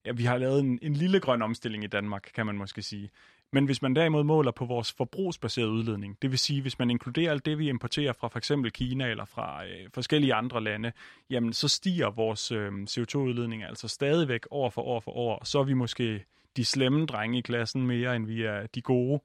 ja, 0.06 0.12
vi 0.12 0.24
har 0.24 0.38
lavet 0.38 0.60
en, 0.60 0.80
en 0.82 0.94
lille 0.94 1.20
grøn 1.20 1.42
omstilling 1.42 1.84
i 1.84 1.88
Danmark, 1.88 2.32
kan 2.36 2.46
man 2.46 2.58
måske 2.58 2.82
sige. 2.82 3.10
Men 3.54 3.66
hvis 3.66 3.82
man 3.82 3.96
derimod 3.96 4.24
måler 4.24 4.52
på 4.52 4.66
vores 4.66 4.92
forbrugsbaserede 4.92 5.72
udledning, 5.72 6.18
det 6.22 6.32
vil 6.32 6.40
sige, 6.40 6.62
hvis 6.62 6.80
man 6.80 6.90
inkluderer 6.90 7.32
alt 7.32 7.46
det, 7.46 7.58
vi 7.58 7.70
importerer 7.70 8.14
fra 8.14 8.28
for 8.28 8.38
eksempel 8.38 8.72
Kina 8.72 9.08
eller 9.08 9.26
fra 9.26 9.66
øh, 9.66 9.90
forskellige 9.94 10.34
andre 10.34 10.64
lande, 10.64 10.92
jamen 11.30 11.54
så 11.54 11.68
stiger 11.68 12.10
vores 12.10 12.52
øh, 12.52 12.72
CO2-udledning 12.90 13.64
altså 13.64 13.88
stadigvæk 13.88 14.46
år 14.52 14.70
for 14.70 14.82
år 14.82 15.00
for 15.00 15.12
år. 15.12 15.46
Så 15.46 15.60
er 15.60 15.64
vi 15.64 15.74
måske 15.74 16.26
de 16.58 16.66
slemme 16.66 17.06
drenge 17.06 17.38
i 17.38 17.42
klassen 17.42 17.88
mere, 17.88 18.16
end 18.16 18.26
vi 18.26 18.44
er 18.44 18.68
de 18.68 18.82
gode. 18.82 19.20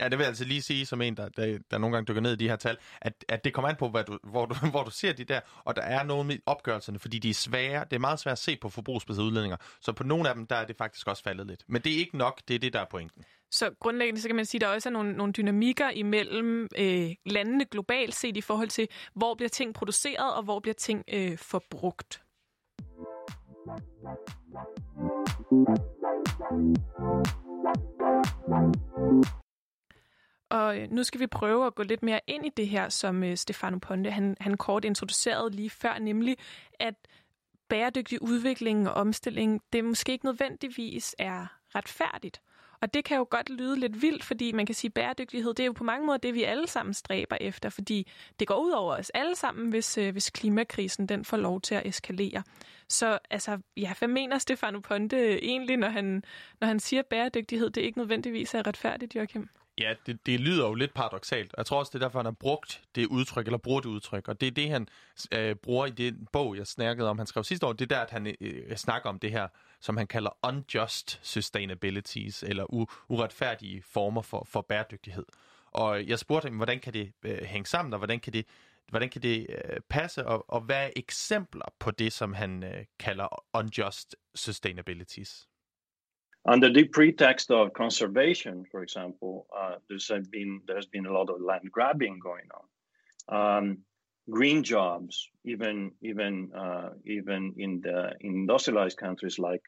Ja, 0.00 0.04
det 0.08 0.18
vil 0.18 0.24
jeg 0.24 0.28
altså 0.28 0.44
lige 0.44 0.62
sige 0.62 0.86
som 0.86 1.00
en, 1.02 1.16
der, 1.16 1.28
der, 1.28 1.58
der 1.70 1.78
nogle 1.78 1.96
gange 1.96 2.06
dykker 2.06 2.22
ned 2.22 2.32
i 2.32 2.36
de 2.36 2.48
her 2.48 2.56
tal, 2.56 2.76
at, 3.00 3.24
at 3.28 3.44
det 3.44 3.54
kommer 3.54 3.68
an 3.68 3.76
på, 3.76 3.88
hvad 3.88 4.04
du, 4.04 4.18
hvor, 4.22 4.46
du, 4.46 4.54
hvor 4.72 4.84
du 4.84 4.90
ser 4.90 5.12
de 5.12 5.24
der, 5.24 5.40
og 5.64 5.76
der 5.76 5.82
er 5.82 6.02
noget 6.02 6.26
med 6.26 6.38
opgørelserne, 6.46 6.98
fordi 6.98 7.18
de 7.18 7.30
er 7.30 7.34
svære. 7.34 7.84
Det 7.84 7.96
er 7.96 8.00
meget 8.00 8.18
svært 8.18 8.32
at 8.32 8.38
se 8.38 8.56
på 8.56 8.68
forbrugsbaserede 8.68 9.26
udledninger, 9.26 9.56
så 9.80 9.92
på 9.92 10.04
nogle 10.04 10.28
af 10.28 10.34
dem, 10.34 10.46
der 10.46 10.56
er 10.56 10.64
det 10.64 10.76
faktisk 10.76 11.08
også 11.08 11.22
faldet 11.22 11.46
lidt. 11.46 11.64
Men 11.68 11.82
det 11.82 11.92
er 11.94 11.98
ikke 11.98 12.18
nok, 12.18 12.40
det 12.48 12.54
er 12.54 12.58
det, 12.58 12.72
der 12.72 12.80
er 12.80 12.86
pointen. 12.90 13.24
Så 13.50 13.70
grundlæggende 13.80 14.20
så 14.20 14.28
kan 14.28 14.36
man 14.36 14.44
sige, 14.44 14.58
at 14.58 14.60
der 14.60 14.74
også 14.74 14.88
er 14.88 14.92
nogle, 14.92 15.12
nogle 15.12 15.32
dynamikker 15.32 15.90
imellem 15.90 16.68
øh, 16.78 17.10
landene 17.26 17.64
globalt 17.64 18.14
set 18.14 18.36
i 18.36 18.40
forhold 18.40 18.68
til, 18.68 18.88
hvor 19.14 19.34
bliver 19.34 19.48
ting 19.48 19.74
produceret, 19.74 20.34
og 20.34 20.42
hvor 20.42 20.60
bliver 20.60 20.74
ting 20.74 21.04
øh, 21.12 21.38
forbrugt. 21.38 22.20
Og 30.50 30.78
øh, 30.78 30.90
nu 30.90 31.02
skal 31.04 31.20
vi 31.20 31.26
prøve 31.26 31.66
at 31.66 31.74
gå 31.74 31.82
lidt 31.82 32.02
mere 32.02 32.20
ind 32.26 32.46
i 32.46 32.50
det 32.56 32.68
her, 32.68 32.88
som 32.88 33.24
øh, 33.24 33.36
Stefano 33.36 33.78
Ponte 33.78 34.10
han, 34.10 34.36
han 34.40 34.56
kort 34.56 34.84
introducerede 34.84 35.50
lige 35.50 35.70
før, 35.70 35.98
nemlig 35.98 36.36
at 36.80 36.94
bæredygtig 37.68 38.22
udvikling 38.22 38.88
og 38.88 38.94
omstilling, 38.94 39.60
det 39.72 39.84
måske 39.84 40.12
ikke 40.12 40.24
nødvendigvis 40.24 41.16
er 41.18 41.46
retfærdigt. 41.74 42.40
Og 42.82 42.94
det 42.94 43.04
kan 43.04 43.16
jo 43.16 43.26
godt 43.30 43.50
lyde 43.50 43.80
lidt 43.80 44.02
vildt, 44.02 44.24
fordi 44.24 44.52
man 44.52 44.66
kan 44.66 44.74
sige, 44.74 44.88
at 44.88 44.94
bæredygtighed, 44.94 45.54
det 45.54 45.62
er 45.62 45.66
jo 45.66 45.72
på 45.72 45.84
mange 45.84 46.06
måder 46.06 46.18
det, 46.18 46.34
vi 46.34 46.44
alle 46.44 46.66
sammen 46.66 46.94
stræber 46.94 47.36
efter, 47.40 47.68
fordi 47.68 48.10
det 48.38 48.48
går 48.48 48.54
ud 48.54 48.70
over 48.70 48.96
os 48.96 49.10
alle 49.10 49.36
sammen, 49.36 49.70
hvis, 49.70 49.98
øh, 49.98 50.12
hvis 50.12 50.30
klimakrisen 50.30 51.06
den 51.06 51.24
får 51.24 51.36
lov 51.36 51.60
til 51.60 51.74
at 51.74 51.86
eskalere. 51.86 52.42
Så 52.88 53.18
altså, 53.30 53.58
ja, 53.76 53.92
hvad 53.98 54.08
mener 54.08 54.38
Stefano 54.38 54.80
Ponte 54.80 55.44
egentlig, 55.44 55.76
når 55.76 55.88
han, 55.88 56.22
når 56.60 56.68
han 56.68 56.80
siger, 56.80 57.00
at 57.00 57.06
bæredygtighed 57.06 57.70
det 57.70 57.80
ikke 57.80 57.98
nødvendigvis 57.98 58.54
er 58.54 58.66
retfærdigt, 58.66 59.16
Joachim? 59.16 59.48
Ja, 59.78 59.94
det, 60.06 60.26
det 60.26 60.40
lyder 60.40 60.66
jo 60.66 60.74
lidt 60.74 60.94
paradoxalt. 60.94 61.54
Jeg 61.56 61.66
tror 61.66 61.78
også, 61.78 61.90
det 61.90 62.02
er 62.02 62.06
derfor, 62.06 62.18
han 62.18 62.26
har 62.26 62.32
brugt 62.32 62.82
det 62.94 63.06
udtryk, 63.06 63.46
eller 63.46 63.58
bruger 63.58 63.80
det 63.80 63.88
udtryk. 63.88 64.28
Og 64.28 64.40
det 64.40 64.46
er 64.46 64.50
det, 64.50 64.70
han 64.70 64.88
øh, 65.32 65.56
bruger 65.56 65.86
i 65.86 65.90
den 65.90 66.28
bog, 66.32 66.56
jeg 66.56 66.66
snakkede 66.66 67.08
om, 67.08 67.18
han 67.18 67.26
skrev 67.26 67.44
sidste 67.44 67.66
år. 67.66 67.72
Det 67.72 67.92
er 67.92 67.96
der, 67.96 68.02
at 68.02 68.10
han 68.10 68.34
øh, 68.40 68.76
snakker 68.76 69.08
om 69.08 69.18
det 69.18 69.30
her, 69.30 69.48
som 69.80 69.96
han 69.96 70.06
kalder 70.06 70.38
unjust 70.42 71.20
sustainabilities, 71.22 72.42
eller 72.42 72.64
u- 72.64 73.04
uretfærdige 73.08 73.82
former 73.82 74.22
for, 74.22 74.46
for 74.48 74.60
bæredygtighed. 74.60 75.24
Og 75.66 76.06
jeg 76.06 76.18
spurgte 76.18 76.48
ham, 76.48 76.56
hvordan 76.56 76.80
kan 76.80 76.92
det 76.92 77.12
øh, 77.22 77.42
hænge 77.44 77.66
sammen, 77.66 77.92
og 77.92 77.98
hvordan 77.98 78.20
kan 78.20 78.32
det, 78.32 78.46
hvordan 78.88 79.08
kan 79.08 79.22
det 79.22 79.46
øh, 79.48 79.80
passe, 79.88 80.26
og, 80.26 80.50
og 80.50 80.60
hvad 80.60 80.84
er 80.86 80.90
eksempler 80.96 81.74
på 81.78 81.90
det, 81.90 82.12
som 82.12 82.32
han 82.32 82.64
øh, 82.64 82.84
kalder 82.98 83.44
unjust 83.52 84.16
sustainabilities? 84.34 85.49
Under 86.46 86.72
the 86.72 86.84
pretext 86.84 87.50
of 87.50 87.72
conservation, 87.74 88.64
for 88.70 88.82
example, 88.82 89.46
uh, 89.56 89.74
there's 89.88 90.10
been 90.30 90.60
there's 90.66 90.86
been 90.86 91.06
a 91.06 91.12
lot 91.12 91.28
of 91.28 91.40
land 91.40 91.70
grabbing 91.70 92.18
going 92.18 92.48
on. 92.58 92.66
Um, 93.28 93.78
green 94.30 94.62
jobs, 94.62 95.28
even 95.44 95.92
even 96.02 96.50
uh, 96.56 96.90
even 97.04 97.54
in 97.58 97.80
the 97.82 98.12
industrialized 98.20 98.96
countries 98.96 99.38
like 99.38 99.62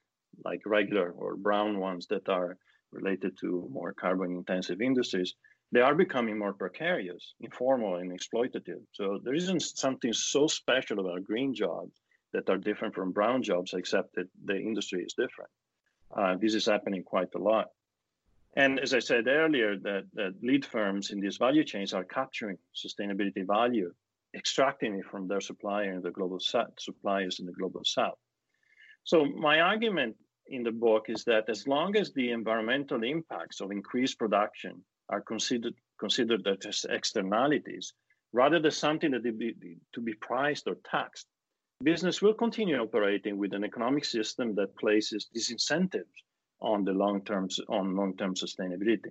like 0.45 0.63
regular 0.65 1.11
or 1.11 1.37
brown 1.37 1.79
ones 1.79 2.07
that 2.09 2.29
are 2.29 2.57
related 2.91 3.37
to 3.41 3.69
more 3.71 3.93
carbon 3.93 4.33
intensive 4.33 4.81
industries, 4.81 5.35
they 5.73 5.81
are 5.81 5.95
becoming 5.95 6.39
more 6.39 6.53
precarious, 6.53 7.35
informal, 7.41 7.97
and 7.97 8.13
exploitative. 8.13 8.83
So 8.93 9.19
there 9.23 9.35
isn't 9.35 9.63
something 9.63 10.13
so 10.13 10.47
special 10.47 11.01
about 11.01 11.25
green 11.25 11.55
jobs 11.55 11.93
that 12.33 12.49
are 12.49 12.59
different 12.59 12.95
from 12.95 13.13
brown 13.13 13.43
jobs, 13.43 13.75
except 13.75 14.15
that 14.15 14.29
the 14.45 14.57
industry 14.57 15.03
is 15.03 15.15
different. 15.15 15.51
Uh, 16.16 16.37
this 16.40 16.55
is 16.55 16.66
happening 16.66 17.03
quite 17.03 17.35
a 17.35 17.38
lot. 17.38 17.68
And 18.55 18.79
as 18.79 18.92
I 18.92 18.98
said 18.98 19.27
earlier, 19.29 19.79
that, 19.79 20.05
that 20.14 20.35
lead 20.42 20.66
firms 20.66 21.11
in 21.11 21.20
these 21.20 21.38
value 21.38 21.64
chains 21.64 21.94
are 21.94 22.05
capturing 22.05 22.59
sustainability 22.75 23.46
value, 23.46 23.92
extracting 24.37 24.98
it 24.98 25.07
from 25.07 25.27
their 25.27 25.40
supplier 25.40 25.92
in 25.92 26.03
the 26.03 26.11
global 26.11 26.38
south, 26.38 26.68
suppliers 26.79 27.40
in 27.40 27.46
the 27.46 27.53
global 27.53 27.81
south. 27.85 28.18
So 29.05 29.25
my 29.25 29.61
argument 29.61 30.16
in 30.48 30.62
the 30.62 30.70
book 30.70 31.07
is 31.09 31.25
that 31.25 31.48
as 31.48 31.66
long 31.66 31.96
as 31.96 32.12
the 32.12 32.31
environmental 32.31 33.03
impacts 33.03 33.61
of 33.61 33.70
increased 33.70 34.18
production 34.18 34.85
are 35.09 35.20
considered 35.20 35.75
considered 35.98 36.46
as 36.66 36.85
externalities, 36.90 37.94
rather 38.33 38.59
than 38.59 38.72
something 38.72 39.12
that 39.12 39.22
be, 39.38 39.55
to 39.94 40.01
be 40.01 40.14
priced 40.14 40.66
or 40.66 40.77
taxed, 40.90 41.29
business 41.85 42.23
will 42.23 42.35
continue 42.38 42.77
operating 42.83 43.40
with 43.40 43.55
an 43.55 43.64
economic 43.64 44.05
system 44.05 44.57
that 44.57 44.68
places 44.81 45.25
disincentives 45.35 46.16
on 46.61 46.85
the 46.85 46.95
long 46.95 47.27
term 47.27 47.49
on 47.68 47.97
long 47.97 48.18
term 48.18 48.37
sustainability. 48.37 49.11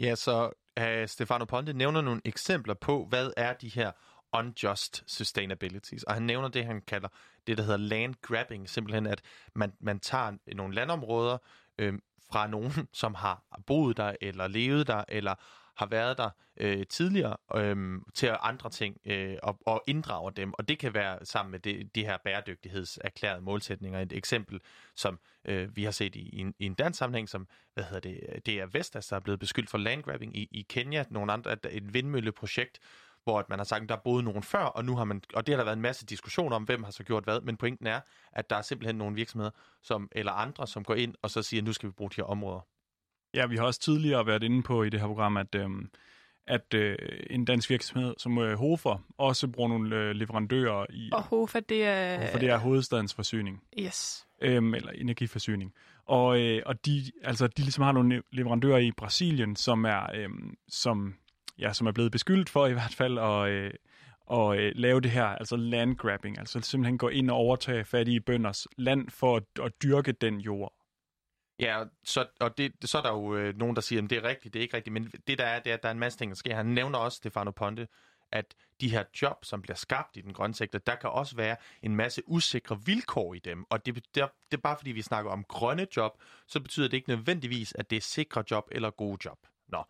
Ja, 0.00 0.14
så 0.14 0.50
uh, 0.80 1.06
Stefano 1.06 1.44
Ponte 1.44 1.72
nævner 1.72 2.00
nogle 2.00 2.20
eksempler 2.24 2.74
på, 2.74 3.04
hvad 3.04 3.30
er 3.36 3.52
de 3.52 3.68
her 3.68 3.92
unjust 4.32 5.04
sustainabilities. 5.06 6.02
Og 6.02 6.14
han 6.14 6.22
nævner 6.22 6.48
det, 6.48 6.64
han 6.64 6.80
kalder 6.80 7.08
det, 7.46 7.58
der 7.58 7.62
hedder 7.62 7.78
land 7.78 8.14
grabbing. 8.22 8.68
Simpelthen, 8.68 9.06
at 9.06 9.22
man, 9.54 9.72
man 9.80 10.00
tager 10.00 10.36
nogle 10.54 10.74
landområder 10.74 11.38
øh, 11.78 11.94
fra 12.30 12.46
nogen, 12.46 12.72
som 12.92 13.14
har 13.14 13.60
boet 13.66 13.96
der, 13.96 14.16
eller 14.20 14.48
levet 14.48 14.86
der, 14.86 15.04
eller 15.08 15.34
har 15.78 15.86
været 15.86 16.18
der 16.18 16.30
øh, 16.56 16.86
tidligere 16.86 17.36
øh, 17.54 18.00
til 18.14 18.36
andre 18.40 18.70
ting 18.70 18.96
øh, 19.04 19.36
og, 19.42 19.58
og 19.66 19.84
inddrager 19.86 20.30
dem. 20.30 20.52
Og 20.58 20.68
det 20.68 20.78
kan 20.78 20.94
være 20.94 21.24
sammen 21.24 21.50
med 21.50 21.60
det, 21.60 21.94
de 21.94 22.04
her 22.04 22.16
bæredygtighedserklærede 22.24 23.40
målsætninger. 23.40 24.00
Et 24.00 24.12
eksempel, 24.12 24.60
som 24.96 25.18
øh, 25.44 25.76
vi 25.76 25.84
har 25.84 25.90
set 25.90 26.14
i, 26.14 26.28
i, 26.28 26.38
en, 26.38 26.54
i 26.58 26.66
en 26.66 26.74
dansk 26.74 26.98
sammenhæng, 26.98 27.28
som 27.28 27.48
hvad 27.74 27.84
hedder 27.84 28.00
det, 28.00 28.46
det 28.46 28.60
er 28.60 28.66
Vestas, 28.66 29.06
der 29.06 29.16
er 29.16 29.20
blevet 29.20 29.40
beskyldt 29.40 29.70
for 29.70 29.78
landgrabbing 29.78 30.36
i, 30.36 30.48
i 30.50 30.66
Kenya. 30.68 31.04
Nogle 31.10 31.32
andre, 31.32 31.52
et 31.70 31.94
vindmølleprojekt, 31.94 32.78
hvor 33.24 33.38
at 33.38 33.48
man 33.48 33.58
har 33.58 33.64
sagt, 33.64 33.82
at 33.82 33.88
der 33.88 33.96
boede 33.96 34.22
nogen 34.22 34.42
før, 34.42 34.64
og 34.64 34.84
nu 34.84 34.96
har 34.96 35.04
man, 35.04 35.22
og 35.34 35.46
det 35.46 35.52
har 35.52 35.56
der 35.56 35.64
været 35.64 35.76
en 35.76 35.82
masse 35.82 36.06
diskussion 36.06 36.52
om, 36.52 36.64
hvem 36.64 36.82
har 36.82 36.90
så 36.90 37.04
gjort 37.04 37.24
hvad, 37.24 37.40
men 37.40 37.56
pointen 37.56 37.86
er, 37.86 38.00
at 38.32 38.50
der 38.50 38.56
er 38.56 38.62
simpelthen 38.62 38.96
nogle 38.96 39.14
virksomheder, 39.14 39.50
som, 39.82 40.08
eller 40.12 40.32
andre, 40.32 40.66
som 40.66 40.84
går 40.84 40.94
ind 40.94 41.14
og 41.22 41.30
så 41.30 41.42
siger, 41.42 41.60
at 41.60 41.64
nu 41.64 41.72
skal 41.72 41.86
vi 41.86 41.92
bruge 41.92 42.10
de 42.10 42.14
her 42.16 42.24
områder. 42.24 42.60
Ja, 43.34 43.46
vi 43.46 43.56
har 43.56 43.64
også 43.64 43.80
tidligere 43.80 44.26
været 44.26 44.42
inde 44.42 44.62
på 44.62 44.82
i 44.82 44.88
det 44.90 45.00
her 45.00 45.06
program, 45.06 45.36
at, 45.36 45.54
øhm, 45.54 45.90
at 46.46 46.74
øh, 46.74 46.96
en 47.30 47.44
dansk 47.44 47.70
virksomhed 47.70 48.14
som 48.18 48.38
øh, 48.38 48.58
Hofer 48.58 49.04
også 49.18 49.48
bruger 49.48 49.68
nogle 49.68 49.96
øh, 49.96 50.10
leverandører 50.10 50.86
i... 50.90 51.10
Og 51.12 51.22
Hofer, 51.22 51.60
det 51.60 51.84
er... 51.84 52.20
Hofer, 52.20 52.38
det 52.38 52.48
er 52.48 52.56
hovedstadens 52.58 53.14
forsyning. 53.14 53.62
Yes. 53.78 54.26
Øhm, 54.40 54.74
eller 54.74 54.90
energiforsyning. 54.90 55.74
Og, 56.06 56.40
øh, 56.40 56.62
og 56.66 56.86
de, 56.86 57.04
altså, 57.22 57.46
de 57.46 57.62
ligesom 57.62 57.84
har 57.84 57.92
nogle 57.92 58.22
leverandører 58.32 58.78
i 58.78 58.92
Brasilien, 58.92 59.56
som 59.56 59.84
er, 59.84 60.06
øh, 60.14 60.28
som, 60.68 61.14
ja, 61.58 61.72
som 61.72 61.86
er 61.86 61.92
blevet 61.92 62.12
beskyldt 62.12 62.50
for 62.50 62.66
i 62.66 62.72
hvert 62.72 62.94
fald 62.94 63.18
at, 63.18 63.48
øh, 63.48 63.70
at 64.30 64.58
øh, 64.58 64.72
lave 64.74 65.00
det 65.00 65.10
her, 65.10 65.24
altså 65.24 65.56
landgrabbing, 65.56 66.38
altså 66.38 66.60
simpelthen 66.60 66.98
gå 66.98 67.08
ind 67.08 67.30
og 67.30 67.36
overtage 67.36 67.84
fattige 67.84 68.20
bønders 68.20 68.66
land 68.76 69.10
for 69.10 69.36
at, 69.36 69.42
at 69.62 69.72
dyrke 69.82 70.12
den 70.12 70.40
jord. 70.40 70.72
Ja, 71.60 71.84
så, 72.04 72.26
og 72.40 72.58
det, 72.58 72.72
så 72.84 72.98
er 72.98 73.02
der 73.02 73.12
jo 73.12 73.36
øh, 73.36 73.58
nogen, 73.58 73.76
der 73.76 73.82
siger, 73.82 74.02
at 74.02 74.10
det 74.10 74.18
er 74.18 74.22
rigtigt, 74.22 74.54
det 74.54 74.60
er 74.60 74.62
ikke 74.62 74.76
rigtigt, 74.76 74.92
men 74.92 75.12
det 75.26 75.38
der 75.38 75.44
er, 75.44 75.60
det 75.60 75.70
er, 75.70 75.74
at 75.74 75.82
der 75.82 75.88
er 75.88 75.92
en 75.92 75.98
masse 75.98 76.18
ting, 76.18 76.30
der 76.30 76.36
sker. 76.36 76.56
Han 76.56 76.66
nævner 76.66 76.98
også, 76.98 77.16
Stefano 77.16 77.50
Ponte, 77.50 77.88
at 78.32 78.54
de 78.80 78.88
her 78.90 79.04
job, 79.22 79.44
som 79.44 79.62
bliver 79.62 79.76
skabt 79.76 80.16
i 80.16 80.20
den 80.20 80.32
grønne 80.32 80.54
sektor, 80.54 80.78
der 80.78 80.94
kan 80.94 81.10
også 81.10 81.36
være 81.36 81.56
en 81.82 81.96
masse 81.96 82.22
usikre 82.26 82.80
vilkår 82.84 83.34
i 83.34 83.38
dem. 83.38 83.64
Og 83.70 83.86
det, 83.86 83.94
det, 83.94 84.04
det 84.14 84.56
er 84.56 84.56
bare 84.56 84.76
fordi, 84.76 84.90
vi 84.90 85.02
snakker 85.02 85.30
om 85.30 85.44
grønne 85.44 85.86
job, 85.96 86.12
så 86.46 86.60
betyder 86.60 86.88
det 86.88 86.96
ikke 86.96 87.08
nødvendigvis, 87.08 87.72
at 87.78 87.90
det 87.90 87.96
er 87.96 88.00
sikre 88.00 88.44
job 88.50 88.68
eller 88.72 88.90
gode 88.90 89.18
job. 89.24 89.38
Nå. 89.68 89.84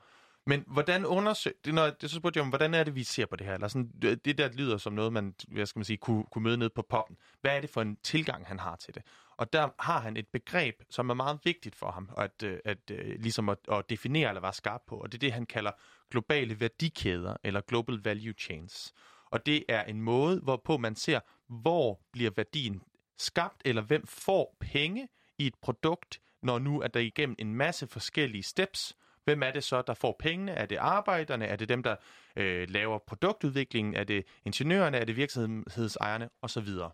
Men 0.47 0.65
hvordan 0.67 1.07
undersøger... 1.07 1.57
Det, 1.65 1.75
når, 1.75 1.91
det 1.91 2.11
så 2.11 2.17
spurgte 2.17 2.39
jeg 2.39 2.43
om, 2.43 2.49
hvordan 2.49 2.75
er 2.75 2.85
det, 2.85 2.95
vi 2.95 3.05
ser 3.05 3.27
på 3.27 3.37
det 3.37 3.47
her? 3.47 3.55
Eller 3.55 3.69
sådan, 3.69 3.91
øh, 4.05 4.17
det 4.25 4.39
der 4.39 4.49
lyder 4.53 4.79
som 4.79 4.93
noget, 4.93 5.13
man 5.13 5.35
hvad 5.49 5.67
skal 5.67 5.79
man 5.79 5.85
sige, 5.85 5.97
kunne, 5.97 6.25
kunne 6.25 6.43
møde 6.43 6.57
ned 6.57 6.71
på 6.71 6.83
poppen. 6.83 7.17
Hvad 7.41 7.57
er 7.57 7.61
det 7.61 7.71
for 7.71 7.83
en 7.83 7.97
tilgang, 8.03 8.47
han 8.47 8.59
har 8.59 8.77
til 8.77 8.95
det? 8.95 9.03
Og 9.39 9.53
der 9.53 9.69
har 9.79 10.01
han 10.01 10.17
et 10.17 10.29
begreb, 10.29 10.83
som 10.91 11.11
er 11.11 11.15
meget 11.15 11.39
vigtigt 11.45 11.75
for 11.75 11.91
ham, 11.91 12.11
at, 12.17 12.43
øh, 12.43 12.59
at, 12.65 12.79
øh, 12.91 13.21
ligesom 13.21 13.49
at, 13.49 13.59
at 13.73 13.91
definere 13.91 14.29
eller 14.29 14.41
være 14.41 14.53
skarp 14.53 14.83
på. 14.87 14.97
Og 14.97 15.13
det 15.13 15.19
er 15.19 15.21
det, 15.21 15.33
han 15.33 15.47
kalder 15.47 15.71
globale 16.11 16.61
værdikæder, 16.61 17.37
eller 17.45 17.61
global 17.61 18.01
value 18.05 18.33
chains. 18.33 18.95
Og 19.25 19.47
det 19.47 19.65
er 19.69 19.85
en 19.85 20.03
måde, 20.03 20.41
hvorpå 20.41 20.77
man 20.77 20.97
ser, 20.97 21.21
hvor 21.49 22.01
bliver 22.13 22.31
værdien 22.37 22.83
skabt, 23.19 23.63
eller 23.65 23.83
hvem 23.83 24.07
får 24.07 24.57
penge 24.61 25.09
i 25.39 25.47
et 25.47 25.55
produkt, 25.63 26.21
når 26.43 26.59
nu 26.59 26.81
er 26.81 26.89
der 26.89 27.01
igennem 27.01 27.37
en 27.39 27.55
masse 27.55 27.87
forskellige 27.87 28.43
steps, 28.43 28.97
Hvem 29.29 29.43
er 29.43 29.51
det 29.51 29.65
så, 29.65 29.83
der 29.83 29.95
får 29.95 30.17
pengene? 30.19 30.53
Er 30.53 30.67
det 30.67 30.77
arbejderne? 30.77 31.47
Er 31.47 31.57
det 31.57 31.69
dem, 31.69 31.83
der 31.83 31.97
øh, 32.37 32.71
laver 32.71 32.99
produktudviklingen? 32.99 33.95
Er 33.95 34.05
det 34.05 34.27
ingeniørerne? 34.45 34.99
Er 34.99 35.05
det 35.05 35.17
virksomhedsejerne? 35.17 36.29
Og 36.43 36.51
så 36.51 36.61
videre. 36.61 36.91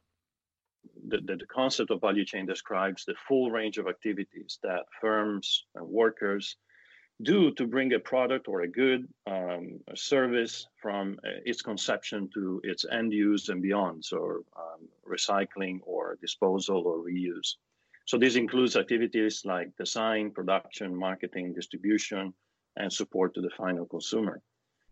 The, 1.09 1.19
the, 1.19 1.37
the 1.37 1.47
concept 1.47 1.91
of 1.91 2.01
value 2.01 2.25
chain 2.25 2.47
describes 2.47 3.05
the 3.05 3.15
full 3.29 3.51
range 3.51 3.79
of 3.79 3.89
activities 3.89 4.59
that 4.63 4.85
firms 5.01 5.65
and 5.75 5.87
workers 5.87 6.57
do 7.23 7.53
to 7.53 7.67
bring 7.67 7.93
a 7.93 7.99
product 7.99 8.49
or 8.49 8.63
a 8.63 8.69
good 8.69 9.07
um, 9.27 9.81
a 9.89 9.97
service 9.97 10.67
from 10.83 11.19
uh, 11.25 11.29
its 11.45 11.63
conception 11.63 12.29
to 12.35 12.61
its 12.65 12.85
end 12.91 13.13
use 13.13 13.49
and 13.49 13.63
beyond, 13.63 14.05
so 14.05 14.45
um, 14.57 14.89
recycling 15.09 15.79
or 15.85 16.19
disposal 16.21 16.83
or 16.87 16.99
reuse. 16.99 17.55
So 18.07 18.19
this 18.19 18.37
includes 18.37 18.77
activities 18.77 19.43
like 19.45 19.77
design, 19.77 20.31
production, 20.31 20.95
marketing, 20.95 21.55
distribution, 21.55 22.35
and 22.77 22.93
support 22.93 23.35
to 23.35 23.41
the 23.41 23.51
final 23.57 23.87
consumer. 23.87 24.43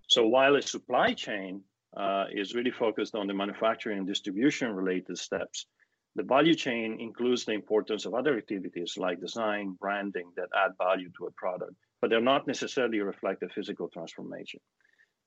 So 0.06 0.26
while 0.26 0.56
a 0.56 0.62
supply 0.62 1.12
chain 1.12 1.62
uh, 1.96 2.26
is 2.32 2.54
really 2.54 2.70
focused 2.70 3.14
on 3.14 3.26
the 3.26 3.34
manufacturing 3.34 3.98
and 3.98 4.06
distribution 4.06 4.72
related 4.72 5.18
steps, 5.18 5.66
the 6.14 6.22
value 6.22 6.54
chain 6.54 6.98
includes 7.00 7.44
the 7.44 7.52
importance 7.52 8.04
of 8.04 8.14
other 8.14 8.36
activities 8.36 8.94
like 8.98 9.20
design, 9.20 9.76
branding 9.80 10.30
that 10.36 10.48
add 10.54 10.72
value 10.76 11.10
to 11.18 11.26
a 11.26 11.30
product, 11.32 11.74
but 12.00 12.10
they're 12.10 12.20
not 12.20 12.46
necessarily 12.46 13.00
reflect 13.00 13.42
a 13.42 13.48
physical 13.48 13.88
transformation. 13.88 14.60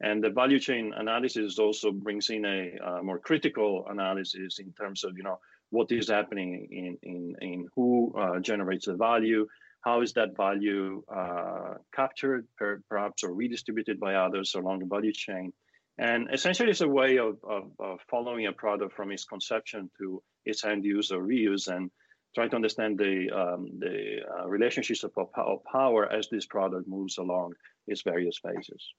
And 0.02 0.24
the 0.24 0.30
value 0.30 0.60
chain 0.60 0.94
analysis 0.96 1.58
also 1.58 1.92
brings 1.92 2.30
in 2.30 2.46
a 2.46 3.02
more 3.02 3.20
critical 3.20 3.86
analysis 3.90 4.60
in 4.60 4.74
terms 4.74 5.04
of, 5.04 5.18
you 5.18 5.24
know, 5.24 5.40
what 5.70 5.92
is 5.92 6.10
happening 6.10 6.68
in, 6.70 6.98
in, 7.02 7.36
in 7.42 7.68
who 7.76 8.14
uh, 8.18 8.40
generates 8.40 8.86
the 8.86 8.96
value, 8.96 9.48
how 9.82 10.02
is 10.02 10.14
that 10.14 10.36
value 10.36 11.02
uh, 11.14 11.76
captured 11.94 12.48
per, 12.58 12.82
perhaps 12.90 13.24
or 13.24 13.34
redistributed 13.34 14.00
by 14.00 14.16
others 14.16 14.54
along 14.56 14.80
the 14.80 14.86
value 14.86 15.14
chain. 15.14 15.54
And 15.98 16.28
essentially 16.32 16.72
it's 16.72 16.82
a 16.82 16.88
way 16.88 17.18
of, 17.18 17.38
of, 17.44 17.72
of 17.80 18.00
following 18.10 18.48
a 18.48 18.52
product 18.52 18.96
from 18.96 19.12
its 19.12 19.24
conception 19.24 19.90
to 20.00 20.22
its 20.46 20.64
end 20.64 20.86
use 20.98 21.16
or 21.16 21.22
reuse 21.32 21.68
and 21.76 21.91
try 22.36 22.48
to 22.50 22.56
understand 22.56 22.98
the, 22.98 23.16
um, 23.41 23.62
the 23.80 23.98
uh, 24.34 24.46
relationships 24.56 25.04
of, 25.04 25.12
of 25.54 25.60
power 25.72 26.04
as 26.18 26.28
this 26.28 26.46
product 26.48 26.88
moves 26.88 27.18
along 27.18 27.54
its 27.88 28.02
various 28.06 28.38
phases. 28.46 28.93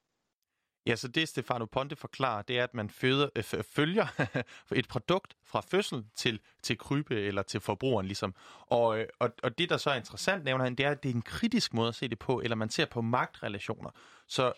Ja, 0.87 0.97
så 0.97 1.09
det 1.09 1.29
Stefano 1.29 1.65
Ponte 1.67 1.97
forklarer, 1.97 2.43
det 2.43 2.59
er, 2.59 2.65
at 2.65 2.75
man 2.75 2.91
føder, 2.91 3.29
øh, 3.37 3.45
følger 3.65 4.07
et 4.81 4.89
produkt 4.89 5.37
fra 5.45 5.61
fødsel 5.61 6.05
til, 6.17 6.41
til 6.63 6.79
krybe 6.79 7.21
eller 7.21 7.43
til 7.43 7.61
forbrugeren. 7.61 8.07
Ligesom. 8.07 8.35
Og, 8.61 8.99
øh, 8.99 9.07
og, 9.19 9.31
og 9.43 9.59
det, 9.59 9.69
der 9.71 9.77
så 9.77 9.91
er 9.91 9.95
interessant, 9.95 10.45
nævner 10.45 10.65
han, 10.65 10.75
det 10.75 10.87
er, 10.87 10.91
at 10.91 11.03
det 11.03 11.11
er 11.11 11.15
en 11.15 11.23
kritisk 11.23 11.75
måde 11.75 11.89
at 11.89 11.95
se 11.95 12.09
det 12.09 12.19
på, 12.19 12.41
eller 12.41 12.57
man 12.57 12.71
ser 12.71 12.85
på 12.85 13.01
magtrelationer. 13.01 13.91
Så 14.29 14.53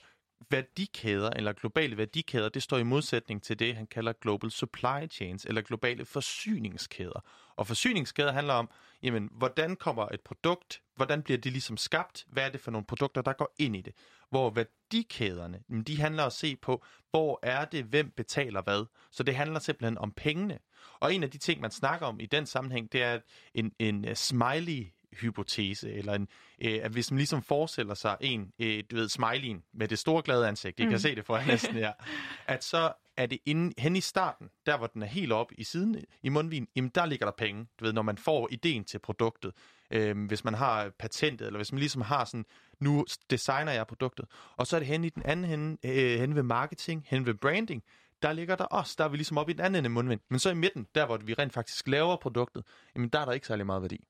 værdikæder 0.51 1.31
eller 1.31 1.53
globale 1.53 1.97
værdikæder, 1.97 2.49
det 2.49 2.63
står 2.63 2.79
i 2.79 2.83
modsætning 2.83 3.43
til 3.43 3.59
det, 3.59 3.77
han 3.77 3.87
kalder 3.87 4.13
global 4.13 4.51
supply 4.51 5.11
chains 5.11 5.45
eller 5.45 5.63
globale 5.63 6.05
forsyningskæder. 6.05 7.25
Og 7.57 7.67
forsyningskæder 7.67 8.33
handler 8.33 8.55
om, 8.55 8.71
jamen, 9.03 9.29
hvordan 9.33 9.77
kommer 9.77 10.09
et 10.09 10.21
produkt, 10.21 10.83
hvordan 10.97 11.23
bliver 11.23 11.39
det 11.39 11.53
ligesom 11.53 11.77
skabt, 11.77 12.27
hvad 12.29 12.45
er 12.45 12.49
det 12.49 12.61
for 12.61 12.71
nogle 12.71 12.87
produkter, 12.87 13.23
der 13.23 13.33
går 13.33 13.55
ind 13.59 13.77
i 13.77 13.81
det. 13.81 13.95
Hvor 14.31 14.51
værdikæderne, 14.51 15.61
jamen, 15.69 15.83
de 15.83 16.01
handler 16.01 16.25
at 16.25 16.33
se 16.33 16.57
på, 16.57 16.85
hvor 17.11 17.39
er 17.43 17.65
det, 17.65 17.85
hvem 17.85 18.11
betaler 18.11 18.63
hvad. 18.63 18.87
Så 19.11 19.23
det 19.23 19.37
handler 19.37 19.61
simpelthen 19.61 19.99
om 19.99 20.13
pengene. 20.13 20.59
Og 21.01 21.15
en 21.15 21.23
af 21.23 21.31
de 21.31 21.39
ting, 21.39 21.61
man 21.61 21.71
snakker 21.71 22.07
om 22.07 22.21
i 22.21 22.27
den 22.27 22.47
sammenhæng, 22.47 22.93
det 22.93 23.03
er 23.03 23.21
en, 23.55 23.73
en 23.79 24.09
øh, 24.09 24.15
smiley 24.15 24.87
hypotese, 25.13 25.93
eller 25.93 26.15
en, 26.15 26.29
øh, 26.63 26.79
at 26.83 26.91
hvis 26.91 27.11
man 27.11 27.19
ligesom 27.19 27.43
forestiller 27.43 27.95
sig 27.95 28.17
en, 28.21 28.53
øh, 28.59 28.85
du 28.91 28.97
ved, 28.97 29.09
smileyen 29.09 29.63
med 29.75 29.89
det 29.89 29.99
store 29.99 30.23
glade 30.23 30.49
ansigt, 30.49 30.81
I 30.81 30.85
mm. 30.85 30.91
kan 30.91 30.99
se 30.99 31.15
det 31.15 31.27
for 31.27 31.47
næsten 31.47 31.75
her, 31.75 31.93
at 32.47 32.65
så 32.65 32.93
er 33.17 33.27
det 33.27 33.39
inde, 33.47 33.75
hen 33.79 33.97
i 33.97 34.01
starten, 34.01 34.49
der 34.67 34.79
hvor 34.79 34.87
den 34.87 35.03
er 35.03 35.07
helt 35.07 35.33
op 35.33 35.53
i 35.59 35.65
siden 35.65 36.05
i 36.23 36.29
mundvin, 36.29 36.69
jamen 36.77 36.91
der 36.95 37.07
ligger 37.07 37.27
der 37.27 37.33
penge, 37.39 37.67
du 37.81 37.85
ved, 37.85 37.93
når 37.93 38.03
man 38.03 38.19
får 38.19 38.49
ideen 38.51 38.85
til 38.85 38.99
produktet. 38.99 39.53
Øh, 39.91 40.27
hvis 40.27 40.45
man 40.45 40.55
har 40.55 40.91
patentet, 40.99 41.47
eller 41.47 41.59
hvis 41.59 41.73
man 41.73 41.79
ligesom 41.79 42.03
har 42.03 42.25
sådan, 42.25 42.45
nu 42.81 43.05
designer 43.31 43.73
jeg 43.73 43.87
produktet. 43.87 44.27
Og 44.57 44.67
så 44.67 44.77
er 44.77 44.81
det 44.81 44.87
hen 44.87 45.05
i 45.05 45.09
den 45.09 45.23
anden 45.25 45.45
hen, 45.45 45.79
øh, 45.85 46.21
hen 46.21 46.35
ved 46.35 46.43
marketing, 46.43 47.05
hen 47.07 47.27
ved 47.27 47.35
branding, 47.35 47.83
der 48.23 48.33
ligger 48.33 48.57
der 48.57 48.65
også, 48.65 48.95
der 48.99 49.05
er 49.05 49.09
vi 49.09 49.17
ligesom 49.17 49.39
op 49.39 49.49
i 49.49 49.53
den 49.53 49.61
anden 49.61 49.79
ende 49.79 49.89
mundvind. 49.89 50.21
Men 50.29 50.39
så 50.39 50.51
i 50.51 50.55
midten, 50.55 50.87
der 50.95 51.07
hvor 51.07 51.17
vi 51.17 51.35
rent 51.35 51.53
faktisk 51.53 51.89
laver 51.89 52.17
produktet, 52.17 52.65
jamen 52.95 53.09
der 53.09 53.19
er 53.21 53.25
der 53.25 53.33
ikke 53.33 53.47
særlig 53.47 53.67
meget 53.67 53.83
værdi. 53.83 54.05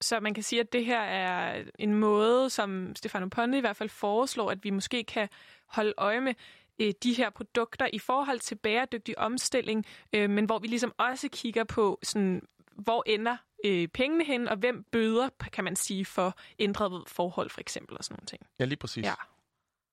Så 0.00 0.20
man 0.20 0.34
kan 0.34 0.42
sige, 0.42 0.60
at 0.60 0.72
det 0.72 0.84
her 0.84 1.00
er 1.00 1.64
en 1.78 1.94
måde, 1.94 2.50
som 2.50 2.96
Stefano 2.96 3.28
Ponte 3.28 3.58
i 3.58 3.60
hvert 3.60 3.76
fald 3.76 3.88
foreslår, 3.88 4.50
at 4.50 4.64
vi 4.64 4.70
måske 4.70 5.04
kan 5.04 5.28
holde 5.66 5.94
øje 5.96 6.20
med 6.20 6.34
øh, 6.78 6.92
de 7.02 7.12
her 7.12 7.30
produkter 7.30 7.88
i 7.92 7.98
forhold 7.98 8.40
til 8.40 8.54
bæredygtig 8.54 9.18
omstilling, 9.18 9.86
øh, 10.12 10.30
men 10.30 10.44
hvor 10.44 10.58
vi 10.58 10.66
ligesom 10.66 10.92
også 10.98 11.28
kigger 11.32 11.64
på, 11.64 11.98
sådan, 12.02 12.42
hvor 12.74 13.02
ender 13.06 13.36
øh, 13.64 13.88
pengene 13.88 14.24
hen, 14.24 14.48
og 14.48 14.56
hvem 14.56 14.84
bøder, 14.92 15.28
kan 15.52 15.64
man 15.64 15.76
sige, 15.76 16.04
for 16.04 16.38
ændrede 16.58 17.04
forhold 17.06 17.50
for 17.50 17.60
eksempel 17.60 17.98
og 17.98 18.04
sådan 18.04 18.14
nogle 18.14 18.26
ting. 18.26 18.42
Ja, 18.58 18.64
lige 18.64 18.76
præcis. 18.76 19.04
Ja. 19.04 19.14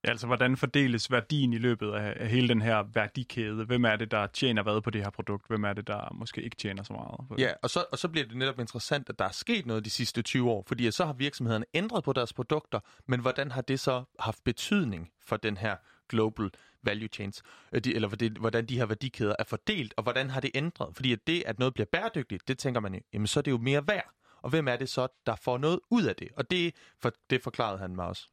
Ja, 0.03 0.09
altså, 0.09 0.27
hvordan 0.27 0.57
fordeles 0.57 1.11
værdien 1.11 1.53
i 1.53 1.57
løbet 1.57 1.91
af, 1.91 2.13
af 2.19 2.27
hele 2.29 2.47
den 2.47 2.61
her 2.61 2.83
værdikæde? 2.93 3.65
Hvem 3.65 3.85
er 3.85 3.95
det, 3.95 4.11
der 4.11 4.27
tjener 4.27 4.63
hvad 4.63 4.81
på 4.81 4.89
det 4.89 5.03
her 5.03 5.09
produkt? 5.09 5.47
Hvem 5.47 5.63
er 5.63 5.73
det, 5.73 5.87
der 5.87 6.13
måske 6.13 6.41
ikke 6.41 6.55
tjener 6.55 6.83
så 6.83 6.93
meget? 6.93 7.27
På 7.29 7.35
det? 7.35 7.41
Ja, 7.41 7.51
og 7.63 7.69
så, 7.69 7.85
og 7.91 7.97
så 7.97 8.07
bliver 8.07 8.27
det 8.27 8.37
netop 8.37 8.59
interessant, 8.59 9.09
at 9.09 9.19
der 9.19 9.25
er 9.25 9.31
sket 9.31 9.65
noget 9.65 9.85
de 9.85 9.89
sidste 9.89 10.21
20 10.21 10.49
år, 10.49 10.63
fordi 10.67 10.91
så 10.91 11.05
har 11.05 11.13
virksomhederne 11.13 11.65
ændret 11.73 12.03
på 12.03 12.13
deres 12.13 12.33
produkter, 12.33 12.79
men 13.07 13.19
hvordan 13.19 13.51
har 13.51 13.61
det 13.61 13.79
så 13.79 14.03
haft 14.19 14.43
betydning 14.43 15.09
for 15.25 15.37
den 15.37 15.57
her 15.57 15.75
global 16.09 16.49
value 16.83 17.07
chains, 17.07 17.43
øh, 17.71 17.81
eller 17.85 18.39
hvordan 18.39 18.65
de 18.65 18.77
her 18.77 18.85
værdikæder 18.85 19.35
er 19.39 19.43
fordelt, 19.43 19.93
og 19.97 20.03
hvordan 20.03 20.29
har 20.29 20.39
det 20.39 20.51
ændret? 20.55 20.95
Fordi 20.95 21.13
at 21.13 21.19
det, 21.27 21.43
at 21.45 21.59
noget 21.59 21.73
bliver 21.73 21.87
bæredygtigt, 21.91 22.47
det 22.47 22.57
tænker 22.57 22.81
man 22.81 22.93
jo, 22.93 22.99
jamen 23.13 23.27
så 23.27 23.39
er 23.39 23.41
det 23.41 23.51
jo 23.51 23.57
mere 23.57 23.87
værd. 23.87 24.09
Og 24.41 24.49
hvem 24.49 24.67
er 24.67 24.75
det 24.75 24.89
så, 24.89 25.07
der 25.25 25.35
får 25.35 25.57
noget 25.57 25.79
ud 25.89 26.03
af 26.03 26.15
det? 26.15 26.27
Og 26.37 26.51
det, 26.51 26.75
for, 27.01 27.11
det 27.29 27.43
forklarede 27.43 27.77
han 27.77 27.95
mig 27.95 28.05
også. 28.05 28.27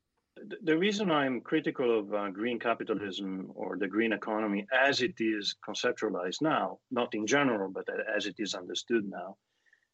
The 0.62 0.76
reason 0.76 1.11
I'm 1.11 1.40
critical 1.40 1.99
of 1.99 2.14
uh, 2.14 2.30
green 2.30 2.59
capitalism 2.59 3.51
or 3.55 3.76
the 3.76 3.88
green 3.88 4.12
economy 4.12 4.66
as 4.72 5.03
it 5.03 5.14
is 5.18 5.55
conceptualized 5.66 6.42
now, 6.42 6.78
not 6.90 7.14
in 7.14 7.26
general, 7.26 7.70
but 7.70 7.86
as 8.16 8.26
it 8.26 8.36
is 8.38 8.55
understood 8.55 9.09
now, 9.09 9.36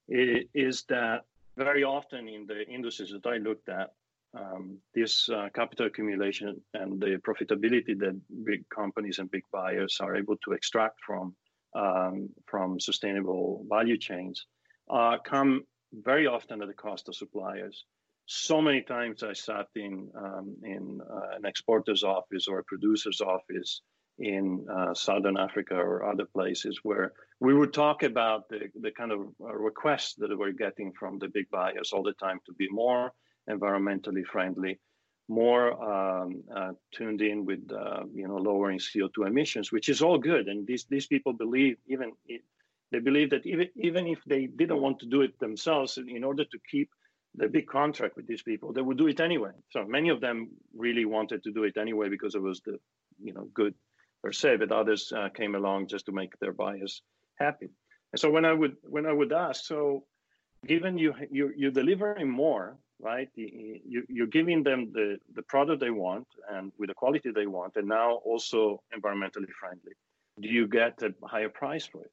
is 0.08 0.84
that 0.88 1.24
very 1.56 1.84
often 1.84 2.28
in 2.28 2.46
the 2.46 2.66
industries 2.68 3.10
that 3.10 3.26
I 3.26 3.36
looked 3.36 3.68
at, 3.68 3.90
um, 4.34 4.78
this 4.94 5.28
uh, 5.28 5.48
capital 5.54 5.86
accumulation 5.86 6.60
and 6.74 7.00
the 7.00 7.20
profitability 7.26 7.98
that 7.98 8.20
big 8.44 8.68
companies 8.68 9.18
and 9.18 9.30
big 9.30 9.42
buyers 9.52 9.98
are 10.00 10.16
able 10.16 10.36
to 10.44 10.52
extract 10.52 11.00
from 11.04 11.34
um, 11.74 12.28
from 12.46 12.80
sustainable 12.80 13.64
value 13.68 13.96
chains 13.96 14.46
uh, 14.88 15.16
come 15.24 15.64
very 15.92 16.26
often 16.26 16.62
at 16.62 16.68
the 16.68 16.74
cost 16.74 17.08
of 17.08 17.14
suppliers 17.14 17.84
so 18.32 18.62
many 18.62 18.80
times 18.80 19.24
I 19.24 19.32
sat 19.32 19.66
in 19.74 20.08
um, 20.16 20.54
in 20.62 21.00
uh, 21.02 21.36
an 21.36 21.44
exporter's 21.44 22.04
office 22.04 22.46
or 22.46 22.60
a 22.60 22.64
producer's 22.64 23.20
office 23.20 23.82
in 24.20 24.64
uh, 24.72 24.94
Southern 24.94 25.36
Africa 25.36 25.74
or 25.74 26.04
other 26.04 26.26
places 26.26 26.78
where 26.84 27.12
we 27.40 27.54
would 27.54 27.72
talk 27.72 28.04
about 28.04 28.48
the, 28.48 28.70
the 28.80 28.92
kind 28.92 29.10
of 29.10 29.20
uh, 29.40 29.52
requests 29.52 30.14
that 30.14 30.38
we're 30.38 30.52
getting 30.52 30.92
from 30.92 31.18
the 31.18 31.26
big 31.26 31.50
buyers 31.50 31.90
all 31.92 32.04
the 32.04 32.12
time 32.12 32.38
to 32.46 32.52
be 32.52 32.68
more 32.70 33.10
environmentally 33.48 34.24
friendly, 34.24 34.78
more 35.26 35.64
um, 35.82 36.44
uh, 36.54 36.70
tuned 36.94 37.22
in 37.22 37.44
with 37.44 37.68
uh, 37.72 38.04
you 38.14 38.28
know 38.28 38.36
lowering 38.36 38.78
CO2 38.78 39.26
emissions, 39.26 39.72
which 39.72 39.88
is 39.88 40.02
all 40.02 40.18
good. 40.18 40.46
And 40.46 40.64
these 40.68 40.84
these 40.84 41.08
people 41.08 41.32
believe 41.32 41.78
even 41.88 42.12
they 42.92 43.00
believe 43.00 43.30
that 43.30 43.44
even 43.44 43.68
even 43.74 44.06
if 44.06 44.20
they 44.24 44.46
didn't 44.46 44.80
want 44.80 45.00
to 45.00 45.06
do 45.06 45.22
it 45.22 45.36
themselves, 45.40 45.98
in 45.98 46.22
order 46.22 46.44
to 46.44 46.58
keep 46.70 46.90
the 47.34 47.48
big 47.48 47.66
contract 47.66 48.16
with 48.16 48.26
these 48.26 48.42
people, 48.42 48.72
they 48.72 48.82
would 48.82 48.98
do 48.98 49.06
it 49.06 49.20
anyway. 49.20 49.52
So 49.70 49.84
many 49.84 50.08
of 50.08 50.20
them 50.20 50.50
really 50.76 51.04
wanted 51.04 51.44
to 51.44 51.52
do 51.52 51.64
it 51.64 51.76
anyway 51.76 52.08
because 52.08 52.34
it 52.34 52.42
was 52.42 52.60
the, 52.60 52.78
you 53.22 53.32
know, 53.32 53.48
good 53.54 53.74
per 54.22 54.32
se. 54.32 54.56
But 54.56 54.72
others 54.72 55.12
uh, 55.16 55.28
came 55.28 55.54
along 55.54 55.88
just 55.88 56.06
to 56.06 56.12
make 56.12 56.38
their 56.38 56.52
buyers 56.52 57.02
happy. 57.38 57.70
And 58.12 58.20
so 58.20 58.30
when 58.30 58.44
I 58.44 58.52
would 58.52 58.76
when 58.82 59.06
I 59.06 59.12
would 59.12 59.32
ask, 59.32 59.64
so 59.64 60.04
given 60.66 60.98
you 60.98 61.14
you 61.30 61.52
you're 61.56 61.70
delivering 61.70 62.28
more, 62.28 62.76
right? 62.98 63.28
You 63.36 64.02
you're 64.08 64.26
giving 64.26 64.64
them 64.64 64.90
the 64.92 65.18
the 65.34 65.42
product 65.42 65.80
they 65.80 65.90
want 65.90 66.26
and 66.50 66.72
with 66.78 66.88
the 66.88 66.94
quality 66.94 67.30
they 67.30 67.46
want, 67.46 67.76
and 67.76 67.86
now 67.86 68.14
also 68.24 68.82
environmentally 68.92 69.50
friendly. 69.60 69.92
Do 70.40 70.48
you 70.48 70.66
get 70.66 71.00
a 71.02 71.14
higher 71.26 71.48
price 71.48 71.86
for 71.86 72.02
it? 72.02 72.12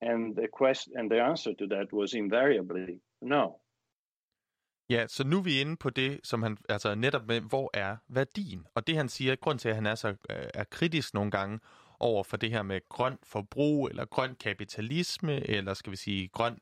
And 0.00 0.34
the 0.34 0.48
question 0.48 0.94
and 0.96 1.08
the 1.10 1.20
answer 1.20 1.54
to 1.54 1.66
that 1.68 1.92
was 1.92 2.14
invariably 2.14 3.00
no 3.22 3.60
Ja, 4.90 5.06
så 5.06 5.24
nu 5.24 5.38
er 5.38 5.42
vi 5.42 5.60
inde 5.60 5.76
på 5.76 5.90
det, 5.90 6.20
som 6.22 6.42
han, 6.42 6.58
altså 6.68 6.94
netop 6.94 7.26
med, 7.26 7.40
hvor 7.40 7.70
er 7.74 7.96
værdien? 8.08 8.66
Og 8.74 8.86
det 8.86 8.96
han 8.96 9.08
siger, 9.08 9.36
grund 9.36 9.58
til, 9.58 9.68
at 9.68 9.74
han 9.74 9.86
er 9.86 9.94
så 9.94 10.08
øh, 10.08 10.46
er 10.54 10.64
kritisk 10.64 11.14
nogle 11.14 11.30
gange 11.30 11.60
over 12.00 12.24
for 12.24 12.36
det 12.36 12.50
her 12.50 12.62
med 12.62 12.80
grøn 12.88 13.18
forbrug, 13.22 13.88
eller 13.88 14.04
grøn 14.04 14.34
kapitalisme, 14.34 15.46
eller 15.46 15.74
skal 15.74 15.90
vi 15.90 15.96
sige 15.96 16.28
grøn 16.28 16.58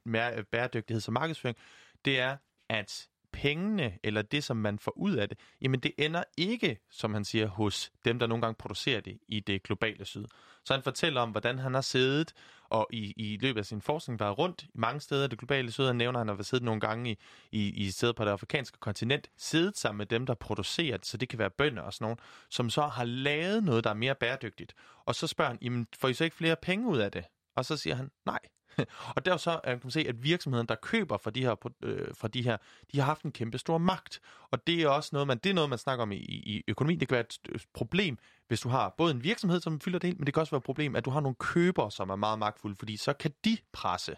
bæredygtighed 0.51 1.01
som 1.01 1.15
markedsføring, 1.15 1.57
det 2.05 2.21
er, 2.21 2.37
at 2.69 3.09
pengene, 3.43 3.99
eller 4.03 4.23
det, 4.23 4.45
som 4.45 4.57
man 4.57 4.79
får 4.79 4.99
ud 4.99 5.15
af 5.15 5.29
det, 5.29 5.39
jamen 5.61 5.81
det 5.81 5.93
ender 5.99 6.23
ikke, 6.37 6.79
som 6.91 7.15
han 7.15 7.25
siger, 7.25 7.47
hos 7.47 7.93
dem, 8.05 8.19
der 8.19 8.27
nogle 8.27 8.43
gange 8.43 8.55
producerer 8.59 9.01
det 9.01 9.19
i 9.29 9.41
det 9.41 9.63
globale 9.63 10.05
syd. 10.05 10.25
Så 10.65 10.75
han 10.75 10.83
fortæller 10.83 11.21
om, 11.21 11.31
hvordan 11.31 11.59
han 11.59 11.75
har 11.75 11.81
siddet 11.81 12.33
og 12.69 12.87
i, 12.93 13.13
i 13.17 13.39
løbet 13.41 13.59
af 13.61 13.67
sin 13.67 13.81
forskning 13.81 14.21
været 14.21 14.39
rundt 14.39 14.63
i 14.63 14.71
mange 14.75 15.01
steder 15.01 15.25
i 15.25 15.29
det 15.29 15.39
globale 15.39 15.73
syd. 15.73 15.87
Han 15.87 15.97
nævner, 15.97 16.19
at 16.19 16.21
han 16.21 16.29
har 16.29 16.35
været 16.35 16.47
siddet 16.47 16.65
nogle 16.65 16.81
gange 16.81 17.11
i, 17.11 17.19
i, 17.53 17.87
i 17.87 17.91
steder 17.91 18.13
på 18.13 18.25
det 18.25 18.31
afrikanske 18.31 18.79
kontinent, 18.79 19.31
siddet 19.37 19.79
sammen 19.79 19.99
med 19.99 20.07
dem, 20.07 20.27
der 20.27 20.35
producerer 20.35 20.97
det, 20.97 21.07
så 21.07 21.17
det 21.17 21.29
kan 21.29 21.39
være 21.39 21.51
bønder 21.51 21.83
og 21.83 21.93
sådan 21.93 22.05
nogen, 22.05 22.19
som 22.51 22.71
så 22.71 22.83
har 22.83 23.05
lavet 23.05 23.65
noget, 23.65 23.85
der 23.85 23.91
er 23.91 23.95
mere 23.95 24.15
bæredygtigt. 24.15 24.75
Og 25.05 25.15
så 25.15 25.27
spørger 25.27 25.51
han, 25.51 25.59
jamen 25.63 25.87
får 25.99 26.09
I 26.09 26.15
så 26.15 26.25
ikke 26.25 26.37
flere 26.37 26.57
penge 26.63 26.89
ud 26.89 26.99
af 26.99 27.13
det? 27.13 27.25
Og 27.57 27.65
så 27.65 27.77
siger 27.77 27.97
han, 27.97 28.11
nej, 28.27 28.41
og 29.17 29.27
der 29.27 29.37
så, 29.37 29.51
øh, 29.51 29.61
kan 29.63 29.81
man 29.83 29.91
se, 29.91 30.01
at 30.01 30.23
virksomheden, 30.23 30.67
der 30.67 30.75
køber 30.75 31.17
fra 31.17 31.31
de 31.31 31.41
her, 31.41 31.69
øh, 31.83 32.15
fra 32.15 32.29
de 32.29 32.43
her, 32.43 32.57
de 32.93 32.99
har 32.99 33.05
haft 33.05 33.23
en 33.23 33.33
kæmpe 33.33 33.59
stor 33.59 33.79
magt. 33.79 34.21
Og 34.51 34.67
det 34.67 34.83
er 34.83 34.89
også 34.89 35.11
noget, 35.13 35.29
man, 35.29 35.39
det 35.39 35.51
er 35.51 35.55
noget, 35.55 35.71
man 35.71 35.79
snakker 35.79 36.03
om 36.03 36.13
i, 36.13 36.17
i 36.17 36.63
økonomi. 36.69 36.95
Det 36.97 37.09
kan 37.09 37.15
være 37.15 37.25
et 37.55 37.67
problem, 37.75 38.19
hvis 38.49 38.61
du 38.61 38.69
har 38.69 38.95
både 38.99 39.15
en 39.15 39.25
virksomhed, 39.25 39.61
som 39.61 39.81
fylder 39.81 39.99
det 39.99 40.09
hele, 40.09 40.19
men 40.19 40.27
det 40.27 40.35
kan 40.35 40.41
også 40.41 40.51
være 40.51 40.59
et 40.59 40.65
problem, 40.65 40.97
at 40.97 41.05
du 41.05 41.11
har 41.11 41.21
nogle 41.21 41.35
købere, 41.35 41.91
som 41.91 42.11
er 42.11 42.17
meget 42.17 42.39
magtfulde, 42.39 42.77
fordi 42.77 42.97
så 42.97 43.13
kan 43.13 43.33
de 43.45 43.59
presse 43.73 44.17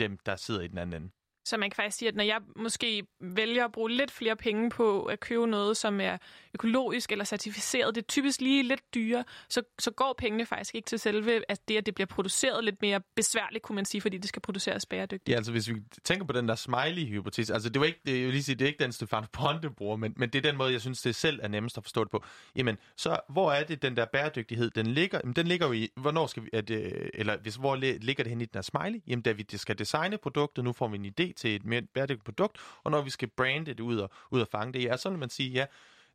dem, 0.00 0.18
der 0.26 0.36
sidder 0.36 0.60
i 0.60 0.68
den 0.68 0.78
anden 0.78 1.02
ende. 1.02 1.10
Så 1.44 1.56
man 1.56 1.70
kan 1.70 1.76
faktisk 1.76 1.98
sige, 1.98 2.08
at 2.08 2.14
når 2.14 2.24
jeg 2.24 2.40
måske 2.56 3.02
vælger 3.20 3.64
at 3.64 3.72
bruge 3.72 3.90
lidt 3.90 4.10
flere 4.10 4.36
penge 4.36 4.70
på 4.70 5.02
at 5.02 5.20
købe 5.20 5.46
noget, 5.46 5.76
som 5.76 6.00
er 6.00 6.16
økologisk 6.54 7.12
eller 7.12 7.24
certificeret, 7.24 7.94
det 7.94 8.02
er 8.02 8.06
typisk 8.06 8.40
lige 8.40 8.62
lidt 8.62 8.94
dyre, 8.94 9.24
så, 9.48 9.62
så 9.78 9.90
går 9.90 10.14
pengene 10.18 10.46
faktisk 10.46 10.74
ikke 10.74 10.86
til 10.86 10.98
selve 10.98 11.42
at 11.48 11.68
det, 11.68 11.76
at 11.76 11.86
det 11.86 11.94
bliver 11.94 12.06
produceret 12.06 12.64
lidt 12.64 12.82
mere 12.82 13.00
besværligt, 13.16 13.62
kunne 13.62 13.76
man 13.76 13.84
sige, 13.84 14.00
fordi 14.00 14.18
det 14.18 14.28
skal 14.28 14.42
produceres 14.42 14.86
bæredygtigt. 14.86 15.28
Ja, 15.28 15.36
altså 15.36 15.52
hvis 15.52 15.68
vi 15.68 15.74
tænker 16.04 16.26
på 16.26 16.32
den 16.32 16.48
der 16.48 16.54
smiley-hypotese, 16.54 17.52
altså 17.52 17.68
det 17.68 17.80
var 17.80 17.86
ikke, 17.86 18.00
det, 18.06 18.12
jeg 18.12 18.24
vil 18.24 18.32
lige 18.32 18.42
sige, 18.42 18.54
det 18.54 18.64
er 18.64 18.68
ikke 18.68 18.84
den 18.84 18.92
Stefan 18.92 19.24
Ponte 19.32 19.70
bruger, 19.70 19.96
men, 19.96 20.14
men 20.16 20.28
det 20.28 20.46
er 20.46 20.50
den 20.50 20.58
måde, 20.58 20.72
jeg 20.72 20.80
synes, 20.80 21.02
det 21.02 21.14
selv 21.14 21.40
er 21.42 21.48
nemmest 21.48 21.76
at 21.78 21.84
forstå 21.84 22.04
det 22.04 22.10
på. 22.10 22.24
Jamen, 22.56 22.76
så 22.96 23.20
hvor 23.28 23.52
er 23.52 23.64
det, 23.64 23.82
den 23.82 23.96
der 23.96 24.04
bæredygtighed, 24.12 24.70
den 24.70 24.86
ligger? 24.86 25.20
Jamen, 25.22 25.36
den 25.36 25.46
ligger 25.46 25.66
jo 25.66 25.72
i, 25.72 25.88
hvornår 25.96 26.26
skal 26.26 26.42
vi, 26.42 26.48
at, 26.52 26.70
øh, 26.70 27.08
eller 27.14 27.36
hvis, 27.36 27.54
hvor 27.54 27.76
ligger 27.76 28.24
det 28.24 28.30
hen 28.30 28.40
i 28.40 28.44
den 28.44 28.54
her 28.54 28.62
smiley? 28.62 29.00
Jamen, 29.06 29.22
da 29.22 29.32
vi 29.32 29.46
skal 29.56 29.78
designe 29.78 30.18
produktet, 30.18 30.64
nu 30.64 30.72
får 30.72 30.88
vi 30.88 30.96
en 30.96 31.06
idé 31.06 31.31
til 31.32 31.56
et 31.56 31.64
mere 31.64 31.82
bæredygtigt 31.82 32.24
produkt, 32.24 32.58
og 32.84 32.90
når 32.90 33.02
vi 33.02 33.10
skal 33.10 33.28
brande 33.28 33.66
det 33.66 33.80
ud 33.80 33.98
og, 33.98 34.10
ud 34.30 34.40
og 34.40 34.48
fange 34.48 34.72
det, 34.72 34.84
ja, 34.84 34.96
så 34.96 35.10
vil 35.10 35.18
man 35.18 35.30
sige, 35.30 35.50
ja, 35.50 35.66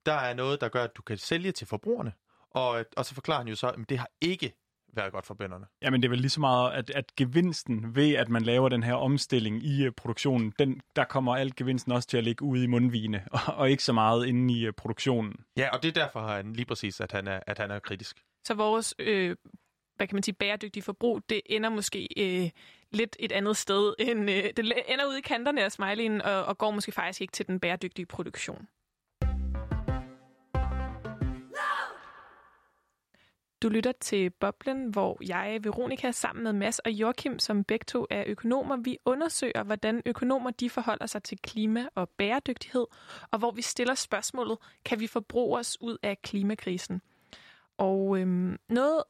der 0.06 0.14
er 0.14 0.34
noget, 0.34 0.62
der 0.62 0.70
gør, 0.70 0.84
at 0.84 0.96
du 0.98 1.02
kan 1.02 1.18
sælge 1.18 1.52
til 1.52 1.68
forbrugerne. 1.68 2.14
Og, 2.52 2.86
og 2.98 3.06
så 3.06 3.14
forklarer 3.14 3.38
han 3.38 3.48
jo 3.48 3.56
så, 3.56 3.68
at 3.68 3.90
det 3.90 3.98
har 3.98 4.10
ikke 4.22 4.54
været 4.94 5.12
godt 5.12 5.26
for 5.26 5.34
bønderne. 5.34 5.66
Jamen 5.82 6.02
det 6.02 6.08
er 6.08 6.10
vel 6.10 6.20
lige 6.20 6.30
så 6.30 6.40
meget, 6.40 6.74
at, 6.74 6.90
at 6.90 7.16
gevinsten 7.16 7.96
ved, 7.96 8.14
at 8.14 8.30
man 8.30 8.44
laver 8.44 8.70
den 8.70 8.84
her 8.84 8.94
omstilling 8.94 9.64
i 9.64 9.88
uh, 9.88 9.94
produktionen, 9.94 10.54
den, 10.60 10.82
der 10.96 11.04
kommer 11.04 11.36
alt 11.36 11.56
gevinsten 11.56 11.92
også 11.92 12.08
til 12.08 12.18
at 12.18 12.24
ligge 12.24 12.46
ude 12.46 12.64
i 12.64 12.68
mundvine, 12.68 13.24
og, 13.48 13.56
og 13.56 13.72
ikke 13.72 13.84
så 13.84 13.94
meget 13.94 14.28
inde 14.28 14.54
i 14.54 14.68
uh, 14.68 14.74
produktionen. 14.74 15.36
Ja, 15.58 15.70
og 15.70 15.84
det 15.84 15.90
er 15.98 16.02
derfor 16.04 16.28
han 16.28 16.54
lige 16.54 16.66
præcis, 16.66 17.02
at 17.02 17.12
han 17.12 17.28
er, 17.28 17.40
at 17.48 17.58
han 17.58 17.72
er 17.72 17.80
kritisk. 17.80 18.24
Så 18.46 18.54
vores 18.54 18.96
øh, 19.00 19.36
hvad 19.98 20.08
kan 20.08 20.16
man 20.16 20.24
sige, 20.24 20.36
bæredygtige 20.36 20.84
forbrug, 20.84 21.22
det 21.30 21.42
ender 21.46 21.70
måske 21.70 22.08
øh, 22.18 22.50
lidt 22.92 23.16
et 23.20 23.32
andet 23.32 23.58
sted. 23.58 23.94
End, 24.00 24.30
øh, 24.30 24.44
det 24.58 24.74
ender 24.88 25.06
ude 25.10 25.18
i 25.18 25.22
kanterne 25.22 25.64
af 25.64 25.72
smileyen, 25.72 26.22
og, 26.22 26.46
og 26.46 26.58
går 26.58 26.72
måske 26.72 26.92
faktisk 26.92 27.22
ikke 27.22 27.32
til 27.32 27.48
den 27.48 27.60
bæredygtige 27.60 28.06
produktion. 28.06 28.68
Du 33.62 33.70
lytter 33.70 33.92
til 33.92 34.30
Boblen, 34.30 34.90
hvor 34.90 35.18
jeg, 35.28 35.60
Veronika, 35.64 36.12
sammen 36.12 36.44
med 36.44 36.54
Mads 36.54 36.80
og 36.80 36.92
Joachim, 36.92 37.40
som 37.40 37.64
begge 37.64 37.84
to 37.84 38.06
er 38.10 38.24
økonomer, 38.28 38.78
vi 38.78 38.98
undersøger, 39.06 39.64
hvordan 39.64 40.02
økonomer 40.06 40.52
de 40.52 40.70
forholder 40.70 41.06
sig 41.06 41.24
til 41.24 41.38
klima 41.42 41.88
og 41.96 42.10
bæredygtighed, 42.10 42.86
og 43.32 43.40
hvor 43.40 43.52
vi 43.52 43.62
stiller 43.62 43.96
spørgsmålet, 43.96 44.58
kan 44.86 45.00
vi 45.00 45.08
forbruge 45.08 45.60
os 45.60 45.78
ud 45.82 45.98
af 46.04 46.22
klimakrisen? 46.22 47.02
Og 47.78 48.20
øhm, 48.20 48.58
noget 48.70 49.04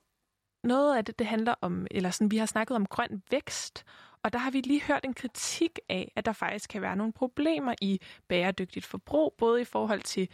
noget 0.67 0.97
af 0.97 1.05
det, 1.05 1.19
det 1.19 1.27
handler 1.27 1.55
om, 1.61 1.87
eller 1.91 2.09
sådan, 2.09 2.31
vi 2.31 2.37
har 2.37 2.45
snakket 2.45 2.75
om 2.75 2.85
grøn 2.85 3.23
vækst, 3.31 3.85
og 4.23 4.33
der 4.33 4.39
har 4.39 4.51
vi 4.51 4.61
lige 4.61 4.81
hørt 4.81 5.05
en 5.05 5.13
kritik 5.13 5.79
af, 5.89 6.11
at 6.15 6.25
der 6.25 6.33
faktisk 6.33 6.69
kan 6.69 6.81
være 6.81 6.95
nogle 6.95 7.13
problemer 7.13 7.75
i 7.81 8.01
bæredygtigt 8.27 8.85
forbrug, 8.85 9.35
både 9.37 9.61
i 9.61 9.65
forhold 9.65 10.01
til 10.01 10.29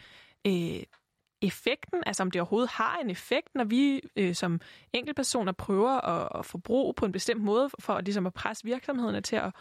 øh, 0.46 0.82
effekten, 1.42 2.02
altså 2.06 2.22
om 2.22 2.30
det 2.30 2.40
overhovedet 2.40 2.70
har 2.70 2.98
en 2.98 3.10
effekt, 3.10 3.54
når 3.54 3.64
vi 3.64 4.00
øh, 4.16 4.34
som 4.34 4.60
enkeltpersoner 4.92 5.52
prøver 5.52 5.90
at, 5.90 6.38
at 6.38 6.46
forbruge 6.46 6.94
på 6.94 7.06
en 7.06 7.12
bestemt 7.12 7.42
måde, 7.42 7.70
for 7.78 7.92
at, 7.92 8.04
ligesom 8.04 8.26
at 8.26 8.34
presse 8.34 8.64
virksomhederne 8.64 9.20
til 9.20 9.36
at, 9.36 9.52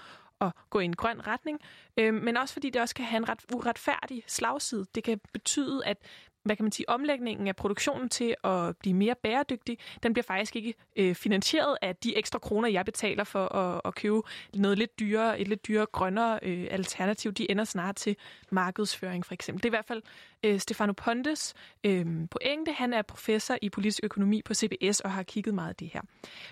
at 0.41 0.51
gå 0.69 0.79
i 0.79 0.85
en 0.85 0.95
grøn 0.95 1.27
retning, 1.27 1.59
øh, 1.97 2.13
men 2.13 2.37
også 2.37 2.53
fordi 2.53 2.69
det 2.69 2.81
også 2.81 2.95
kan 2.95 3.05
have 3.05 3.17
en 3.17 3.29
ret 3.29 3.45
uretfærdig 3.53 4.23
slagside. 4.27 4.85
Det 4.95 5.03
kan 5.03 5.19
betyde, 5.33 5.85
at 5.85 5.97
hvad 6.43 6.55
kan 6.55 6.63
man 6.63 6.71
sige, 6.71 6.89
omlægningen 6.89 7.47
af 7.47 7.55
produktionen 7.55 8.09
til 8.09 8.35
at 8.43 8.77
blive 8.77 8.93
mere 8.93 9.15
bæredygtig, 9.23 9.77
den 10.03 10.13
bliver 10.13 10.23
faktisk 10.23 10.55
ikke 10.55 10.73
øh, 10.95 11.15
finansieret 11.15 11.77
af 11.81 11.95
de 11.95 12.17
ekstra 12.17 12.39
kroner, 12.39 12.69
jeg 12.69 12.85
betaler 12.85 13.23
for 13.23 13.55
at, 13.55 13.81
at 13.85 13.95
købe 13.95 14.21
noget 14.55 14.77
lidt 14.77 14.99
dyrere, 14.99 15.39
et 15.39 15.47
lidt 15.47 15.67
dyrere, 15.67 15.85
grønnere 15.85 16.39
øh, 16.41 16.67
alternativ. 16.71 17.31
De 17.31 17.51
ender 17.51 17.63
snart 17.63 17.95
til 17.95 18.15
markedsføring, 18.49 19.25
for 19.25 19.33
eksempel. 19.33 19.63
Det 19.63 19.69
er 19.69 19.69
i 19.69 19.77
hvert 19.77 19.85
fald 19.85 20.01
øh, 20.43 20.59
Stefano 20.59 20.93
Pontes 20.93 21.53
øh, 21.83 22.05
pointe. 22.31 22.71
Han 22.71 22.93
er 22.93 23.01
professor 23.01 23.57
i 23.61 23.69
politisk 23.69 23.99
økonomi 24.03 24.41
på 24.41 24.53
CBS 24.53 24.99
og 24.99 25.11
har 25.11 25.23
kigget 25.23 25.53
meget 25.53 25.69
af 25.69 25.75
det 25.75 25.89
her. 25.93 26.01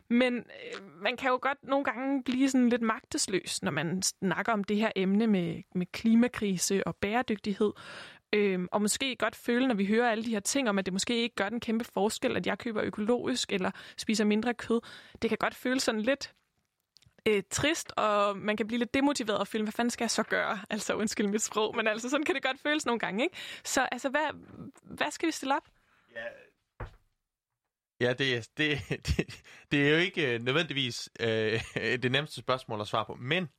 Men 0.09 0.33
øh, 0.35 1.01
man 1.01 1.17
kan 1.17 1.29
jo 1.29 1.39
godt 1.41 1.57
nogle 1.63 1.85
gange 1.85 2.23
blive 2.23 2.49
sådan 2.49 2.69
lidt 2.69 2.81
magtesløs, 2.81 3.63
når 3.63 3.71
man 3.71 4.01
snakker 4.01 4.53
om 4.53 4.63
det 4.63 4.77
her 4.77 4.91
emne 4.95 5.27
med, 5.27 5.63
med 5.75 5.85
klimakrise 5.85 6.87
og 6.87 6.95
bæredygtighed. 6.95 7.71
Øhm, 8.33 8.67
og 8.71 8.81
måske 8.81 9.15
godt 9.15 9.35
føle, 9.35 9.67
når 9.67 9.75
vi 9.75 9.85
hører 9.85 10.11
alle 10.11 10.23
de 10.23 10.29
her 10.29 10.39
ting 10.39 10.69
om, 10.69 10.79
at 10.79 10.85
det 10.85 10.93
måske 10.93 11.21
ikke 11.21 11.35
gør 11.35 11.49
den 11.49 11.59
kæmpe 11.59 11.85
forskel, 11.85 12.37
at 12.37 12.47
jeg 12.47 12.59
køber 12.59 12.83
økologisk 12.83 13.51
eller 13.51 13.71
spiser 13.97 14.25
mindre 14.25 14.53
kød. 14.53 14.81
Det 15.21 15.29
kan 15.29 15.37
godt 15.37 15.55
føles 15.55 15.83
sådan 15.83 16.01
lidt 16.01 16.33
øh, 17.27 17.43
trist, 17.49 17.93
og 17.97 18.37
man 18.37 18.57
kan 18.57 18.67
blive 18.67 18.79
lidt 18.79 18.93
demotiveret 18.93 19.39
og 19.39 19.47
føle, 19.47 19.63
hvad 19.63 19.71
fanden 19.71 19.89
skal 19.89 20.03
jeg 20.03 20.11
så 20.11 20.23
gøre? 20.23 20.59
Altså, 20.69 20.93
undskyld 20.93 21.27
mit 21.27 21.41
sprog, 21.41 21.75
men 21.75 21.87
altså, 21.87 22.09
sådan 22.09 22.25
kan 22.25 22.35
det 22.35 22.43
godt 22.43 22.59
føles 22.59 22.85
nogle 22.85 22.99
gange, 22.99 23.23
ikke? 23.23 23.35
Så 23.63 23.87
altså, 23.91 24.09
hvad, 24.09 24.45
hvad 24.83 25.11
skal 25.11 25.27
vi 25.27 25.31
stille 25.31 25.55
op? 25.55 25.69
Ja, 26.15 26.21
Ja, 28.01 28.13
det, 28.13 28.49
det, 28.57 28.79
det, 29.07 29.43
det 29.71 29.87
er 29.87 29.91
jo 29.91 29.97
ikke 29.97 30.33
øh, 30.33 30.41
nødvendigvis 30.41 31.09
øh, 31.19 31.61
det 32.03 32.11
nemmeste 32.11 32.39
spørgsmål 32.39 32.81
at 32.81 32.87
svare 32.87 33.05
på, 33.05 33.15
men 33.15 33.49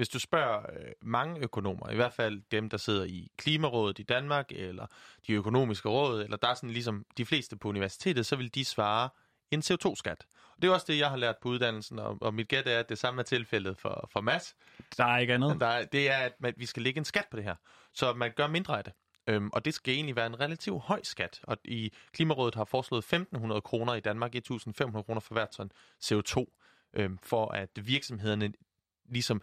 hvis 0.00 0.08
du 0.08 0.18
spørger 0.18 0.58
øh, 0.58 0.92
mange 1.02 1.40
økonomer, 1.40 1.90
i 1.90 1.94
hvert 1.94 2.12
fald 2.12 2.42
dem, 2.50 2.70
der 2.70 2.76
sidder 2.76 3.04
i 3.04 3.28
Klimarådet 3.36 3.98
i 3.98 4.02
Danmark, 4.02 4.46
eller 4.50 4.86
de 5.26 5.32
økonomiske 5.32 5.88
råd, 5.88 6.22
eller 6.22 6.36
der 6.36 6.48
er 6.48 6.54
sådan 6.54 6.70
ligesom 6.70 7.06
de 7.16 7.26
fleste 7.26 7.56
på 7.56 7.68
universitetet, 7.68 8.26
så 8.26 8.36
vil 8.36 8.54
de 8.54 8.64
svare 8.64 9.08
en 9.50 9.60
CO2-skat. 9.60 10.26
Og 10.56 10.62
det 10.62 10.68
er 10.68 10.72
også 10.72 10.86
det, 10.88 10.98
jeg 10.98 11.10
har 11.10 11.16
lært 11.16 11.36
på 11.42 11.48
uddannelsen, 11.48 11.98
og, 11.98 12.18
og 12.20 12.34
mit 12.34 12.48
gæt 12.48 12.66
er, 12.66 12.78
at 12.78 12.88
det 12.88 12.98
samme 12.98 13.20
er 13.20 13.24
tilfældet 13.24 13.78
for, 13.78 14.08
for 14.12 14.20
Mads. 14.20 14.56
Der 14.96 15.04
er 15.04 15.18
ikke 15.18 15.34
andet. 15.34 15.60
Der, 15.60 15.84
det 15.84 16.10
er, 16.10 16.16
at 16.16 16.32
man, 16.40 16.54
vi 16.56 16.66
skal 16.66 16.82
lægge 16.82 16.98
en 16.98 17.04
skat 17.04 17.26
på 17.30 17.36
det 17.36 17.44
her, 17.44 17.54
så 17.92 18.12
man 18.12 18.32
gør 18.36 18.46
mindre 18.46 18.78
af 18.78 18.84
det. 18.84 18.92
Øhm, 19.26 19.50
og 19.52 19.64
det 19.64 19.74
skal 19.74 19.94
egentlig 19.94 20.16
være 20.16 20.26
en 20.26 20.40
relativt 20.40 20.82
høj 20.82 21.00
skat. 21.02 21.40
Og 21.42 21.56
i 21.64 21.92
Klimarådet 22.12 22.54
har 22.54 22.64
foreslået 22.64 23.12
1.500 23.14 23.60
kroner 23.60 23.94
i 23.94 24.00
Danmark, 24.00 24.34
1.500 24.34 25.02
kroner 25.02 25.20
for 25.20 25.34
hvert 25.34 25.50
ton 25.50 25.70
CO2, 26.04 26.44
øhm, 26.94 27.18
for 27.18 27.50
at 27.54 27.86
virksomhederne 27.86 28.52
ligesom 29.10 29.42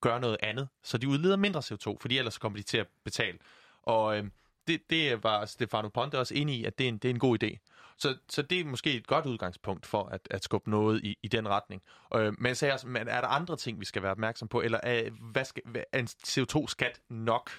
gøre 0.00 0.20
noget 0.20 0.36
andet, 0.42 0.68
så 0.82 0.98
de 0.98 1.08
udleder 1.08 1.36
mindre 1.36 1.60
CO2, 1.60 1.96
fordi 2.00 2.18
ellers 2.18 2.38
kommer 2.38 2.58
de 2.58 2.62
til 2.62 2.78
at 2.78 2.86
betale. 3.04 3.38
Og 3.82 4.18
øh, 4.18 4.24
det, 4.66 4.90
det 4.90 5.24
var 5.24 5.44
Stefano 5.44 5.88
Ponte 5.88 6.18
også 6.18 6.34
enig 6.34 6.54
i, 6.54 6.64
at 6.64 6.78
det 6.78 6.84
er 6.84 6.88
en, 6.88 6.98
det 6.98 7.08
er 7.08 7.14
en 7.14 7.18
god 7.18 7.42
idé. 7.42 7.58
Så, 7.98 8.16
så 8.28 8.42
det 8.42 8.60
er 8.60 8.64
måske 8.64 8.96
et 8.96 9.06
godt 9.06 9.26
udgangspunkt 9.26 9.86
for 9.86 10.02
at, 10.04 10.20
at 10.30 10.44
skubbe 10.44 10.70
noget 10.70 11.04
i, 11.04 11.18
i 11.22 11.28
den 11.28 11.48
retning. 11.48 11.82
Øh, 12.14 12.32
men 12.38 12.46
jeg 12.46 12.56
sagde 12.56 12.74
også, 12.74 12.88
men 12.88 13.08
er 13.08 13.20
der 13.20 13.28
andre 13.28 13.56
ting, 13.56 13.80
vi 13.80 13.84
skal 13.84 14.02
være 14.02 14.10
opmærksom 14.10 14.48
på, 14.48 14.60
eller 14.60 14.80
er, 14.82 15.10
hvad 15.32 15.44
skal, 15.44 15.62
er 15.92 15.98
en 15.98 16.06
CO2-skat 16.06 17.00
nok? 17.08 17.50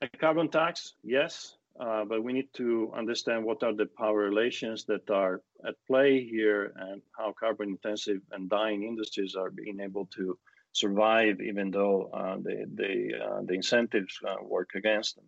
A 0.00 0.06
carbon 0.06 0.50
tax, 0.50 0.80
yes, 1.04 1.58
uh, 1.80 2.04
but 2.08 2.20
we 2.26 2.32
need 2.32 2.48
to 2.54 2.92
understand 3.00 3.44
what 3.44 3.62
are 3.62 3.72
the 3.72 3.88
power 3.98 4.20
relations 4.30 4.84
that 4.84 5.10
are 5.10 5.40
at 5.68 5.74
play 5.86 6.12
here 6.36 6.62
and 6.76 7.02
how 7.18 7.32
carbon 7.32 7.68
intensive 7.68 8.20
and 8.32 8.50
dying 8.50 8.84
industries 8.84 9.34
are 9.34 9.50
being 9.50 9.80
able 9.80 10.06
to 10.16 10.38
survive 10.74 11.40
even 11.40 11.70
though 11.70 12.10
uh, 12.12 12.36
the, 12.42 12.66
the, 12.74 13.12
uh, 13.24 13.40
the 13.46 13.54
incentives 13.54 14.18
uh, 14.28 14.36
work 14.42 14.70
against 14.74 15.16
them. 15.16 15.24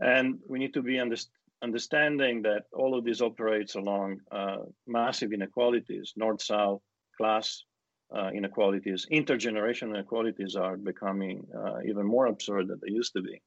And 0.00 0.38
we 0.48 0.58
need 0.58 0.74
to 0.74 0.82
be 0.82 0.94
underst- 0.94 1.28
understanding 1.62 2.42
that 2.42 2.64
all 2.72 2.98
of 2.98 3.04
this 3.04 3.20
operates 3.20 3.74
along 3.76 4.20
uh, 4.32 4.56
massive 4.86 5.32
inequalities, 5.32 6.14
north-south 6.16 6.80
class 7.16 7.62
uh, 8.14 8.30
inequalities, 8.34 9.06
intergenerational 9.12 9.90
inequalities 9.90 10.56
are 10.56 10.76
becoming 10.76 11.46
even 11.86 12.06
more 12.06 12.26
absurd 12.26 12.68
than 12.68 12.80
they 12.82 12.92
used 12.92 13.12
to 13.12 13.22
be. 13.22 13.40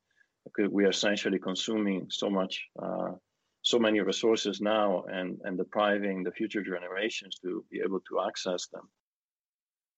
We 0.70 0.86
are 0.86 0.90
essentially 0.90 1.40
consuming 1.40 2.08
so 2.10 2.30
much 2.30 2.70
so 3.62 3.78
many 3.78 4.00
resources 4.00 4.62
now 4.62 5.04
and, 5.12 5.40
and 5.44 5.58
depriving 5.58 6.24
the 6.24 6.32
future 6.32 6.64
generations 6.64 7.38
to 7.44 7.66
be 7.70 7.82
able 7.84 8.00
to 8.08 8.22
access 8.26 8.68
them. 8.68 8.88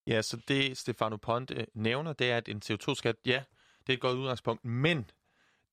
Ja, 0.09 0.21
så 0.21 0.37
det 0.47 0.77
Stefano 0.77 1.17
Ponte 1.17 1.53
øh, 1.53 1.67
nævner, 1.73 2.13
det 2.13 2.31
er, 2.31 2.37
at 2.37 2.49
en 2.49 2.61
CO2-skat, 2.65 3.15
ja, 3.25 3.43
det 3.87 3.89
er 3.89 3.93
et 3.93 3.99
godt 3.99 4.17
udgangspunkt, 4.17 4.65
men 4.65 5.09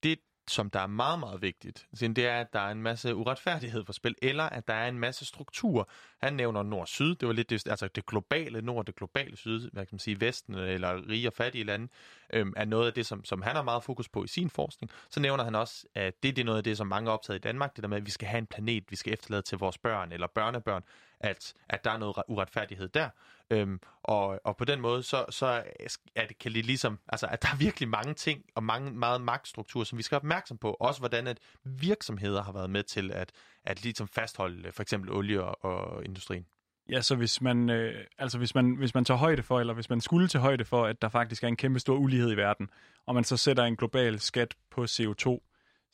det, 0.02 0.18
som 0.48 0.70
der 0.70 0.80
er 0.80 0.86
meget, 0.86 1.18
meget 1.18 1.42
vigtigt, 1.42 1.86
det 2.00 2.18
er, 2.18 2.40
at 2.40 2.52
der 2.52 2.60
er 2.60 2.70
en 2.70 2.82
masse 2.82 3.14
uretfærdighed 3.14 3.84
for 3.84 3.92
spil, 3.92 4.14
eller 4.22 4.44
at 4.44 4.68
der 4.68 4.74
er 4.74 4.88
en 4.88 4.98
masse 4.98 5.24
struktur. 5.24 5.88
Han 6.18 6.32
nævner 6.32 6.62
nord-syd, 6.62 7.14
det 7.14 7.28
var 7.28 7.34
lidt 7.34 7.50
det, 7.50 7.68
altså 7.68 7.88
det 7.88 8.06
globale 8.06 8.62
nord, 8.62 8.86
det 8.86 8.96
globale 8.96 9.36
syd, 9.36 9.70
hvad 9.70 9.86
kan 9.86 9.94
man 9.94 9.98
sige, 9.98 10.20
vesten 10.20 10.54
øh, 10.54 10.74
eller 10.74 11.08
rige 11.08 11.28
og 11.28 11.32
fattige 11.32 11.64
lande, 11.64 11.88
øhm, 12.32 12.52
er 12.56 12.64
noget 12.64 12.86
af 12.86 12.92
det, 12.92 13.06
som, 13.06 13.24
som 13.24 13.42
han 13.42 13.56
har 13.56 13.62
meget 13.62 13.84
fokus 13.84 14.08
på 14.08 14.24
i 14.24 14.28
sin 14.28 14.50
forskning. 14.50 14.90
Så 15.10 15.20
nævner 15.20 15.44
han 15.44 15.54
også, 15.54 15.86
at 15.94 16.22
det, 16.22 16.36
det 16.36 16.42
er 16.42 16.46
noget 16.46 16.58
af 16.58 16.64
det, 16.64 16.76
som 16.76 16.86
mange 16.86 17.10
er 17.10 17.12
optaget 17.12 17.38
i 17.38 17.40
Danmark, 17.40 17.76
det 17.76 17.82
der 17.82 17.88
med, 17.88 17.96
at 17.96 18.06
vi 18.06 18.10
skal 18.10 18.28
have 18.28 18.38
en 18.38 18.46
planet, 18.46 18.84
vi 18.88 18.96
skal 18.96 19.12
efterlade 19.12 19.42
til 19.42 19.58
vores 19.58 19.78
børn 19.78 20.12
eller 20.12 20.26
børnebørn, 20.26 20.82
at, 21.20 21.54
at 21.68 21.84
der 21.84 21.90
er 21.90 21.98
noget 21.98 22.16
uretfærdighed 22.28 22.88
der. 22.88 23.08
Øhm, 23.50 23.80
og, 24.02 24.40
og 24.44 24.56
på 24.56 24.64
den 24.64 24.80
måde, 24.80 25.02
så, 25.02 25.24
så 25.30 25.62
er 26.14 26.26
det, 26.26 26.38
kan 26.38 26.52
det 26.52 26.66
ligesom, 26.66 26.98
altså, 27.08 27.26
at 27.26 27.42
der 27.42 27.48
er 27.52 27.56
virkelig 27.56 27.88
mange 27.88 28.14
ting 28.14 28.44
og 28.54 28.62
mange, 28.62 28.90
meget 28.90 29.20
magtstrukturer, 29.20 29.84
som 29.84 29.98
vi 29.98 30.02
skal 30.02 30.14
være 30.14 30.20
opmærksom 30.20 30.58
på. 30.58 30.76
Også 30.80 31.00
hvordan 31.00 31.26
at 31.26 31.38
virksomheder 31.64 32.42
har 32.42 32.52
været 32.52 32.70
med 32.70 32.82
til 32.82 33.12
at, 33.12 33.32
at 33.64 33.82
ligesom 33.82 34.08
fastholde 34.08 34.72
for 34.72 34.82
eksempel 34.82 35.12
olie- 35.12 35.42
og, 35.42 35.64
og 35.64 36.04
industrien. 36.04 36.46
Ja, 36.90 37.00
så 37.00 37.14
hvis 37.14 37.40
man, 37.40 37.70
øh, 37.70 38.04
altså 38.18 38.38
hvis 38.38 38.54
man, 38.54 38.74
hvis 38.74 38.94
man 38.94 39.04
tager 39.04 39.18
højde 39.18 39.42
for, 39.42 39.60
eller 39.60 39.74
hvis 39.74 39.90
man 39.90 40.00
skulle 40.00 40.28
tage 40.28 40.42
højde 40.42 40.64
for, 40.64 40.84
at 40.84 41.02
der 41.02 41.08
faktisk 41.08 41.44
er 41.44 41.48
en 41.48 41.56
kæmpe 41.56 41.78
stor 41.78 41.96
ulighed 41.96 42.32
i 42.32 42.36
verden, 42.36 42.70
og 43.06 43.14
man 43.14 43.24
så 43.24 43.36
sætter 43.36 43.64
en 43.64 43.76
global 43.76 44.20
skat 44.20 44.54
på 44.70 44.84
CO2, 44.84 45.38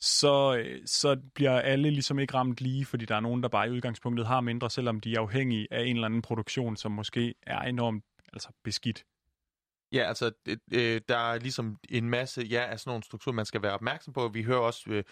så, 0.03 0.63
så 0.85 1.17
bliver 1.35 1.59
alle 1.59 1.89
ligesom 1.89 2.19
ikke 2.19 2.33
ramt 2.33 2.61
lige, 2.61 2.85
fordi 2.85 3.05
der 3.05 3.15
er 3.15 3.19
nogen, 3.19 3.43
der 3.43 3.49
bare 3.49 3.67
i 3.67 3.71
udgangspunktet 3.71 4.27
har 4.27 4.41
mindre, 4.41 4.69
selvom 4.69 4.99
de 4.99 5.13
er 5.13 5.19
afhængige 5.19 5.67
af 5.71 5.83
en 5.83 5.95
eller 5.95 6.05
anden 6.05 6.21
produktion, 6.21 6.77
som 6.77 6.91
måske 6.91 7.33
er 7.41 7.61
enormt 7.61 8.03
altså 8.33 8.49
beskidt. 8.63 9.03
Ja, 9.93 10.03
altså, 10.03 10.31
øh, 10.71 11.01
der 11.09 11.17
er 11.17 11.39
ligesom 11.39 11.79
en 11.89 12.09
masse 12.09 12.41
ja, 12.41 12.65
af 12.65 12.79
sådan 12.79 12.89
nogle 12.89 13.03
strukturer, 13.03 13.35
man 13.35 13.45
skal 13.45 13.61
være 13.61 13.73
opmærksom 13.73 14.13
på. 14.13 14.27
Vi 14.27 14.43
hører 14.43 14.59
også, 14.59 14.83
øh, 14.89 15.03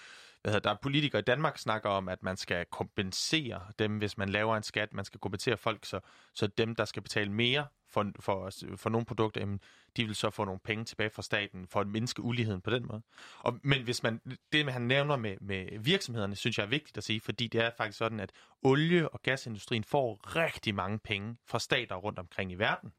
hvad 0.42 0.52
hedder, 0.52 0.70
der 0.70 0.76
er 0.76 0.80
politikere 0.82 1.20
i 1.20 1.24
Danmark, 1.24 1.58
snakker 1.58 1.90
om, 1.90 2.10
at 2.10 2.24
man 2.24 2.38
skal 2.38 2.66
kompensere 2.66 3.62
dem, 3.80 3.98
hvis 3.98 4.18
man 4.18 4.30
laver 4.30 4.58
en 4.58 4.64
skat. 4.64 4.94
Man 4.94 5.06
skal 5.06 5.20
kompensere 5.20 5.58
folk, 5.58 5.86
så, 5.86 6.00
så 6.34 6.48
dem, 6.48 6.76
der 6.76 6.86
skal 6.86 7.02
betale 7.02 7.32
mere 7.32 7.66
for, 7.90 8.12
for, 8.20 8.52
for 8.76 8.90
nogle 8.90 9.06
produkter, 9.06 9.42
jamen, 9.42 9.60
de 9.98 10.06
vil 10.06 10.16
så 10.16 10.30
få 10.30 10.46
nogle 10.46 10.60
penge 10.60 10.86
tilbage 10.86 11.10
fra 11.10 11.22
staten 11.22 11.68
for 11.68 11.80
at 11.80 11.88
mindske 11.88 12.22
uligheden 12.22 12.62
på 12.62 12.70
den 12.70 12.88
måde. 12.88 13.02
Og, 13.40 13.60
men 13.64 13.84
hvis 13.84 14.04
man, 14.04 14.22
det, 14.52 14.72
han 14.72 14.82
nævner 14.82 15.16
med, 15.16 15.38
med 15.42 15.80
virksomhederne, 15.80 16.36
synes 16.36 16.58
jeg 16.58 16.64
er 16.64 16.70
vigtigt 16.70 16.98
at 16.98 17.04
sige, 17.04 17.22
fordi 17.22 17.48
det 17.48 17.62
er 17.62 17.72
faktisk 17.78 17.98
sådan, 17.98 18.20
at 18.20 18.32
olie- 18.64 19.10
og 19.10 19.22
gasindustrien 19.22 19.84
får 19.84 20.36
rigtig 20.36 20.76
mange 20.76 21.00
penge 21.00 21.38
fra 21.46 21.60
stater 21.60 21.96
rundt 21.96 22.20
omkring 22.20 22.52
i 22.52 22.56
verden. 22.56 22.92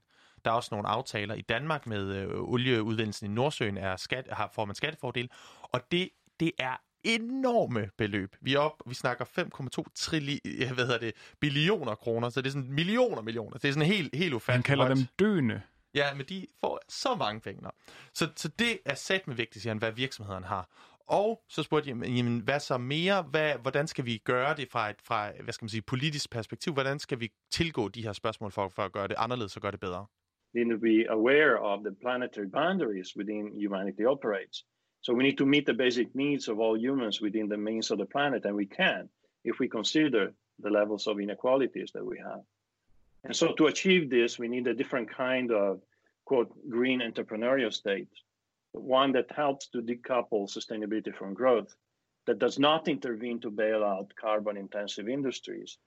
Der 0.44 0.50
er 0.50 0.54
også 0.54 0.68
nogle 0.72 0.88
aftaler 0.88 1.34
i 1.34 1.40
Danmark 1.40 1.86
med 1.86 2.14
øh, 2.14 2.28
olieudvindelsen 2.34 3.30
i 3.30 3.34
Nordsøen, 3.34 3.76
er 3.76 3.96
skat, 3.96 4.28
har, 4.32 4.50
får 4.54 4.64
man 4.64 4.74
skattefordel, 4.74 5.30
og 5.62 5.80
det, 5.90 6.08
det 6.40 6.52
er 6.58 6.76
enorme 7.04 7.90
beløb. 7.98 8.36
Vi 8.40 8.54
er 8.54 8.58
op, 8.58 8.82
vi 8.86 8.94
snakker 8.94 9.24
5,2 9.24 9.84
trilli, 9.94 10.40
hvad 10.74 10.86
hedder 10.86 10.98
det, 10.98 11.12
billioner 11.40 11.94
kroner, 11.94 12.30
så 12.30 12.40
det 12.40 12.46
er 12.46 12.52
sådan 12.52 12.72
millioner 12.72 13.22
millioner. 13.22 13.58
Det 13.58 13.68
er 13.68 13.72
sådan 13.72 13.88
helt, 13.88 14.16
helt 14.16 14.34
ufatteligt. 14.34 14.68
Han 14.68 14.76
kalder 14.76 14.94
dem 14.94 15.06
døende. 15.18 15.62
Ja, 15.94 16.14
men 16.14 16.26
de 16.28 16.46
får 16.60 16.80
så 16.88 17.14
mange 17.14 17.40
penge. 17.40 17.70
Så, 18.14 18.28
så 18.36 18.48
det 18.48 18.78
er 18.84 18.94
sat 18.94 19.28
med 19.28 19.36
vigtigt, 19.36 19.62
siger 19.62 19.70
han, 19.70 19.78
hvad 19.78 19.92
virksomhederne 19.92 20.46
har. 20.46 20.68
Og 21.06 21.42
så 21.48 21.62
spurgte 21.62 21.90
jeg, 21.90 22.08
jamen, 22.08 22.38
hvad 22.38 22.60
så 22.60 22.78
mere? 22.78 23.22
Hvad, 23.22 23.54
hvordan 23.62 23.88
skal 23.88 24.04
vi 24.04 24.18
gøre 24.18 24.56
det 24.56 24.68
fra 24.70 24.90
et 24.90 24.96
fra, 25.04 25.30
hvad 25.42 25.52
skal 25.52 25.64
man 25.64 25.68
sige, 25.68 25.82
politisk 25.82 26.30
perspektiv? 26.30 26.72
Hvordan 26.72 26.98
skal 26.98 27.20
vi 27.20 27.30
tilgå 27.50 27.88
de 27.88 28.02
her 28.02 28.12
spørgsmål 28.12 28.52
for, 28.52 28.68
for 28.68 28.82
at 28.82 28.92
gøre 28.92 29.08
det 29.08 29.14
anderledes 29.18 29.56
og 29.56 29.62
gøre 29.62 29.72
det 29.72 29.80
bedre? 29.80 30.06
Need 30.54 30.68
to 30.70 30.78
be 30.78 31.06
aware 31.06 31.62
of 31.62 31.82
the 31.82 31.92
planetary 31.92 32.46
boundaries 32.46 33.14
within 33.16 33.52
humanity 33.54 34.04
operates. 34.04 34.64
So 35.00 35.14
we 35.14 35.24
need 35.24 35.38
to 35.38 35.46
meet 35.46 35.66
the 35.66 35.74
basic 35.74 36.14
needs 36.14 36.48
of 36.48 36.60
all 36.60 36.76
humans 36.76 37.20
within 37.20 37.48
the 37.48 37.56
means 37.56 37.90
of 37.90 37.98
the 37.98 38.06
planet, 38.06 38.44
and 38.44 38.54
we 38.54 38.66
can 38.66 39.08
if 39.44 39.58
we 39.58 39.68
consider 39.68 40.32
the 40.60 40.70
levels 40.70 41.06
of 41.06 41.20
inequalities 41.20 41.90
that 41.94 42.06
we 42.06 42.18
have. 42.18 42.42
And 43.24 43.34
so 43.34 43.52
to 43.54 43.66
achieve 43.66 44.10
this, 44.10 44.38
we 44.38 44.48
need 44.48 44.66
a 44.66 44.74
different 44.74 45.08
kind 45.16 45.50
of 45.50 45.80
quote 46.24 46.50
green 46.68 47.00
entrepreneurial 47.00 47.72
state, 47.72 48.10
one 48.72 49.12
that 49.12 49.30
helps 49.30 49.68
to 49.68 49.82
decouple 49.82 50.48
sustainability 50.48 51.14
from 51.14 51.34
growth, 51.34 51.74
that 52.26 52.38
does 52.38 52.58
not 52.58 52.88
intervene 52.88 53.40
to 53.40 53.50
bail 53.50 53.82
out 53.84 54.12
carbon 54.20 54.56
intensive 54.56 55.08
industries. 55.08 55.78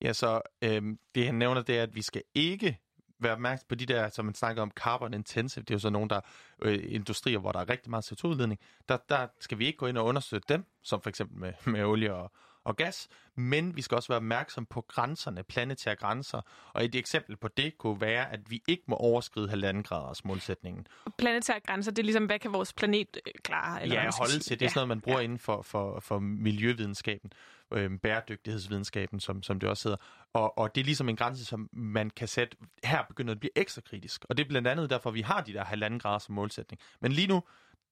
Ja, 0.00 0.12
så 0.12 0.40
øhm, 0.64 0.98
det 1.14 1.26
han 1.26 1.34
nævner, 1.34 1.62
det 1.62 1.78
er, 1.78 1.82
at 1.82 1.94
vi 1.94 2.02
skal 2.02 2.22
ikke 2.34 2.78
være 3.22 3.32
opmærksom 3.32 3.66
på 3.68 3.74
de 3.74 3.86
der, 3.86 4.08
som 4.08 4.24
man 4.24 4.34
snakker 4.34 4.62
om, 4.62 4.70
carbon 4.70 5.14
intensive. 5.14 5.62
Det 5.62 5.70
er 5.70 5.74
jo 5.74 5.78
så 5.78 5.90
nogle 5.90 6.08
der 6.08 6.20
øh, 6.62 6.78
industrier, 6.88 7.38
hvor 7.38 7.52
der 7.52 7.60
er 7.60 7.68
rigtig 7.68 7.90
meget 7.90 8.12
CO2-udledning. 8.12 8.60
Der, 8.88 8.96
der 9.08 9.26
skal 9.40 9.58
vi 9.58 9.66
ikke 9.66 9.76
gå 9.76 9.86
ind 9.86 9.98
og 9.98 10.04
understøtte 10.04 10.54
dem, 10.54 10.64
som 10.82 11.00
for 11.00 11.08
eksempel 11.08 11.38
med, 11.38 11.52
med 11.72 11.84
olie 11.84 12.14
og, 12.14 12.32
og 12.64 12.76
gas, 12.76 13.08
men 13.36 13.76
vi 13.76 13.82
skal 13.82 13.94
også 13.94 14.08
være 14.08 14.16
opmærksom 14.16 14.66
på 14.66 14.80
grænserne, 14.80 15.42
planetære 15.42 15.96
grænser. 15.96 16.40
Og 16.72 16.84
et 16.84 16.94
eksempel 16.94 17.36
på 17.36 17.48
det 17.48 17.78
kunne 17.78 18.00
være, 18.00 18.32
at 18.32 18.40
vi 18.50 18.62
ikke 18.68 18.82
må 18.86 18.96
overskride 18.96 19.48
halvanden 19.48 19.82
graders 19.82 20.24
målsætningen. 20.24 20.86
Planetære 21.18 21.60
grænser, 21.60 21.90
det 21.92 21.98
er 21.98 22.04
ligesom, 22.04 22.26
hvad 22.26 22.38
kan 22.38 22.52
vores 22.52 22.72
planet 22.72 23.20
øh, 23.26 23.32
klare? 23.42 23.82
Eller 23.82 24.02
ja, 24.02 24.10
holde 24.18 24.38
til. 24.38 24.60
Det 24.60 24.66
er 24.66 24.70
sådan 24.70 24.78
noget, 24.78 24.88
man 24.88 25.00
bruger 25.00 25.18
ja. 25.18 25.24
inden 25.24 25.38
for, 25.38 25.62
for, 25.62 26.00
for 26.00 26.18
miljøvidenskaben, 26.18 27.32
øh, 27.74 27.98
bæredygtighedsvidenskaben, 27.98 29.20
som, 29.20 29.42
som 29.42 29.60
det 29.60 29.68
også 29.68 29.88
hedder. 29.88 30.04
Og, 30.32 30.58
og 30.58 30.74
det 30.74 30.80
er 30.80 30.84
ligesom 30.84 31.08
en 31.08 31.16
grænse, 31.16 31.44
som 31.44 31.68
man 31.72 32.10
kan 32.10 32.28
sætte. 32.28 32.56
Her 32.84 33.02
begynder 33.02 33.34
det 33.34 33.36
at 33.36 33.40
blive 33.40 33.58
ekstra 33.58 33.80
kritisk. 33.80 34.24
Og 34.28 34.36
det 34.36 34.44
er 34.44 34.48
blandt 34.48 34.68
andet 34.68 34.90
derfor, 34.90 35.10
vi 35.10 35.20
har 35.20 35.40
de 35.40 35.52
der 35.52 35.64
halvanden 35.64 36.00
grader 36.00 36.18
som 36.18 36.34
målsætning. 36.34 36.80
Men 37.00 37.12
lige 37.12 37.28
nu, 37.28 37.42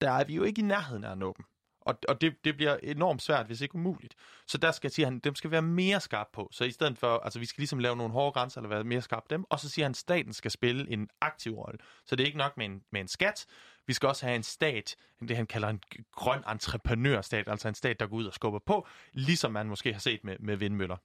der 0.01 0.11
er 0.11 0.24
vi 0.24 0.35
jo 0.35 0.43
ikke 0.43 0.61
i 0.61 0.64
nærheden 0.64 1.05
af 1.05 1.11
at 1.11 1.18
nå 1.18 1.35
dem. 1.37 1.45
Og, 1.81 1.99
og 2.09 2.20
det, 2.20 2.45
det 2.45 2.57
bliver 2.57 2.76
enormt 2.83 3.22
svært, 3.22 3.47
hvis 3.47 3.61
ikke 3.61 3.74
umuligt. 3.74 4.14
Så 4.47 4.59
der 4.59 4.70
skal 4.72 4.91
sige 4.91 5.05
han, 5.05 5.18
dem 5.18 5.35
skal 5.35 5.51
være 5.51 5.62
mere 5.62 6.01
skarp 6.01 6.26
på. 6.33 6.49
Så 6.53 6.64
i 6.64 6.70
stedet 6.70 6.99
for, 6.99 7.18
altså 7.18 7.39
vi 7.39 7.47
skal 7.47 7.61
ligesom 7.62 7.78
lave 7.78 7.97
nogle 7.97 8.12
hårde 8.12 8.33
grænser, 8.33 8.61
eller 8.61 8.68
være 8.68 8.85
mere 8.85 9.03
skarp 9.03 9.22
på 9.22 9.28
dem. 9.31 9.45
Og 9.51 9.61
så 9.61 9.68
siger 9.68 9.85
han, 9.85 9.91
at 9.91 9.97
staten 9.97 10.33
skal 10.33 10.51
spille 10.51 10.91
en 10.91 11.09
aktiv 11.20 11.55
rolle. 11.55 11.78
Så 12.07 12.16
det 12.16 12.22
er 12.22 12.26
ikke 12.26 12.39
nok 12.39 12.57
med 12.57 12.66
en, 12.66 12.83
med 12.93 13.01
en 13.01 13.09
skat. 13.09 13.47
Vi 13.87 13.93
skal 13.93 14.09
også 14.09 14.26
have 14.26 14.37
en 14.37 14.43
stat, 14.43 14.97
det 15.20 15.37
han 15.37 15.47
kalder 15.47 15.68
en 15.68 15.81
grøn 16.12 16.43
entreprenørstat, 16.49 17.49
altså 17.49 17.68
en 17.68 17.74
stat, 17.74 18.01
der 18.01 18.07
går 18.07 18.16
ud 18.16 18.26
og 18.26 18.35
skubber 18.35 18.61
på, 18.66 18.87
ligesom 19.12 19.53
man 19.53 19.66
måske 19.66 19.93
har 19.93 20.01
set 20.01 20.24
med, 20.24 20.37
med 20.39 20.57
vindmøller. 20.57 20.97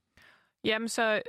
Jamen, 0.64 0.90
så 0.90 1.22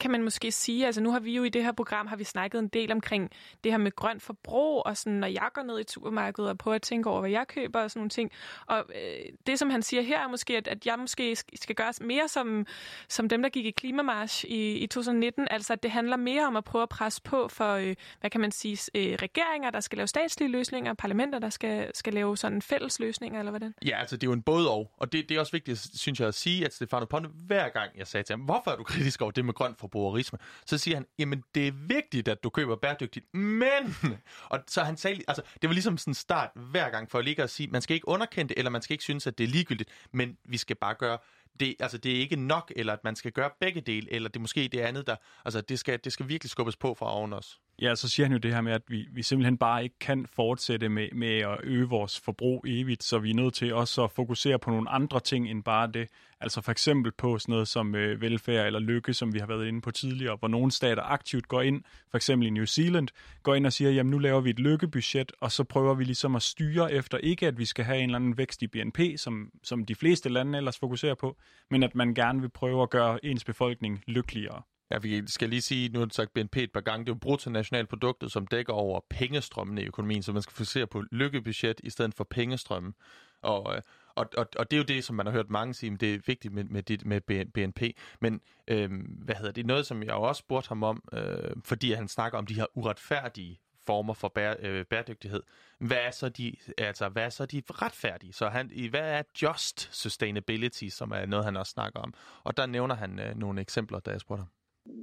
kan 0.00 0.10
man 0.10 0.22
måske 0.22 0.52
sige, 0.52 0.86
altså 0.86 1.00
nu 1.00 1.10
har 1.10 1.20
vi 1.20 1.36
jo 1.36 1.44
i 1.44 1.48
det 1.48 1.64
her 1.64 1.72
program, 1.72 2.06
har 2.06 2.16
vi 2.16 2.24
snakket 2.24 2.58
en 2.58 2.68
del 2.68 2.92
omkring 2.92 3.30
det 3.64 3.72
her 3.72 3.78
med 3.78 3.96
grønt 3.96 4.22
forbrug, 4.22 4.82
og 4.86 4.96
sådan, 4.96 5.12
når 5.12 5.28
jeg 5.28 5.48
går 5.54 5.62
ned 5.62 5.80
i 5.80 5.84
supermarkedet 5.88 6.50
og 6.50 6.58
prøver 6.58 6.74
at 6.74 6.82
tænke 6.82 7.10
over, 7.10 7.20
hvad 7.20 7.30
jeg 7.30 7.48
køber 7.48 7.80
og 7.80 7.90
sådan 7.90 8.00
nogle 8.00 8.10
ting. 8.10 8.30
Og 8.66 8.84
øh, 8.94 9.32
det, 9.46 9.58
som 9.58 9.70
han 9.70 9.82
siger 9.82 10.02
her, 10.02 10.20
er 10.20 10.28
måske, 10.28 10.56
at, 10.56 10.68
at 10.68 10.86
jeg 10.86 10.98
måske 10.98 11.36
skal 11.36 11.74
gøre 11.74 11.92
mere 12.00 12.28
som, 12.28 12.66
som 13.08 13.28
dem, 13.28 13.42
der 13.42 13.48
gik 13.48 13.66
i 13.66 13.70
klimamarsch 13.70 14.44
i, 14.44 14.78
i 14.78 14.86
2019. 14.86 15.48
Altså, 15.50 15.72
at 15.72 15.82
det 15.82 15.90
handler 15.90 16.16
mere 16.16 16.46
om 16.46 16.56
at 16.56 16.64
prøve 16.64 16.82
at 16.82 16.88
presse 16.88 17.22
på 17.22 17.48
for, 17.48 17.72
øh, 17.72 17.94
hvad 18.20 18.30
kan 18.30 18.40
man 18.40 18.52
sige, 18.52 18.78
øh, 18.94 19.16
regeringer, 19.22 19.70
der 19.70 19.80
skal 19.80 19.96
lave 19.96 20.06
statslige 20.06 20.50
løsninger, 20.50 20.94
parlamenter, 20.94 21.38
der 21.38 21.50
skal, 21.50 21.90
skal 21.94 22.14
lave 22.14 22.36
sådan 22.36 22.62
fælles 22.62 23.00
løsninger, 23.00 23.38
eller 23.38 23.52
hvordan? 23.52 23.74
Ja, 23.86 23.98
altså 24.00 24.16
det 24.16 24.22
er 24.22 24.30
jo 24.30 24.32
en 24.32 24.42
både 24.42 24.70
og, 24.70 24.90
og 24.96 25.12
det, 25.12 25.28
det 25.28 25.34
er 25.36 25.40
også 25.40 25.52
vigtigt, 25.52 25.98
synes 25.98 26.20
jeg, 26.20 26.28
at 26.28 26.34
sige, 26.34 26.64
at 26.64 26.74
Stefano 26.74 27.04
Ponte, 27.04 27.30
hver 27.46 27.68
gang 27.68 27.90
jeg 27.98 28.06
sagde 28.06 28.24
til 28.24 28.32
ham, 28.32 28.40
hvorfor 28.40 28.70
er 28.70 28.76
du 28.76 28.82
kritisk 28.82 29.22
over 29.22 29.30
det 29.30 29.44
med 29.44 29.54
grønt 29.54 29.78
forbrugerisme, 29.84 30.38
så 30.66 30.78
siger 30.78 30.96
han, 30.96 31.06
jamen 31.18 31.44
det 31.54 31.68
er 31.68 31.72
vigtigt, 31.72 32.28
at 32.28 32.44
du 32.44 32.50
køber 32.50 32.76
bæredygtigt, 32.76 33.34
men... 33.34 33.96
Og 34.52 34.60
så 34.66 34.82
han 34.82 34.96
sagde, 34.96 35.22
altså 35.28 35.42
det 35.62 35.68
var 35.68 35.74
ligesom 35.74 35.98
sådan 35.98 36.10
en 36.10 36.14
start 36.14 36.50
hver 36.54 36.90
gang 36.90 37.10
for 37.10 37.18
at 37.18 37.24
ligge 37.24 37.42
og 37.42 37.50
sige, 37.50 37.68
man 37.70 37.82
skal 37.82 37.94
ikke 37.94 38.08
underkende 38.08 38.48
det, 38.48 38.58
eller 38.58 38.70
man 38.70 38.82
skal 38.82 38.94
ikke 38.94 39.04
synes, 39.04 39.26
at 39.26 39.38
det 39.38 39.44
er 39.44 39.48
ligegyldigt, 39.48 39.90
men 40.12 40.36
vi 40.44 40.56
skal 40.56 40.76
bare 40.76 40.94
gøre 40.94 41.18
det, 41.60 41.76
altså, 41.80 41.98
det 41.98 42.12
er 42.12 42.16
ikke 42.16 42.36
nok, 42.36 42.72
eller 42.76 42.92
at 42.92 43.04
man 43.04 43.16
skal 43.16 43.32
gøre 43.32 43.50
begge 43.60 43.80
dele, 43.80 44.12
eller 44.12 44.28
det 44.28 44.36
er 44.36 44.40
måske 44.40 44.68
det 44.72 44.80
andet, 44.80 45.06
der... 45.06 45.16
Altså, 45.44 45.60
det 45.60 45.78
skal, 45.78 46.00
det 46.04 46.12
skal 46.12 46.28
virkelig 46.28 46.50
skubbes 46.50 46.76
på 46.76 46.94
fra 46.94 47.14
oven 47.14 47.32
også. 47.32 47.58
Ja, 47.82 47.94
så 47.94 48.08
siger 48.08 48.26
han 48.26 48.32
jo 48.32 48.38
det 48.38 48.54
her 48.54 48.60
med, 48.60 48.72
at 48.72 48.82
vi, 48.88 49.08
vi 49.12 49.22
simpelthen 49.22 49.58
bare 49.58 49.82
ikke 49.82 49.98
kan 49.98 50.26
fortsætte 50.26 50.88
med, 50.88 51.08
med 51.12 51.38
at 51.38 51.58
øge 51.62 51.88
vores 51.88 52.20
forbrug 52.20 52.64
evigt, 52.66 53.02
så 53.02 53.18
vi 53.18 53.30
er 53.30 53.34
nødt 53.34 53.54
til 53.54 53.74
også 53.74 54.04
at 54.04 54.10
fokusere 54.10 54.58
på 54.58 54.70
nogle 54.70 54.90
andre 54.90 55.20
ting 55.20 55.50
end 55.50 55.64
bare 55.64 55.92
det. 55.92 56.08
Altså 56.40 56.60
for 56.60 56.72
eksempel 56.72 57.12
på 57.12 57.38
sådan 57.38 57.52
noget 57.52 57.68
som 57.68 57.94
øh, 57.94 58.20
velfærd 58.20 58.66
eller 58.66 58.78
lykke, 58.78 59.14
som 59.14 59.34
vi 59.34 59.38
har 59.38 59.46
været 59.46 59.66
inde 59.66 59.80
på 59.80 59.90
tidligere, 59.90 60.36
hvor 60.36 60.48
nogle 60.48 60.72
stater 60.72 61.02
aktivt 61.02 61.48
går 61.48 61.62
ind, 61.62 61.82
for 62.10 62.16
eksempel 62.16 62.46
i 62.46 62.50
New 62.50 62.64
Zealand, 62.64 63.08
går 63.42 63.54
ind 63.54 63.66
og 63.66 63.72
siger, 63.72 63.90
jamen 63.90 64.10
nu 64.10 64.18
laver 64.18 64.40
vi 64.40 64.50
et 64.50 64.58
lykkebudget, 64.60 65.32
og 65.40 65.52
så 65.52 65.64
prøver 65.64 65.94
vi 65.94 66.04
ligesom 66.04 66.36
at 66.36 66.42
styre 66.42 66.92
efter 66.92 67.18
ikke, 67.18 67.46
at 67.46 67.58
vi 67.58 67.64
skal 67.64 67.84
have 67.84 67.98
en 67.98 68.04
eller 68.04 68.16
anden 68.16 68.38
vækst 68.38 68.62
i 68.62 68.66
BNP, 68.66 68.98
som, 69.16 69.50
som 69.62 69.84
de 69.84 69.94
fleste 69.94 70.28
lande 70.28 70.58
ellers 70.58 70.78
fokuserer 70.78 71.14
på, 71.14 71.36
men 71.70 71.82
at 71.82 71.94
man 71.94 72.14
gerne 72.14 72.40
vil 72.40 72.50
prøve 72.50 72.82
at 72.82 72.90
gøre 72.90 73.24
ens 73.24 73.44
befolkning 73.44 74.02
lykkeligere. 74.06 74.62
Ja, 74.90 74.98
vi 74.98 75.22
skal 75.26 75.48
lige 75.48 75.62
sige, 75.62 75.88
nu 75.88 75.98
har 75.98 76.06
du 76.06 76.14
sagt 76.14 76.32
BNP 76.34 76.56
et 76.56 76.72
par 76.72 76.80
gange, 76.80 77.04
det 77.04 77.10
er 77.10 77.14
jo 77.14 77.18
bruttonationalproduktet, 77.18 78.32
som 78.32 78.46
dækker 78.46 78.72
over 78.72 79.00
pengestrømmene 79.10 79.82
i 79.82 79.86
økonomien, 79.86 80.22
så 80.22 80.32
man 80.32 80.42
skal 80.42 80.52
fokusere 80.52 80.86
på 80.86 81.02
lykkebudget 81.12 81.80
i 81.84 81.90
stedet 81.90 82.14
for 82.14 82.24
pengestrømmen. 82.24 82.94
Og, 83.42 83.74
øh, 83.76 83.82
og, 84.14 84.26
og, 84.36 84.46
og 84.56 84.70
det 84.70 84.76
er 84.76 84.78
jo 84.78 84.84
det, 84.84 85.04
som 85.04 85.16
man 85.16 85.26
har 85.26 85.32
hørt 85.32 85.50
mange 85.50 85.74
sige, 85.74 85.90
men 85.90 86.00
det 86.00 86.14
er 86.14 86.18
vigtigt 86.26 86.54
med, 86.54 86.64
med, 86.64 86.82
dit, 86.82 87.04
med 87.04 87.20
BNP. 87.54 87.82
Men 88.20 88.40
øhm, 88.68 89.00
hvad 89.00 89.34
hedder 89.34 89.52
det? 89.52 89.66
Noget, 89.66 89.86
som 89.86 90.02
jeg 90.02 90.12
også 90.12 90.38
spurgte 90.38 90.68
ham 90.68 90.82
om, 90.82 91.02
øh, 91.12 91.50
fordi 91.64 91.92
han 91.92 92.08
snakker 92.08 92.38
om 92.38 92.46
de 92.46 92.54
her 92.54 92.66
uretfærdige 92.74 93.60
former 93.86 94.14
for 94.14 94.28
bære, 94.28 94.56
øh, 94.60 94.84
bæredygtighed. 94.84 95.42
Hvad 95.78 95.96
er 95.96 96.10
så 96.10 96.28
de, 96.28 96.56
altså, 96.78 97.08
hvad 97.08 97.24
er 97.24 97.28
så 97.28 97.46
de 97.46 97.62
retfærdige? 97.70 98.32
Så 98.32 98.48
han, 98.48 98.88
hvad 98.90 99.10
er 99.18 99.22
just 99.42 99.94
sustainability, 99.94 100.88
som 100.88 101.10
er 101.10 101.26
noget, 101.26 101.44
han 101.44 101.56
også 101.56 101.70
snakker 101.70 102.00
om? 102.00 102.14
Og 102.44 102.56
der 102.56 102.66
nævner 102.66 102.94
han 102.94 103.18
øh, 103.18 103.36
nogle 103.36 103.60
eksempler, 103.60 103.98
da 103.98 104.10
jeg 104.10 104.20
spurgte 104.20 104.40
ham. 104.40 104.48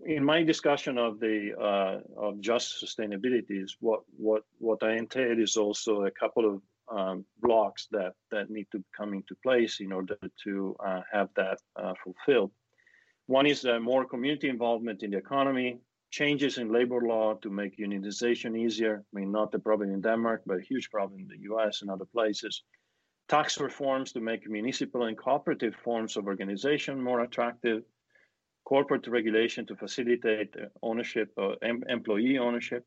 In 0.05 0.23
my 0.23 0.43
discussion 0.43 0.97
of 0.97 1.19
the 1.19 1.53
uh, 1.59 1.99
of 2.17 2.39
just 2.39 2.83
sustainability 2.83 3.63
is 3.63 3.77
what 3.79 4.01
what 4.17 4.43
what 4.59 4.83
I 4.83 4.91
entail 4.97 5.39
is 5.39 5.57
also 5.57 6.05
a 6.05 6.11
couple 6.11 6.45
of 6.45 6.61
um, 6.95 7.25
blocks 7.41 7.87
that 7.91 8.13
that 8.31 8.49
need 8.49 8.67
to 8.71 8.83
come 8.95 9.13
into 9.13 9.35
place 9.43 9.79
in 9.79 9.91
order 9.91 10.17
to 10.43 10.75
uh, 10.85 11.01
have 11.11 11.29
that 11.35 11.59
uh, 11.75 11.93
fulfilled. 12.03 12.51
One 13.27 13.45
is 13.45 13.65
uh, 13.65 13.79
more 13.79 14.05
community 14.05 14.49
involvement 14.49 15.03
in 15.03 15.11
the 15.11 15.17
economy, 15.17 15.79
changes 16.11 16.57
in 16.57 16.71
labor 16.71 17.01
law 17.01 17.35
to 17.35 17.49
make 17.49 17.77
unionization 17.77 18.57
easier. 18.57 19.03
I 19.15 19.19
mean, 19.19 19.31
not 19.31 19.55
a 19.55 19.59
problem 19.59 19.93
in 19.93 20.01
Denmark, 20.01 20.41
but 20.45 20.57
a 20.57 20.61
huge 20.61 20.89
problem 20.91 21.21
in 21.21 21.27
the 21.27 21.41
US 21.53 21.81
and 21.81 21.89
other 21.89 22.05
places. 22.05 22.63
Tax 23.29 23.59
reforms 23.59 24.11
to 24.11 24.19
make 24.19 24.49
municipal 24.49 25.05
and 25.05 25.17
cooperative 25.17 25.75
forms 25.75 26.17
of 26.17 26.25
organization 26.27 27.01
more 27.01 27.21
attractive. 27.21 27.83
Corporate 28.63 29.07
regulation 29.07 29.65
to 29.65 29.75
facilitate 29.75 30.55
ownership, 30.81 31.31
uh, 31.37 31.55
em- 31.61 31.83
employee 31.89 32.37
ownership. 32.37 32.85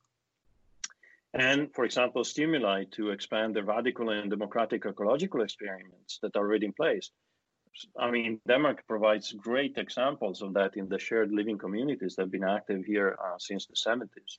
And, 1.34 1.74
for 1.74 1.84
example, 1.84 2.22
stimuli 2.22 2.84
to 2.92 3.10
expand 3.10 3.56
the 3.56 3.64
radical 3.64 4.10
and 4.10 4.30
democratic 4.30 4.86
ecological 4.86 5.42
experiments 5.42 6.18
that 6.22 6.36
are 6.36 6.44
already 6.44 6.66
in 6.66 6.72
place. 6.72 7.10
I 7.98 8.10
mean, 8.10 8.40
Denmark 8.46 8.84
provides 8.86 9.32
great 9.32 9.76
examples 9.78 10.42
of 10.42 10.54
that 10.54 10.76
in 10.76 10.88
the 10.88 10.98
shared 10.98 11.32
living 11.32 11.58
communities 11.58 12.14
that 12.14 12.22
have 12.22 12.30
been 12.30 12.44
active 12.44 12.84
here 12.84 13.16
uh, 13.20 13.36
since 13.38 13.66
the 13.66 13.74
70s. 13.74 14.38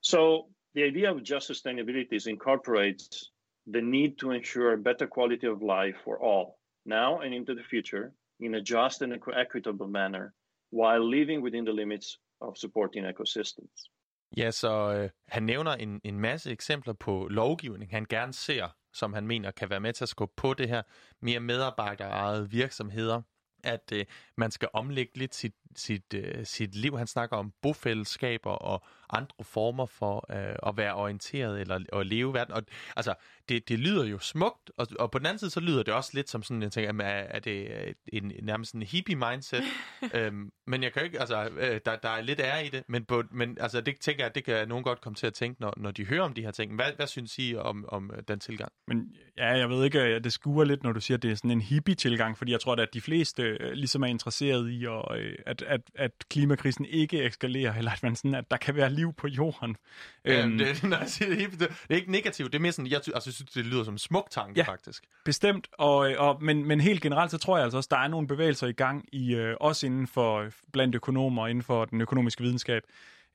So 0.00 0.48
the 0.74 0.82
idea 0.82 1.12
of 1.12 1.22
just 1.22 1.48
sustainability 1.48 2.14
is 2.14 2.26
incorporates 2.26 3.30
the 3.68 3.80
need 3.80 4.18
to 4.18 4.32
ensure 4.32 4.76
better 4.76 5.06
quality 5.06 5.46
of 5.46 5.62
life 5.62 5.96
for 6.04 6.20
all, 6.20 6.58
now 6.84 7.20
and 7.20 7.32
into 7.32 7.54
the 7.54 7.62
future, 7.62 8.12
in 8.44 8.54
a 8.54 8.60
just 8.60 9.02
and 9.02 9.12
equitable 9.12 9.86
manner, 9.86 10.32
while 10.72 11.04
living 11.18 11.42
within 11.42 11.64
the 11.64 11.74
limits 11.74 12.18
of 12.40 12.56
supporting 12.56 13.06
ecosystems. 13.06 13.90
Ja, 14.36 14.50
så 14.50 14.92
øh, 14.92 15.10
han 15.28 15.42
nævner 15.42 15.70
en, 15.70 16.00
en 16.04 16.20
masse 16.20 16.50
eksempler 16.50 16.92
på 16.92 17.28
lovgivning, 17.30 17.90
han 17.90 18.04
gerne 18.04 18.32
ser, 18.32 18.68
som 18.92 19.12
han 19.12 19.26
mener 19.26 19.50
kan 19.50 19.70
være 19.70 19.80
med 19.80 19.92
til 19.92 20.04
at 20.04 20.08
skubbe 20.08 20.34
på 20.36 20.54
det 20.54 20.68
her 20.68 20.82
mere 21.20 21.40
medarbejderejede 21.40 22.50
virksomheder 22.50 23.22
at 23.64 23.92
øh, 23.92 24.04
man 24.36 24.50
skal 24.50 24.68
omlægge 24.72 25.18
lidt 25.18 25.34
sit, 25.34 25.54
sit, 25.76 26.14
øh, 26.14 26.46
sit 26.46 26.74
liv. 26.74 26.98
Han 26.98 27.06
snakker 27.06 27.36
om 27.36 27.52
bofællesskaber 27.62 28.50
og 28.50 28.84
andre 29.12 29.44
former 29.44 29.86
for 29.86 30.26
øh, 30.30 30.56
at 30.66 30.76
være 30.76 30.94
orienteret 30.94 31.60
eller 31.60 31.80
at 31.92 32.06
leve 32.06 32.30
i 32.30 32.34
verden. 32.34 32.54
Og, 32.54 32.62
altså, 32.96 33.14
det, 33.48 33.68
det 33.68 33.78
lyder 33.78 34.04
jo 34.04 34.18
smukt, 34.18 34.70
og, 34.76 34.86
og 34.98 35.10
på 35.10 35.18
den 35.18 35.26
anden 35.26 35.38
side, 35.38 35.50
så 35.50 35.60
lyder 35.60 35.82
det 35.82 35.94
også 35.94 36.10
lidt 36.14 36.30
som 36.30 36.42
sådan, 36.42 36.62
jeg 36.62 36.72
tænker, 36.72 37.04
er, 37.04 37.26
er 37.30 37.40
det 37.40 37.68
en, 38.12 38.32
nærmest 38.42 38.74
en 38.74 38.82
hippie-mindset? 38.82 39.62
øhm, 40.14 40.52
men 40.66 40.82
jeg 40.82 40.92
kan 40.92 41.04
ikke, 41.04 41.20
altså, 41.20 41.48
øh, 41.58 41.80
der, 41.84 41.96
der 41.96 42.08
er 42.08 42.20
lidt 42.20 42.40
ære 42.40 42.66
i 42.66 42.68
det, 42.68 42.82
men, 42.88 43.04
på, 43.04 43.22
men 43.30 43.56
altså, 43.60 43.80
det 43.80 44.00
tænker 44.00 44.24
jeg, 44.24 44.34
det 44.34 44.44
kan 44.44 44.68
nogen 44.68 44.84
godt 44.84 45.00
komme 45.00 45.14
til 45.14 45.26
at 45.26 45.34
tænke, 45.34 45.60
når, 45.60 45.74
når 45.76 45.90
de 45.90 46.04
hører 46.04 46.22
om 46.22 46.34
de 46.34 46.42
her 46.42 46.50
ting. 46.50 46.74
Hvad, 46.74 46.92
hvad 46.96 47.06
synes 47.06 47.38
I 47.38 47.54
om, 47.54 47.84
om 47.88 48.10
øh, 48.16 48.22
den 48.28 48.40
tilgang? 48.40 48.72
Men 48.88 49.16
ja, 49.38 49.46
jeg 49.46 49.70
ved 49.70 49.84
ikke, 49.84 50.00
øh, 50.00 50.24
det 50.24 50.32
skuer 50.32 50.64
lidt, 50.64 50.82
når 50.82 50.92
du 50.92 51.00
siger, 51.00 51.18
at 51.18 51.22
det 51.22 51.30
er 51.30 51.34
sådan 51.34 51.50
en 51.50 51.60
hippie-tilgang, 51.60 52.38
fordi 52.38 52.52
jeg 52.52 52.60
tror, 52.60 52.76
at 52.76 52.94
de 52.94 53.00
fleste 53.00 53.42
øh, 53.42 53.72
ligesom 53.72 54.02
er 54.02 54.06
interesseret 54.06 54.70
i, 54.70 54.86
øh, 54.86 55.34
at, 55.46 55.61
at, 55.66 55.80
at 55.94 56.12
klimakrisen 56.30 56.84
ikke 56.84 57.24
eskalerer, 57.24 57.74
eller 57.74 57.90
at, 57.90 58.02
man 58.02 58.16
sådan, 58.16 58.34
at 58.34 58.50
der 58.50 58.56
kan 58.56 58.76
være 58.76 58.90
liv 58.90 59.12
på 59.12 59.28
jorden. 59.28 59.76
Øhm, 60.24 60.50
øhm, 60.50 60.58
det, 60.58 60.76
siger 61.10 61.28
det, 61.28 61.38
hippie, 61.38 61.58
det, 61.58 61.68
det 61.68 61.90
er 61.90 61.94
ikke 61.94 62.12
negativt, 62.12 62.52
det 62.52 62.58
er 62.58 62.62
mere 62.62 62.72
sådan, 62.72 62.90
jeg, 62.90 63.00
altså, 63.14 63.32
synes, 63.32 63.50
det 63.50 63.66
lyder 63.66 63.84
som 63.84 63.94
en 63.94 63.98
smuk 63.98 64.30
tanke, 64.30 64.60
ja, 64.60 64.64
faktisk. 64.64 65.04
bestemt. 65.24 65.68
Og, 65.72 65.96
og, 66.18 66.42
men, 66.42 66.64
men 66.64 66.80
helt 66.80 67.02
generelt, 67.02 67.30
så 67.30 67.38
tror 67.38 67.56
jeg 67.56 67.64
altså 67.64 67.76
også, 67.76 67.88
der 67.90 67.98
er 67.98 68.08
nogle 68.08 68.26
bevægelser 68.26 68.66
i 68.66 68.72
gang, 68.72 69.08
i 69.12 69.34
øh, 69.34 69.56
også 69.60 69.86
inden 69.86 70.06
for 70.06 70.48
blandt 70.72 70.94
økonomer, 70.94 71.46
inden 71.46 71.62
for 71.62 71.84
den 71.84 72.00
økonomiske 72.00 72.42
videnskab. 72.42 72.82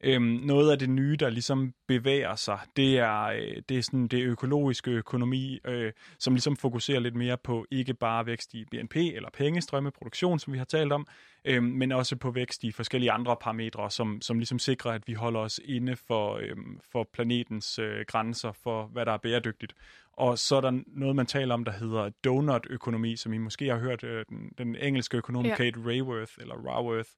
Øhm, 0.04 0.24
noget 0.24 0.72
af 0.72 0.80
det 0.80 0.90
nye, 0.90 1.16
der 1.16 1.30
ligesom 1.30 1.74
bevæger 1.88 2.36
sig, 2.36 2.60
det 2.76 3.00
er, 3.00 3.24
øh, 3.24 3.62
det 3.70 3.78
er 3.78 3.82
sådan 3.82 4.08
det 4.08 4.24
økologiske 4.24 4.92
økonomi, 4.92 5.60
øh, 5.66 5.92
som 6.20 6.34
ligesom 6.34 6.56
fokuserer 6.56 7.00
lidt 7.00 7.16
mere 7.16 7.38
på 7.38 7.66
ikke 7.72 7.94
bare 7.94 8.26
vækst 8.26 8.54
i 8.54 8.66
BNP 8.72 8.96
eller 8.96 9.30
pengestrømme, 9.34 9.92
produktion, 9.92 10.40
som 10.40 10.54
vi 10.54 10.58
har 10.58 10.66
talt 10.66 10.94
om, 10.94 11.08
øh, 11.46 11.64
men 11.64 11.92
også 11.92 12.16
på 12.16 12.32
vækst 12.32 12.64
i 12.64 12.72
forskellige 12.72 13.12
andre 13.12 13.36
parametre, 13.42 13.92
som, 13.92 14.22
som 14.22 14.40
ligesom 14.40 14.60
sikrer, 14.60 14.92
at 14.92 15.08
vi 15.08 15.14
holder 15.14 15.40
os 15.40 15.60
inde 15.66 15.96
for, 15.96 16.36
øh, 16.36 16.56
for 16.92 17.10
planetens 17.14 17.80
øh, 17.80 18.06
grænser 18.08 18.52
for, 18.52 18.86
hvad 18.86 19.06
der 19.06 19.12
er 19.12 19.18
bæredygtigt. 19.18 19.74
Og 20.14 20.40
så 20.40 20.56
er 20.56 20.62
der 20.62 20.82
noget, 20.88 21.16
man 21.16 21.26
taler 21.26 21.54
om, 21.54 21.66
der 21.66 21.72
hedder 21.72 22.10
donut-økonomi, 22.24 23.16
som 23.16 23.34
I 23.34 23.38
måske 23.38 23.68
har 23.68 23.78
hørt 23.78 24.04
øh, 24.04 24.26
den, 24.30 24.52
den 24.58 24.76
engelske 24.76 25.18
økonom 25.18 25.46
ja. 25.46 25.56
Kate 25.56 25.80
Rayworth, 25.86 26.32
eller 26.38 26.56
Raworth, 26.56 27.10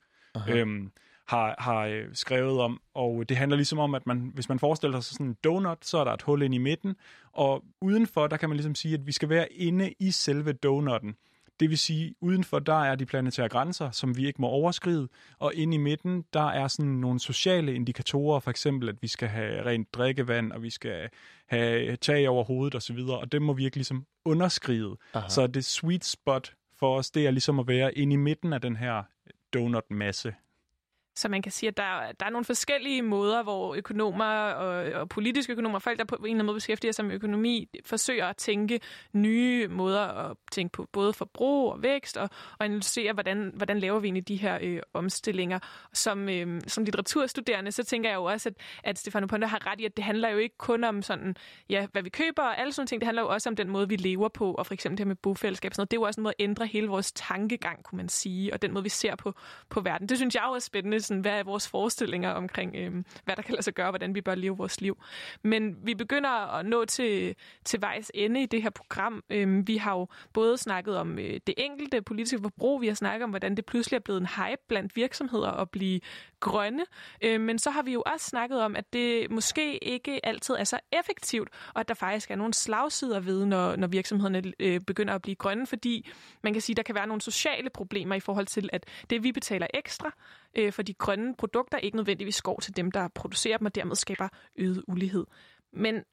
øhm, 0.50 0.92
har, 1.30 1.56
har 1.58 1.86
øh, 1.86 2.06
skrevet 2.14 2.60
om. 2.60 2.82
Og 2.94 3.30
det 3.30 3.38
handler 3.38 3.56
ligesom 3.56 3.80
om, 3.80 3.96
at 3.96 4.08
man, 4.08 4.32
hvis 4.34 4.50
man 4.50 4.60
forestiller 4.60 5.00
sig 5.00 5.14
sådan 5.14 5.26
en 5.26 5.38
donut, 5.44 5.86
så 5.86 5.98
er 5.98 6.04
der 6.04 6.14
et 6.14 6.22
hul 6.22 6.42
ind 6.42 6.56
i 6.56 6.58
midten, 6.58 6.96
og 7.32 7.64
udenfor, 7.82 8.28
der 8.28 8.38
kan 8.38 8.50
man 8.50 8.56
ligesom 8.56 8.76
sige, 8.76 8.94
at 8.94 9.08
vi 9.08 9.12
skal 9.12 9.30
være 9.30 9.54
inde 9.54 9.94
i 10.00 10.12
selve 10.12 10.54
donutten. 10.54 11.16
Det 11.60 11.70
vil 11.70 11.78
sige, 11.78 12.16
udenfor 12.22 12.60
der 12.60 12.84
er 12.84 12.96
de 12.96 13.06
planetære 13.06 13.50
grænser, 13.50 13.92
som 13.92 14.18
vi 14.18 14.28
ikke 14.28 14.42
må 14.42 14.48
overskride, 14.48 15.08
og 15.40 15.54
inde 15.56 15.76
i 15.76 15.78
midten, 15.78 16.26
der 16.34 16.48
er 16.48 16.68
sådan 16.68 16.92
nogle 16.92 17.20
sociale 17.20 17.74
indikatorer, 17.76 18.40
for 18.40 18.52
eksempel, 18.52 18.90
at 18.90 18.96
vi 19.02 19.08
skal 19.08 19.28
have 19.28 19.66
rent 19.66 19.94
drikkevand, 19.94 20.52
og 20.52 20.64
vi 20.64 20.70
skal 20.70 21.10
have 21.48 21.96
tag 21.96 22.30
over 22.30 22.44
hovedet 22.44 22.76
osv., 22.76 22.98
og, 22.98 23.20
og 23.20 23.32
det 23.32 23.42
må 23.42 23.54
vi 23.54 23.66
ikke 23.66 23.78
ligesom 23.78 24.06
underskride. 24.26 24.96
Aha. 25.14 25.30
Så 25.30 25.48
det 25.48 25.66
sweet 25.66 26.06
spot 26.06 26.54
for 26.80 26.98
os, 26.98 27.12
det 27.12 27.28
er 27.28 27.32
ligesom 27.32 27.60
at 27.60 27.68
være 27.68 27.98
inde 27.98 28.14
i 28.14 28.18
midten 28.18 28.54
af 28.54 28.62
den 28.62 28.76
her 28.76 29.04
donut-masse. 29.54 30.34
Så 31.20 31.30
man 31.30 31.42
kan 31.42 31.52
sige, 31.52 31.68
at 31.68 31.78
der, 31.78 32.12
der 32.20 32.26
er 32.26 32.30
nogle 32.30 32.46
forskellige 32.46 33.02
måder, 33.02 33.44
hvor 33.44 33.76
økonomer 33.76 34.26
og, 34.26 35.02
og 35.02 35.10
politiske 35.10 35.54
økonomer, 35.54 35.80
folk, 35.80 36.00
der 36.00 36.06
på 36.06 36.16
en 36.16 36.24
eller 36.24 36.34
anden 36.34 36.46
måde 36.46 36.56
beskæftiger 36.56 36.92
sig 36.92 37.06
med 37.06 37.16
økonomi, 37.16 37.70
forsøger 37.86 38.28
at 38.28 38.38
tænke 38.38 38.80
nye 39.14 39.68
måder 39.68 40.02
at 40.02 40.38
tænke 40.52 40.72
på 40.72 40.88
både 40.92 41.14
forbrug 41.14 41.72
og 41.72 41.84
vækst, 41.84 42.18
og, 42.18 42.30
og 42.60 42.66
analysere, 42.66 43.14
hvordan, 43.14 43.52
hvordan 43.56 43.80
laver 43.80 44.00
vi 44.00 44.08
egentlig 44.08 44.28
de 44.28 44.36
her 44.36 44.58
øh, 44.62 44.82
omstillinger. 44.94 45.60
Som, 45.94 46.30
øh, 46.30 46.62
som 46.68 46.84
litteraturstuderende, 46.84 47.72
så 47.72 47.84
tænker 47.84 48.10
jeg 48.10 48.16
jo 48.16 48.24
også, 48.24 48.50
at, 48.50 48.56
at 48.84 49.00
Stefano 49.00 49.28
Ponte 49.28 49.48
har 49.48 49.72
ret 49.72 49.80
i, 49.80 49.86
at 49.86 49.98
det 49.98 50.06
handler 50.06 50.30
jo 50.30 50.38
ikke 50.38 50.58
kun 50.58 50.84
om 50.84 51.02
sådan, 51.02 51.36
ja, 51.70 51.88
hvad 51.92 52.04
vi 52.04 52.10
køber 52.10 52.44
og 52.44 52.60
alle 52.60 52.74
sådan 52.74 52.88
ting, 52.88 53.02
det 53.02 53.08
handler 53.08 53.22
jo 53.22 53.30
også 53.30 53.50
om 53.50 53.56
den 53.56 53.70
måde, 53.70 53.90
vi 53.90 53.96
lever 53.96 54.28
på, 54.28 54.54
og 54.54 54.66
for 54.66 54.74
eksempel 54.74 54.98
det 54.98 55.04
her 55.04 55.08
med 55.08 55.16
bofællesskab, 55.16 55.74
sådan 55.74 55.82
noget. 55.82 55.92
det 55.92 55.98
er 55.98 56.02
jo 56.02 56.06
også 56.06 56.22
en 56.22 56.24
måde 56.24 56.34
at 56.40 56.44
ændre 56.44 56.66
hele 56.66 56.88
vores 56.88 57.12
tankegang, 57.12 57.84
kunne 57.84 57.98
man 57.98 58.10
sige, 58.10 58.54
og 58.54 58.62
den 58.62 58.74
måde, 58.74 58.84
vi 58.84 58.90
ser 58.90 59.16
på, 59.16 59.34
på 59.70 59.82
verden. 59.82 60.10
Det 60.10 60.18
synes 60.18 60.36
jeg 60.36 60.44
også 60.44 60.56
er 60.56 60.60
spændende, 60.60 61.00
sådan, 61.10 61.22
hvad 61.22 61.32
er 61.32 61.44
vores 61.44 61.68
forestillinger 61.68 62.32
omkring, 62.32 62.76
øh, 62.76 62.92
hvad 63.26 63.36
der 63.36 63.42
kan 63.42 63.54
lade 63.54 63.64
sig 63.64 63.74
gøre, 63.74 63.92
hvordan 63.92 64.16
vi 64.16 64.22
bør 64.22 64.36
leve 64.36 64.58
vores 64.58 64.82
liv. 64.82 64.98
Men 65.44 65.76
vi 65.84 65.96
begynder 65.96 66.30
at 66.30 66.66
nå 66.66 66.86
til, 66.86 67.36
til 67.66 67.82
vejs 67.82 68.12
ende 68.14 68.42
i 68.42 68.46
det 68.46 68.64
her 68.64 68.70
program. 68.70 69.24
Øh, 69.30 69.68
vi 69.68 69.78
har 69.78 69.94
jo 69.94 70.08
både 70.34 70.58
snakket 70.58 70.98
om 70.98 71.20
øh, 71.20 71.40
det 71.48 71.54
enkelte 71.58 72.02
politiske 72.02 72.40
forbrug, 72.42 72.82
vi 72.82 72.88
har 72.88 72.94
snakket 72.94 73.24
om, 73.24 73.30
hvordan 73.30 73.56
det 73.56 73.66
pludselig 73.66 73.96
er 73.96 74.02
blevet 74.02 74.22
en 74.22 74.28
hype 74.28 74.62
blandt 74.68 74.96
virksomheder 74.96 75.52
at 75.52 75.70
blive 75.70 76.00
grønne, 76.40 76.84
øh, 77.22 77.42
men 77.42 77.60
så 77.60 77.70
har 77.70 77.82
vi 77.82 77.94
jo 77.94 78.04
også 78.06 78.26
snakket 78.26 78.62
om, 78.62 78.76
at 78.76 78.94
det 78.94 79.32
måske 79.32 79.84
ikke 79.84 80.26
altid 80.26 80.56
er 80.60 80.64
så 80.64 80.80
effektivt, 80.92 81.50
og 81.74 81.80
at 81.80 81.88
der 81.88 81.94
faktisk 81.94 82.32
er 82.32 82.36
nogle 82.36 82.54
slagsider 82.54 83.20
ved, 83.20 83.46
når, 83.46 83.76
når 83.76 83.88
virksomhederne 83.88 84.54
øh, 84.60 84.82
begynder 84.82 85.14
at 85.16 85.22
blive 85.22 85.36
grønne, 85.36 85.68
fordi 85.68 86.10
man 86.44 86.54
kan 86.54 86.62
sige, 86.62 86.74
at 86.74 86.78
der 86.78 86.84
kan 86.84 86.96
være 86.96 87.08
nogle 87.08 87.22
sociale 87.22 87.70
problemer 87.70 88.16
i 88.16 88.20
forhold 88.20 88.46
til, 88.46 88.70
at 88.74 88.86
det 89.10 89.24
vi 89.24 89.32
betaler 89.32 89.68
ekstra, 89.74 90.12
øh, 90.56 90.74
for 90.74 90.82
de 90.82 90.94
grønne 90.94 91.36
produkter 91.36 91.78
ikke 91.78 91.98
nødvendigvis 91.98 92.42
går 92.42 92.60
til 92.60 92.76
dem, 92.76 92.92
der 92.92 93.08
producerer 93.08 93.58
dem, 93.58 93.66
og 93.66 93.76
dermed 93.76 93.96
skaber 93.96 94.28
øget 94.56 94.84
ulighed. 94.88 95.26
Men 95.74 96.04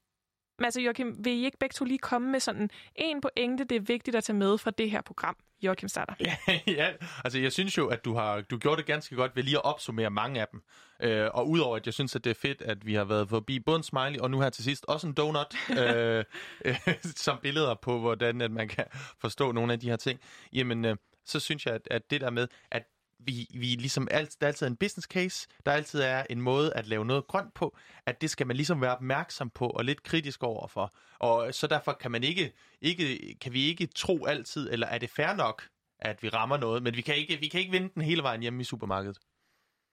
altså 0.65 0.81
Joachim, 0.81 1.17
vil 1.25 1.33
I 1.33 1.45
ikke 1.45 1.59
begge 1.59 1.73
to 1.73 1.85
lige 1.85 1.99
komme 1.99 2.33
med 2.33 2.41
sådan 2.41 2.71
en 2.97 3.21
pointe, 3.21 3.65
det 3.65 3.77
er 3.77 3.81
vigtigt 3.81 4.17
at 4.17 4.25
tage 4.25 4.37
med 4.37 4.59
fra 4.59 4.71
det 4.71 4.91
her 4.91 5.01
program? 5.01 5.37
Joachim 5.63 5.89
starter. 5.89 6.15
Ja, 6.25 6.37
ja, 6.67 6.93
altså 7.25 7.39
jeg 7.39 7.53
synes 7.53 7.79
jo, 7.79 7.89
at 7.89 8.05
du 8.05 8.15
har 8.15 8.41
du 8.41 8.59
gjort 8.59 8.79
det 8.79 8.87
ganske 8.87 9.17
godt 9.17 9.37
ved 9.37 9.43
lige 9.43 9.57
at 9.57 9.65
opsummere 9.65 10.11
mange 10.11 10.41
af 10.41 10.47
dem. 10.53 10.63
Øh, 11.03 11.29
og 11.35 11.49
udover 11.49 11.77
at 11.77 11.87
jeg 11.87 11.95
synes, 11.95 12.17
at 12.17 12.25
det 12.25 12.31
er 12.31 12.35
fedt, 12.35 12.63
at 12.63 12.87
vi 12.87 12.95
har 12.95 13.05
været 13.05 13.29
forbi 13.29 13.61
både 13.61 13.77
en 13.77 13.83
smiley, 13.83 14.19
og 14.19 14.31
nu 14.31 14.41
her 14.41 14.51
til 14.51 14.65
sidst 14.65 14.85
også 14.89 15.07
en 15.07 15.13
donut, 15.13 15.55
øh, 15.81 16.25
øh, 16.65 16.77
som 17.27 17.39
billeder 17.43 17.75
på, 17.75 17.99
hvordan 17.99 18.41
at 18.41 18.51
man 18.51 18.69
kan 18.69 18.85
forstå 19.21 19.53
nogle 19.53 19.73
af 19.73 19.81
de 19.81 19.89
her 19.89 19.97
ting, 19.97 20.21
jamen 20.53 20.85
øh, 20.85 20.97
så 21.25 21.41
synes 21.41 21.67
jeg, 21.67 21.75
at, 21.75 21.89
at 21.91 22.11
det 22.11 22.21
der 22.21 22.31
med, 22.31 22.49
at 22.71 22.83
vi, 23.19 23.47
vi 23.55 23.67
ligesom 23.67 24.09
alt, 24.11 24.37
der 24.41 24.47
er 24.47 24.49
altid 24.49 24.67
en 24.67 24.77
business 24.77 25.07
case, 25.07 25.49
der 25.67 25.73
altid 25.73 26.01
er 26.01 26.25
en 26.31 26.41
måde 26.41 26.75
at 26.75 26.87
lave 26.87 27.05
noget 27.05 27.27
grønt 27.27 27.55
på, 27.55 27.77
at 28.07 28.21
det 28.21 28.31
skal 28.31 28.47
man 28.47 28.57
ligesom 28.57 28.81
være 28.81 28.97
opmærksom 28.97 29.51
på 29.51 29.67
og 29.67 29.85
lidt 29.85 30.03
kritisk 30.03 30.43
overfor. 30.43 30.95
Og 31.19 31.55
så 31.55 31.67
derfor 31.67 31.93
kan 31.93 32.11
man 32.11 32.25
ikke, 32.25 32.53
ikke 32.81 33.35
kan 33.41 33.53
vi 33.53 33.63
ikke 33.63 33.87
tro 33.87 34.25
altid, 34.27 34.73
eller 34.73 34.87
er 34.87 34.99
det 34.99 35.11
fair 35.11 35.35
nok, 35.35 35.69
at 35.99 36.23
vi 36.23 36.29
rammer 36.29 36.57
noget, 36.57 36.83
men 36.83 36.97
vi 36.97 37.01
kan 37.01 37.17
ikke, 37.17 37.37
vi 37.37 37.49
kan 37.49 37.61
ikke 37.61 37.73
vinde 37.73 37.91
den 37.95 38.03
hele 38.03 38.23
vejen 38.23 38.41
hjemme 38.41 38.61
i 38.61 38.65
supermarkedet. 38.65 39.19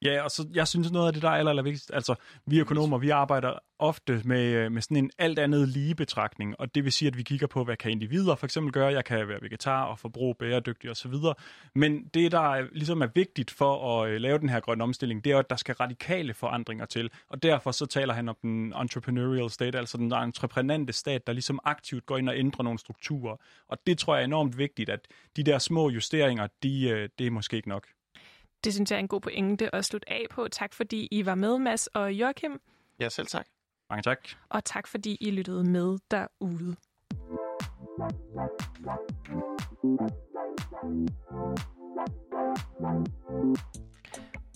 Ja, 0.03 0.23
og 0.23 0.31
så 0.31 0.47
jeg 0.53 0.67
synes 0.67 0.91
noget 0.91 1.07
af 1.07 1.13
det, 1.13 1.21
der 1.21 1.29
er 1.29 1.33
aller, 1.33 1.49
aller 1.49 1.63
vigtigst, 1.63 1.91
altså 1.93 2.15
vi 2.45 2.59
økonomer, 2.59 2.97
vi 2.97 3.09
arbejder 3.09 3.59
ofte 3.79 4.21
med, 4.25 4.53
øh, 4.53 4.71
med 4.71 4.81
sådan 4.81 4.97
en 4.97 5.11
alt 5.17 5.39
andet 5.39 5.69
lige 5.69 5.95
betragtning, 5.95 6.59
og 6.59 6.75
det 6.75 6.83
vil 6.83 6.91
sige, 6.91 7.07
at 7.07 7.17
vi 7.17 7.23
kigger 7.23 7.47
på, 7.47 7.63
hvad 7.63 7.77
kan 7.77 7.91
individer 7.91 8.35
for 8.35 8.45
eksempel 8.45 8.73
gøre, 8.73 8.93
jeg 8.93 9.05
kan 9.05 9.27
være 9.27 9.41
vegetar 9.41 9.83
og 9.83 9.99
forbruge 9.99 10.35
bæredygtig 10.35 10.91
osv., 10.91 11.13
men 11.75 12.05
det, 12.13 12.31
der 12.31 12.55
er, 12.55 12.67
ligesom 12.71 13.01
er 13.01 13.07
vigtigt 13.15 13.51
for 13.51 14.01
at 14.01 14.09
øh, 14.09 14.21
lave 14.21 14.39
den 14.39 14.49
her 14.49 14.59
grønne 14.59 14.83
omstilling, 14.83 15.23
det 15.23 15.31
er, 15.31 15.39
at 15.39 15.49
der 15.49 15.55
skal 15.55 15.75
radikale 15.75 16.33
forandringer 16.33 16.85
til, 16.85 17.09
og 17.29 17.43
derfor 17.43 17.71
så 17.71 17.85
taler 17.85 18.13
han 18.13 18.29
om 18.29 18.37
den 18.41 18.73
entrepreneurial 18.73 19.49
state, 19.49 19.77
altså 19.77 19.97
den 19.97 20.13
entreprenante 20.13 20.93
stat, 20.93 21.27
der 21.27 21.33
ligesom 21.33 21.59
aktivt 21.63 22.05
går 22.05 22.17
ind 22.17 22.29
og 22.29 22.37
ændrer 22.37 22.63
nogle 22.63 22.79
strukturer, 22.79 23.35
og 23.67 23.77
det 23.87 23.97
tror 23.97 24.15
jeg 24.15 24.21
er 24.21 24.25
enormt 24.25 24.57
vigtigt, 24.57 24.89
at 24.89 25.07
de 25.35 25.43
der 25.43 25.57
små 25.57 25.89
justeringer, 25.89 26.47
de, 26.63 26.89
øh, 26.89 27.09
det 27.19 27.27
er 27.27 27.31
måske 27.31 27.55
ikke 27.55 27.69
nok. 27.69 27.87
Det 28.63 28.73
synes 28.73 28.91
jeg 28.91 28.95
er 28.97 28.99
en 28.99 29.07
god 29.07 29.21
pointe 29.21 29.75
at 29.75 29.85
slutte 29.85 30.09
af 30.11 30.25
på. 30.31 30.47
Tak 30.47 30.73
fordi 30.73 31.07
I 31.11 31.25
var 31.25 31.35
med, 31.35 31.59
Mads 31.59 31.87
og 31.87 32.13
Joachim. 32.13 32.61
Ja, 32.99 33.09
selv 33.09 33.27
tak. 33.27 33.45
Mange 33.89 34.01
tak. 34.01 34.29
Og 34.49 34.65
tak 34.65 34.87
fordi 34.87 35.17
I 35.21 35.31
lyttede 35.31 35.63
med 35.63 35.97
derude. 36.11 36.75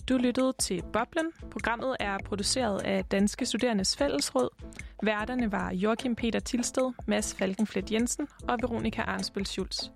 Du 0.08 0.16
lyttede 0.16 0.52
til 0.58 0.82
Boblen. 0.92 1.32
Programmet 1.50 1.96
er 2.00 2.18
produceret 2.24 2.82
af 2.82 3.04
Danske 3.04 3.46
Studerendes 3.46 3.96
Fællesråd. 3.96 4.48
Værterne 5.02 5.52
var 5.52 5.72
Joachim 5.72 6.14
Peter 6.14 6.40
Tilsted, 6.40 6.92
Mads 7.06 7.34
Falkenflet 7.34 7.92
Jensen 7.92 8.28
og 8.48 8.58
Veronika 8.62 9.02
Arnsbøl 9.02 9.46
Schulz. 9.46 9.88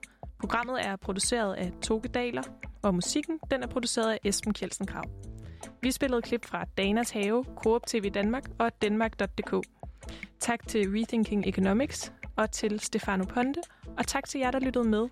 Programmet 0.42 0.86
er 0.86 0.96
produceret 0.96 1.54
af 1.54 1.72
Toge 1.82 2.08
Daler, 2.08 2.42
og 2.82 2.94
musikken 2.94 3.38
den 3.50 3.62
er 3.62 3.66
produceret 3.66 4.12
af 4.12 4.18
Esben 4.24 4.54
Kjeldsen 4.54 4.86
Krav. 4.86 5.04
Vi 5.82 5.90
spillede 5.90 6.22
klip 6.22 6.44
fra 6.44 6.64
Danas 6.76 7.10
Have, 7.10 7.44
Coop 7.56 7.86
TV 7.86 8.10
Danmark 8.10 8.44
og 8.58 8.82
Danmark.dk. 8.82 9.66
Tak 10.40 10.68
til 10.68 10.88
Rethinking 10.90 11.46
Economics 11.46 12.12
og 12.36 12.50
til 12.50 12.80
Stefano 12.80 13.24
Ponte, 13.24 13.60
og 13.98 14.06
tak 14.06 14.28
til 14.28 14.40
jer, 14.40 14.50
der 14.50 14.58
lyttede 14.58 14.88
med. 14.88 15.08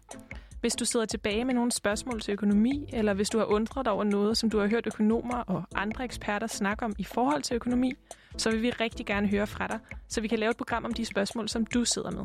Hvis 0.61 0.74
du 0.74 0.85
sidder 0.85 1.07
tilbage 1.07 1.45
med 1.45 1.55
nogle 1.55 1.72
spørgsmål 1.72 2.20
til 2.20 2.33
økonomi, 2.33 2.91
eller 2.93 3.14
hvis 3.14 3.31
du 3.31 3.39
har 3.39 3.45
undret 3.45 3.85
dig 3.85 3.93
over 3.93 4.05
noget, 4.05 4.37
som 4.37 4.51
du 4.51 4.59
har 4.59 4.66
hørt 4.66 4.87
økonomer 4.87 5.37
og 5.37 5.62
andre 5.74 6.05
eksperter 6.05 6.47
snakke 6.47 6.85
om 6.85 6.93
i 6.99 7.05
forhold 7.05 7.43
til 7.43 7.55
økonomi, 7.55 7.93
så 8.37 8.51
vil 8.51 8.62
vi 8.62 8.70
rigtig 8.70 9.07
gerne 9.07 9.28
høre 9.28 9.47
fra 9.47 9.66
dig, 9.66 9.78
så 10.09 10.20
vi 10.20 10.28
kan 10.28 10.39
lave 10.39 10.51
et 10.51 10.57
program 10.57 10.85
om 10.85 10.95
de 10.95 11.05
spørgsmål, 11.05 11.49
som 11.49 11.66
du 11.66 11.85
sidder 11.85 12.11
med. 12.11 12.24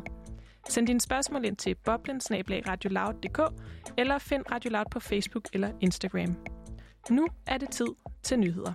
Send 0.70 0.88
dine 0.88 1.02
spørgsmål 1.02 1.46
ind 1.46 1.58
til 1.58 1.76
boblen 1.76 2.22
eller 3.98 4.18
find 4.18 4.44
Radio 4.52 4.70
Loud 4.72 4.86
på 4.92 5.00
Facebook 5.00 5.44
eller 5.54 5.72
Instagram. 5.82 6.36
Nu 7.10 7.28
er 7.48 7.58
det 7.58 7.70
tid 7.70 7.88
til 8.24 8.40
nyheder. 8.40 8.74